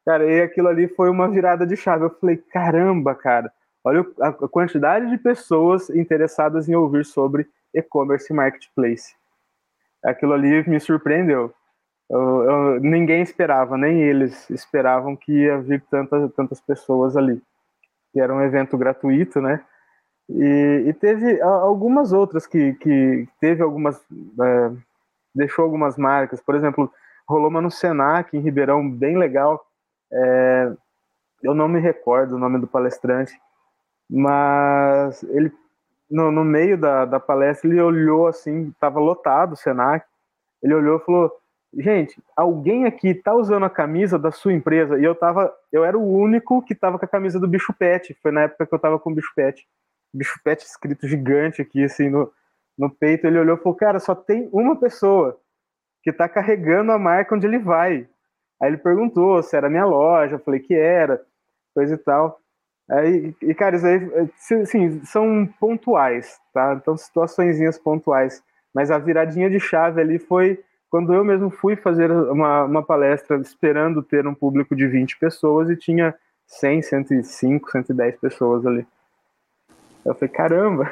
cara, 0.04 0.24
e 0.24 0.40
aquilo 0.42 0.68
ali 0.68 0.88
foi 0.88 1.10
uma 1.10 1.28
virada 1.28 1.66
de 1.66 1.76
chave. 1.76 2.04
Eu 2.04 2.10
falei, 2.18 2.36
caramba, 2.36 3.14
cara, 3.14 3.52
olha 3.84 4.04
a 4.20 4.32
quantidade 4.32 5.08
de 5.10 5.18
pessoas 5.18 5.90
interessadas 5.90 6.68
em 6.68 6.74
ouvir 6.74 7.04
sobre 7.04 7.48
e-commerce 7.74 8.32
e 8.32 8.36
marketplace. 8.36 9.14
Aquilo 10.02 10.32
ali 10.32 10.68
me 10.68 10.80
surpreendeu. 10.80 11.52
Eu, 12.08 12.42
eu, 12.42 12.80
ninguém 12.80 13.22
esperava, 13.22 13.76
nem 13.76 14.00
eles 14.00 14.48
esperavam 14.48 15.14
que 15.14 15.32
ia 15.32 15.58
vir 15.58 15.82
tantas, 15.90 16.32
tantas 16.34 16.60
pessoas 16.60 17.16
ali 17.16 17.42
que 18.12 18.20
era 18.20 18.34
um 18.34 18.42
evento 18.42 18.76
gratuito, 18.76 19.40
né? 19.40 19.64
E, 20.28 20.84
e 20.88 20.92
teve 20.92 21.40
algumas 21.40 22.12
outras 22.12 22.46
que, 22.46 22.74
que 22.74 23.28
teve 23.40 23.62
algumas. 23.62 23.98
É, 24.00 24.72
deixou 25.34 25.64
algumas 25.64 25.96
marcas. 25.96 26.40
Por 26.40 26.54
exemplo, 26.54 26.92
rolou 27.26 27.48
uma 27.48 27.60
no 27.60 27.70
Senac, 27.70 28.36
em 28.36 28.40
Ribeirão, 28.40 28.88
bem 28.90 29.16
legal. 29.16 29.64
É, 30.12 30.72
eu 31.42 31.54
não 31.54 31.68
me 31.68 31.80
recordo 31.80 32.34
o 32.34 32.38
nome 32.38 32.58
do 32.58 32.66
palestrante, 32.66 33.38
mas 34.08 35.22
ele, 35.24 35.52
no, 36.10 36.30
no 36.30 36.44
meio 36.44 36.78
da, 36.78 37.04
da 37.04 37.20
palestra, 37.20 37.68
ele 37.68 37.80
olhou 37.80 38.26
assim, 38.26 38.68
estava 38.68 38.98
lotado 38.98 39.52
o 39.52 39.56
Senac. 39.56 40.06
Ele 40.62 40.74
olhou 40.74 40.98
e 40.98 41.04
falou: 41.04 41.32
Gente, 41.74 42.22
alguém 42.34 42.86
aqui 42.86 43.14
tá 43.14 43.34
usando 43.34 43.64
a 43.64 43.70
camisa 43.70 44.18
da 44.18 44.30
sua 44.30 44.52
empresa? 44.52 44.98
E 44.98 45.04
eu 45.04 45.14
tava, 45.14 45.54
eu 45.70 45.84
era 45.84 45.98
o 45.98 46.12
único 46.12 46.62
que 46.62 46.74
tava 46.74 46.98
com 46.98 47.04
a 47.04 47.08
camisa 47.08 47.38
do 47.38 47.46
Bicho 47.46 47.74
Pet. 47.74 48.16
Foi 48.22 48.32
na 48.32 48.42
época 48.42 48.66
que 48.66 48.74
eu 48.74 48.78
tava 48.78 48.98
com 48.98 49.10
o 49.10 49.14
Bicho 49.14 49.32
Pet. 49.36 49.68
Bicho 50.12 50.40
Pet 50.42 50.64
escrito 50.64 51.06
gigante 51.06 51.60
aqui, 51.60 51.84
assim, 51.84 52.08
no, 52.08 52.32
no 52.76 52.88
peito. 52.88 53.26
Ele 53.26 53.38
olhou 53.38 53.56
e 53.56 53.58
falou: 53.60 53.76
Cara, 53.76 54.00
só 54.00 54.14
tem 54.14 54.48
uma 54.52 54.76
pessoa 54.76 55.38
que 56.02 56.12
tá 56.12 56.28
carregando 56.28 56.90
a 56.92 56.98
marca 56.98 57.34
onde 57.34 57.46
ele 57.46 57.58
vai. 57.58 58.08
Aí 58.60 58.70
ele 58.70 58.78
perguntou 58.78 59.42
se 59.42 59.54
era 59.54 59.68
minha 59.68 59.84
loja. 59.84 60.36
Eu 60.36 60.40
falei 60.40 60.60
que 60.60 60.74
era, 60.74 61.22
coisa 61.74 61.94
e 61.94 61.98
tal. 61.98 62.40
Aí, 62.90 63.34
e, 63.42 63.54
cara, 63.54 63.76
isso 63.76 63.86
aí, 63.86 64.62
assim, 64.62 65.04
são 65.04 65.48
pontuais, 65.60 66.38
tá? 66.54 66.78
Então, 66.80 66.96
situações 66.96 67.78
pontuais. 67.78 68.42
Mas 68.74 68.90
a 68.90 68.98
viradinha 68.98 69.50
de 69.50 69.60
chave 69.60 70.00
ali 70.00 70.18
foi 70.18 70.58
quando 70.90 71.12
eu 71.12 71.22
mesmo 71.22 71.50
fui 71.50 71.76
fazer 71.76 72.10
uma, 72.10 72.64
uma 72.64 72.82
palestra 72.82 73.36
esperando 73.38 74.02
ter 74.02 74.26
um 74.26 74.34
público 74.34 74.74
de 74.74 74.86
20 74.86 75.18
pessoas 75.18 75.68
e 75.68 75.76
tinha 75.76 76.14
100, 76.46 76.82
105, 76.82 77.70
110 77.70 78.16
pessoas 78.16 78.66
ali. 78.66 78.86
Eu 80.04 80.14
falei, 80.14 80.28
caramba! 80.28 80.90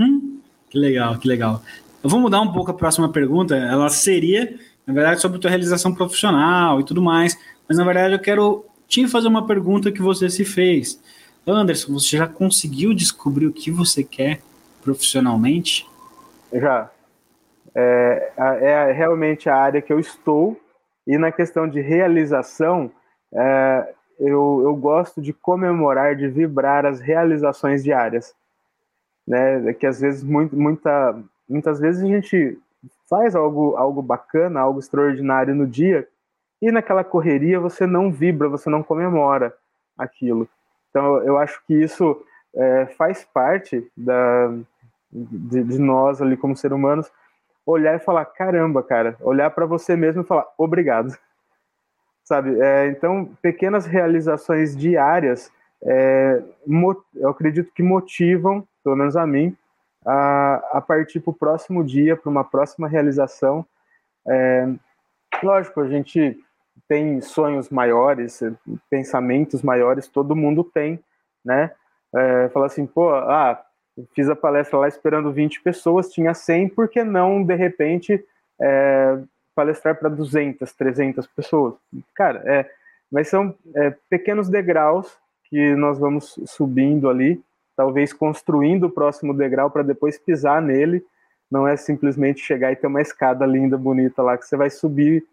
Hum, 0.00 0.40
que 0.70 0.78
legal, 0.78 1.18
que 1.18 1.26
legal. 1.26 1.60
Eu 2.02 2.08
vou 2.08 2.20
mudar 2.20 2.40
um 2.40 2.52
pouco 2.52 2.70
a 2.70 2.74
próxima 2.74 3.10
pergunta. 3.10 3.56
Ela 3.56 3.88
seria, 3.88 4.56
na 4.86 4.94
verdade, 4.94 5.20
sobre 5.20 5.38
a 5.38 5.40
tua 5.40 5.50
realização 5.50 5.92
profissional 5.92 6.78
e 6.78 6.84
tudo 6.84 7.02
mais. 7.02 7.36
Mas, 7.68 7.76
na 7.76 7.84
verdade, 7.84 8.14
eu 8.14 8.20
quero 8.20 8.64
te 8.86 9.08
fazer 9.08 9.26
uma 9.26 9.46
pergunta 9.46 9.90
que 9.90 10.02
você 10.02 10.30
se 10.30 10.44
fez. 10.44 11.00
Anderson, 11.46 11.92
você 11.92 12.16
já 12.16 12.26
conseguiu 12.26 12.94
descobrir 12.94 13.46
o 13.46 13.52
que 13.52 13.70
você 13.70 14.02
quer 14.02 14.40
profissionalmente? 14.82 15.88
Já 16.52 16.90
é, 17.74 18.32
é 18.36 18.92
realmente 18.92 19.48
a 19.48 19.56
área 19.56 19.82
que 19.82 19.92
eu 19.92 19.98
estou, 19.98 20.58
e 21.06 21.18
na 21.18 21.32
questão 21.32 21.68
de 21.68 21.80
realização, 21.80 22.90
é, 23.32 23.94
eu, 24.18 24.60
eu 24.62 24.76
gosto 24.76 25.20
de 25.20 25.32
comemorar, 25.32 26.14
de 26.14 26.28
vibrar 26.28 26.86
as 26.86 27.00
realizações 27.00 27.82
diárias. 27.82 28.32
Né? 29.26 29.72
Que 29.74 29.86
às 29.86 30.00
vezes, 30.00 30.22
muito, 30.22 30.56
muita, 30.56 31.18
muitas 31.48 31.80
vezes 31.80 32.02
a 32.02 32.06
gente 32.06 32.58
faz 33.08 33.34
algo, 33.34 33.76
algo 33.76 34.00
bacana, 34.00 34.60
algo 34.60 34.78
extraordinário 34.78 35.54
no 35.54 35.66
dia, 35.66 36.06
e 36.62 36.70
naquela 36.70 37.04
correria 37.04 37.60
você 37.60 37.86
não 37.86 38.10
vibra, 38.10 38.48
você 38.48 38.70
não 38.70 38.82
comemora 38.82 39.54
aquilo. 39.98 40.48
Então 40.94 41.20
eu 41.24 41.36
acho 41.36 41.60
que 41.66 41.74
isso 41.74 42.24
é, 42.54 42.86
faz 42.96 43.24
parte 43.24 43.84
da, 43.96 44.54
de, 45.12 45.64
de, 45.64 45.78
nós 45.80 46.22
ali 46.22 46.36
como 46.36 46.56
seres 46.56 46.76
humanos, 46.76 47.10
olhar 47.66 47.96
e 47.96 47.98
falar, 47.98 48.24
caramba, 48.26 48.80
cara, 48.80 49.16
olhar 49.20 49.50
para 49.50 49.66
você 49.66 49.96
mesmo 49.96 50.22
e 50.22 50.24
falar, 50.26 50.46
obrigado. 50.56 51.12
Sabe? 52.22 52.60
É, 52.60 52.86
então, 52.86 53.28
pequenas 53.42 53.86
realizações 53.86 54.76
diárias, 54.76 55.50
é, 55.82 56.40
eu 57.16 57.28
acredito 57.28 57.72
que 57.72 57.82
motivam, 57.82 58.66
pelo 58.84 58.94
menos 58.94 59.16
a 59.16 59.26
mim, 59.26 59.54
a, 60.06 60.62
a 60.74 60.80
partir 60.80 61.18
para 61.18 61.32
o 61.32 61.34
próximo 61.34 61.82
dia, 61.82 62.16
para 62.16 62.30
uma 62.30 62.44
próxima 62.44 62.86
realização. 62.86 63.66
É, 64.28 64.68
lógico, 65.42 65.80
a 65.80 65.88
gente 65.88 66.38
tem 66.88 67.20
sonhos 67.20 67.70
maiores, 67.70 68.40
pensamentos 68.90 69.62
maiores, 69.62 70.08
todo 70.08 70.36
mundo 70.36 70.64
tem, 70.64 70.98
né? 71.44 71.70
É, 72.14 72.48
fala 72.50 72.66
assim, 72.66 72.86
pô, 72.86 73.12
ah, 73.12 73.60
fiz 74.14 74.28
a 74.28 74.36
palestra 74.36 74.78
lá 74.78 74.88
esperando 74.88 75.32
20 75.32 75.62
pessoas, 75.62 76.12
tinha 76.12 76.34
100, 76.34 76.68
por 76.68 76.88
que 76.88 77.02
não, 77.02 77.42
de 77.42 77.54
repente, 77.54 78.24
é, 78.60 79.18
palestrar 79.54 79.96
para 79.96 80.08
200, 80.08 80.72
300 80.72 81.26
pessoas? 81.26 81.74
Cara, 82.14 82.42
é, 82.44 82.70
mas 83.10 83.28
são 83.28 83.54
é, 83.74 83.94
pequenos 84.08 84.48
degraus 84.48 85.16
que 85.44 85.74
nós 85.74 85.98
vamos 85.98 86.38
subindo 86.46 87.08
ali, 87.08 87.40
talvez 87.76 88.12
construindo 88.12 88.84
o 88.84 88.90
próximo 88.90 89.34
degrau 89.34 89.70
para 89.70 89.82
depois 89.82 90.18
pisar 90.18 90.60
nele, 90.62 91.04
não 91.50 91.66
é 91.68 91.76
simplesmente 91.76 92.40
chegar 92.40 92.72
e 92.72 92.76
ter 92.76 92.86
uma 92.86 93.02
escada 93.02 93.46
linda, 93.46 93.76
bonita 93.76 94.22
lá, 94.22 94.36
que 94.36 94.46
você 94.46 94.56
vai 94.56 94.70
subir 94.70 95.24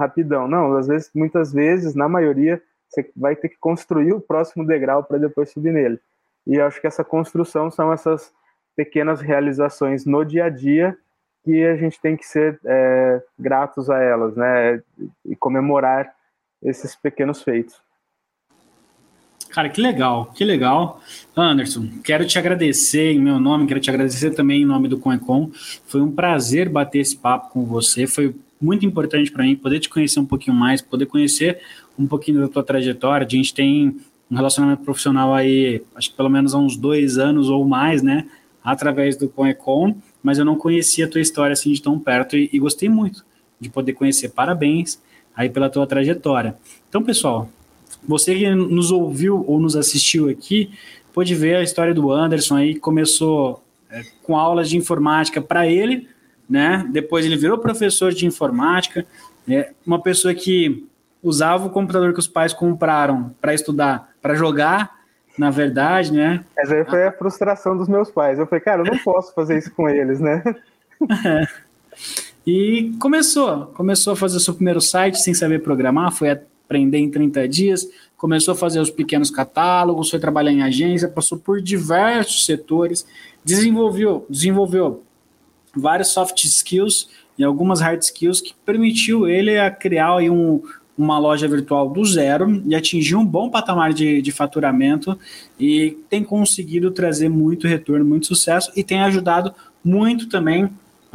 rapidão. 0.00 0.48
Não, 0.48 0.76
às 0.76 0.86
vezes, 0.86 1.10
muitas 1.14 1.52
vezes, 1.52 1.94
na 1.94 2.08
maioria, 2.08 2.60
você 2.88 3.08
vai 3.16 3.36
ter 3.36 3.48
que 3.48 3.58
construir 3.58 4.12
o 4.12 4.20
próximo 4.20 4.66
degrau 4.66 5.04
para 5.04 5.18
depois 5.18 5.50
subir 5.50 5.72
nele. 5.72 6.00
E 6.46 6.60
acho 6.60 6.80
que 6.80 6.86
essa 6.86 7.04
construção 7.04 7.70
são 7.70 7.92
essas 7.92 8.32
pequenas 8.74 9.20
realizações 9.20 10.04
no 10.04 10.24
dia 10.24 10.46
a 10.46 10.48
dia 10.48 10.96
que 11.44 11.64
a 11.64 11.76
gente 11.76 12.00
tem 12.00 12.16
que 12.16 12.26
ser 12.26 12.58
é, 12.64 13.22
gratos 13.38 13.88
a 13.88 13.98
elas, 13.98 14.34
né? 14.36 14.82
E 15.24 15.36
comemorar 15.36 16.12
esses 16.62 16.94
pequenos 16.96 17.42
feitos. 17.42 17.80
Cara, 19.50 19.68
que 19.68 19.80
legal, 19.80 20.26
que 20.26 20.44
legal. 20.44 21.00
Anderson, 21.36 21.88
quero 22.04 22.26
te 22.26 22.38
agradecer 22.38 23.12
em 23.12 23.20
meu 23.20 23.40
nome, 23.40 23.66
quero 23.66 23.80
te 23.80 23.90
agradecer 23.90 24.30
também 24.30 24.62
em 24.62 24.66
nome 24.66 24.86
do 24.86 24.98
Conecon. 24.98 25.50
Foi 25.86 26.00
um 26.00 26.12
prazer 26.12 26.68
bater 26.68 27.00
esse 27.00 27.16
papo 27.16 27.50
com 27.50 27.64
você. 27.64 28.06
Foi 28.06 28.34
muito 28.60 28.84
importante 28.84 29.30
para 29.32 29.44
mim 29.44 29.56
poder 29.56 29.80
te 29.80 29.88
conhecer 29.88 30.20
um 30.20 30.26
pouquinho 30.26 30.56
mais, 30.56 30.82
poder 30.82 31.06
conhecer 31.06 31.60
um 31.98 32.06
pouquinho 32.06 32.40
da 32.40 32.48
tua 32.48 32.62
trajetória. 32.62 33.26
A 33.26 33.30
gente 33.30 33.54
tem 33.54 33.96
um 34.30 34.36
relacionamento 34.36 34.82
profissional 34.82 35.34
aí, 35.34 35.82
acho 35.94 36.10
que 36.10 36.16
pelo 36.16 36.28
menos 36.28 36.54
há 36.54 36.58
uns 36.58 36.76
dois 36.76 37.18
anos 37.18 37.48
ou 37.48 37.64
mais, 37.66 38.02
né? 38.02 38.28
Através 38.62 39.16
do 39.16 39.28
Conecon, 39.28 39.96
mas 40.22 40.38
eu 40.38 40.44
não 40.44 40.56
conhecia 40.56 41.06
a 41.06 41.08
tua 41.08 41.20
história 41.20 41.54
assim 41.54 41.72
de 41.72 41.80
tão 41.80 41.98
perto 41.98 42.36
e, 42.36 42.50
e 42.52 42.58
gostei 42.58 42.88
muito 42.88 43.24
de 43.58 43.70
poder 43.70 43.94
conhecer. 43.94 44.28
Parabéns 44.28 45.00
aí 45.34 45.48
pela 45.48 45.70
tua 45.70 45.86
trajetória. 45.86 46.56
Então, 46.88 47.02
pessoal, 47.02 47.48
você 48.06 48.34
que 48.34 48.54
nos 48.54 48.90
ouviu 48.90 49.44
ou 49.46 49.58
nos 49.58 49.76
assistiu 49.76 50.28
aqui, 50.28 50.70
pode 51.12 51.34
ver 51.34 51.56
a 51.56 51.62
história 51.62 51.94
do 51.94 52.10
Anderson 52.12 52.56
aí, 52.56 52.74
começou 52.74 53.62
é, 53.90 54.02
com 54.22 54.36
aulas 54.36 54.68
de 54.68 54.76
informática 54.76 55.40
para 55.40 55.66
ele, 55.66 56.06
né? 56.50 56.84
Depois 56.90 57.24
ele 57.24 57.36
virou 57.36 57.56
professor 57.56 58.12
de 58.12 58.26
informática, 58.26 59.06
é 59.48 59.70
uma 59.86 60.02
pessoa 60.02 60.34
que 60.34 60.86
usava 61.22 61.66
o 61.66 61.70
computador 61.70 62.12
que 62.12 62.18
os 62.18 62.26
pais 62.26 62.52
compraram 62.52 63.34
para 63.40 63.54
estudar, 63.54 64.10
para 64.20 64.34
jogar, 64.34 64.98
na 65.38 65.50
verdade, 65.50 66.12
né? 66.12 66.44
Essa 66.58 66.74
aí 66.74 66.84
foi 66.84 67.06
a 67.06 67.12
frustração 67.12 67.76
dos 67.76 67.88
meus 67.88 68.10
pais. 68.10 68.38
Eu 68.38 68.46
falei, 68.46 68.60
cara, 68.60 68.82
eu 68.82 68.92
não 68.92 68.98
posso 69.04 69.32
fazer 69.32 69.56
isso 69.56 69.70
com 69.70 69.88
eles, 69.88 70.18
né? 70.18 70.42
É. 71.24 71.46
E 72.46 72.94
começou, 72.98 73.66
começou 73.66 74.14
a 74.14 74.16
fazer 74.16 74.38
o 74.38 74.40
seu 74.40 74.54
primeiro 74.54 74.80
site 74.80 75.20
sem 75.20 75.34
saber 75.34 75.62
programar, 75.62 76.10
foi 76.10 76.30
aprender 76.30 76.96
em 76.96 77.10
30 77.10 77.46
dias, 77.46 77.86
começou 78.16 78.52
a 78.52 78.56
fazer 78.56 78.80
os 78.80 78.90
pequenos 78.90 79.30
catálogos, 79.30 80.08
foi 80.08 80.18
trabalhar 80.18 80.50
em 80.50 80.62
agência, 80.62 81.06
passou 81.06 81.38
por 81.38 81.60
diversos 81.60 82.46
setores, 82.46 83.06
desenvolveu, 83.44 84.24
desenvolveu 84.28 85.02
vários 85.74 86.08
soft 86.08 86.44
skills 86.44 87.08
e 87.38 87.44
algumas 87.44 87.80
hard 87.80 88.02
skills 88.02 88.40
que 88.40 88.54
permitiu 88.64 89.26
ele 89.26 89.58
a 89.58 89.70
criar 89.70 90.16
aí 90.16 90.28
um, 90.28 90.62
uma 90.96 91.18
loja 91.18 91.48
virtual 91.48 91.88
do 91.88 92.04
zero 92.04 92.62
e 92.66 92.74
atingir 92.74 93.16
um 93.16 93.24
bom 93.24 93.48
patamar 93.48 93.92
de, 93.92 94.20
de 94.20 94.30
faturamento 94.30 95.18
e 95.58 95.96
tem 96.10 96.22
conseguido 96.22 96.90
trazer 96.90 97.28
muito 97.28 97.66
retorno, 97.66 98.04
muito 98.04 98.26
sucesso 98.26 98.70
e 98.76 98.84
tem 98.84 99.00
ajudado 99.00 99.54
muito 99.82 100.28
também 100.28 100.70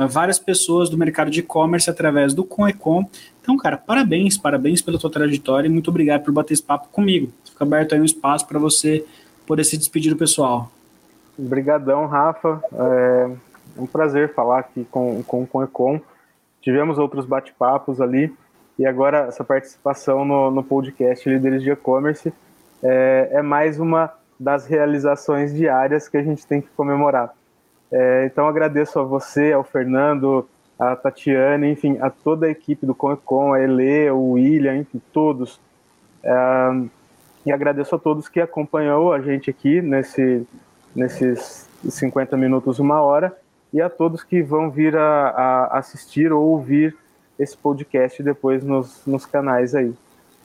várias 0.09 0.39
pessoas 0.39 0.89
do 0.89 0.97
mercado 0.97 1.29
de 1.29 1.39
e-commerce 1.39 1.89
através 1.89 2.33
do 2.33 2.43
Conecom. 2.43 3.05
Então, 3.41 3.55
cara, 3.55 3.77
parabéns, 3.77 4.37
parabéns 4.37 4.81
pela 4.81 4.97
tua 4.97 5.11
trajetória 5.11 5.67
e 5.67 5.71
muito 5.71 5.89
obrigado 5.89 6.23
por 6.23 6.33
bater 6.33 6.53
esse 6.53 6.63
papo 6.63 6.89
comigo. 6.91 7.31
Fica 7.45 7.63
aberto 7.63 7.93
aí 7.93 8.01
um 8.01 8.05
espaço 8.05 8.45
para 8.47 8.59
você 8.59 9.05
poder 9.45 9.63
se 9.63 9.77
despedir 9.77 10.11
do 10.11 10.17
pessoal. 10.17 10.71
Obrigadão, 11.37 12.07
Rafa. 12.07 12.61
É 12.73 13.29
um 13.77 13.85
prazer 13.85 14.33
falar 14.33 14.59
aqui 14.59 14.85
com, 14.85 15.23
com 15.23 15.43
o 15.43 15.47
Conecom. 15.47 15.99
Tivemos 16.61 16.97
outros 16.97 17.25
bate-papos 17.25 18.01
ali 18.01 18.33
e 18.77 18.85
agora 18.85 19.27
essa 19.27 19.43
participação 19.43 20.25
no, 20.25 20.51
no 20.51 20.63
podcast 20.63 21.27
Líderes 21.29 21.61
de 21.61 21.71
E-Commerce 21.71 22.33
é, 22.83 23.29
é, 23.31 23.41
mais 23.41 23.79
uma 23.79 24.13
das 24.39 24.65
realizações 24.65 25.53
diárias 25.53 26.07
que 26.07 26.17
a 26.17 26.23
gente 26.23 26.45
tem 26.45 26.61
que 26.61 26.67
comemorar. 26.75 27.33
É, 27.91 28.25
então 28.25 28.47
agradeço 28.47 28.99
a 28.99 29.03
você, 29.03 29.53
ao 29.53 29.63
Fernando, 29.63 30.47
a 30.77 30.95
Tatiane, 30.95 31.71
enfim, 31.71 31.97
a 32.01 32.09
toda 32.09 32.47
a 32.47 32.49
equipe 32.49 32.85
do 32.85 32.93
Conecon, 32.93 33.53
a 33.53 33.61
Ele, 33.61 34.09
o 34.09 34.31
William, 34.31 34.75
enfim, 34.75 35.01
todos. 35.13 35.59
É, 36.23 36.33
e 37.45 37.51
agradeço 37.51 37.95
a 37.95 37.99
todos 37.99 38.27
que 38.27 38.41
acompanhou 38.41 39.13
a 39.13 39.21
gente 39.21 39.49
aqui 39.49 39.81
nesse, 39.81 40.45
nesses 40.95 41.69
50 41.87 42.35
minutos, 42.35 42.79
uma 42.79 43.01
hora, 43.01 43.35
e 43.73 43.81
a 43.81 43.89
todos 43.89 44.23
que 44.23 44.41
vão 44.41 44.69
vir 44.69 44.95
a, 44.95 45.29
a 45.29 45.77
assistir 45.79 46.31
ou 46.31 46.43
ouvir 46.43 46.95
esse 47.37 47.57
podcast 47.57 48.21
depois 48.23 48.63
nos, 48.63 49.01
nos 49.05 49.25
canais 49.25 49.75
aí. 49.75 49.93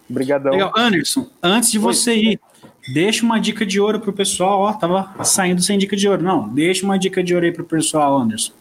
Obrigadão. 0.09 0.53
Legal. 0.53 0.73
Anderson, 0.77 1.27
antes 1.43 1.71
de 1.71 1.79
Oi. 1.79 1.85
você 1.85 2.14
ir, 2.14 2.41
deixa 2.93 3.25
uma 3.25 3.39
dica 3.39 3.64
de 3.64 3.81
ouro 3.81 4.01
pro 4.01 4.12
pessoal. 4.12 4.61
Ó, 4.61 4.73
tava 4.73 5.25
saindo 5.25 5.62
sem 5.62 5.79
dica 5.79 5.97
de 5.97 6.09
ouro. 6.09 6.23
Não, 6.23 6.49
deixa 6.49 6.85
uma 6.85 6.99
dica 6.99 7.23
de 7.23 7.33
ouro 7.33 7.47
aí 7.47 7.53
pro 7.53 7.64
pessoal, 7.64 8.18
Anderson. 8.18 8.53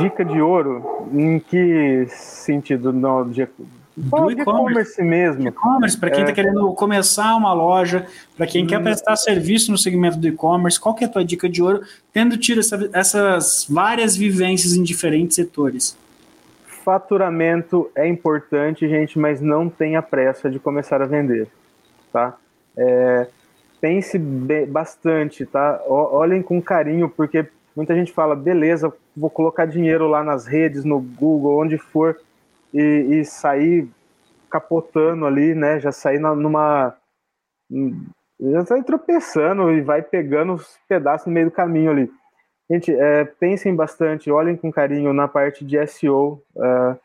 Dica 0.00 0.24
de 0.24 0.40
ouro? 0.40 1.08
Em 1.12 1.38
que 1.38 2.06
sentido? 2.08 2.92
De, 3.30 3.46
do 3.96 4.30
e-commerce 4.30 5.02
mesmo. 5.02 5.48
E-commerce, 5.48 5.96
para 5.96 6.10
quem 6.10 6.20
está 6.20 6.32
é... 6.32 6.34
querendo 6.34 6.72
começar 6.74 7.34
uma 7.34 7.52
loja, 7.52 8.06
para 8.36 8.46
quem 8.46 8.64
hum. 8.64 8.66
quer 8.66 8.82
prestar 8.82 9.16
serviço 9.16 9.70
no 9.70 9.78
segmento 9.78 10.18
do 10.18 10.28
e-commerce, 10.28 10.78
qual 10.78 10.94
que 10.94 11.04
é 11.04 11.06
a 11.06 11.10
tua 11.10 11.24
dica 11.24 11.48
de 11.48 11.62
ouro, 11.62 11.82
tendo 12.12 12.36
tido 12.36 12.60
essa, 12.60 12.90
essas 12.92 13.66
várias 13.68 14.16
vivências 14.16 14.74
em 14.74 14.82
diferentes 14.82 15.36
setores? 15.36 15.96
Faturamento 16.84 17.90
é 17.96 18.06
importante, 18.06 18.88
gente, 18.88 19.18
mas 19.18 19.40
não 19.40 19.68
tenha 19.68 20.02
pressa 20.02 20.50
de 20.50 20.58
começar 20.58 21.00
a 21.02 21.06
vender, 21.06 21.48
tá? 22.12 22.36
É, 22.76 23.26
pense 23.80 24.18
bastante, 24.18 25.46
tá? 25.46 25.82
Olhem 25.88 26.42
com 26.42 26.60
carinho, 26.60 27.08
porque 27.08 27.46
muita 27.74 27.94
gente 27.94 28.12
fala, 28.12 28.36
beleza, 28.36 28.92
vou 29.16 29.30
colocar 29.30 29.66
dinheiro 29.66 30.06
lá 30.06 30.22
nas 30.22 30.46
redes, 30.46 30.84
no 30.84 31.00
Google, 31.00 31.58
onde 31.58 31.78
for, 31.78 32.16
e, 32.72 33.18
e 33.20 33.24
sair 33.24 33.88
capotando 34.50 35.26
ali, 35.26 35.54
né? 35.54 35.80
Já 35.80 35.92
sair 35.92 36.18
numa. 36.18 36.96
Já 38.38 38.66
sai 38.66 38.82
tropeçando 38.82 39.70
e 39.72 39.80
vai 39.80 40.02
pegando 40.02 40.54
os 40.54 40.78
pedaços 40.88 41.26
no 41.26 41.32
meio 41.32 41.46
do 41.46 41.52
caminho 41.52 41.90
ali. 41.90 42.10
Gente, 42.70 42.92
é, 42.92 43.24
pensem 43.24 43.74
bastante, 43.74 44.30
olhem 44.30 44.56
com 44.56 44.72
carinho 44.72 45.12
na 45.12 45.28
parte 45.28 45.64
de 45.64 45.84
SEO, 45.86 46.42
é, 46.56 46.96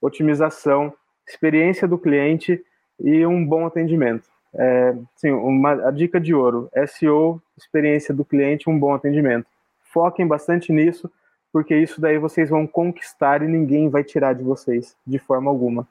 otimização, 0.00 0.92
experiência 1.28 1.86
do 1.86 1.98
cliente 1.98 2.64
e 2.98 3.24
um 3.26 3.44
bom 3.44 3.66
atendimento. 3.66 4.28
É, 4.54 4.96
sim, 5.16 5.30
uma, 5.30 5.88
a 5.88 5.90
dica 5.90 6.20
de 6.20 6.34
ouro: 6.34 6.70
SEO, 6.86 7.40
experiência 7.56 8.14
do 8.14 8.24
cliente, 8.24 8.68
um 8.68 8.78
bom 8.78 8.94
atendimento. 8.94 9.46
Foquem 9.92 10.26
bastante 10.26 10.72
nisso 10.72 11.10
porque 11.52 11.76
isso 11.76 12.00
daí 12.00 12.18
vocês 12.18 12.50
vão 12.50 12.66
conquistar 12.66 13.42
e 13.42 13.48
ninguém 13.48 13.88
vai 13.88 14.04
tirar 14.04 14.34
de 14.34 14.42
vocês, 14.42 14.94
de 15.06 15.18
forma 15.18 15.50
alguma. 15.50 15.86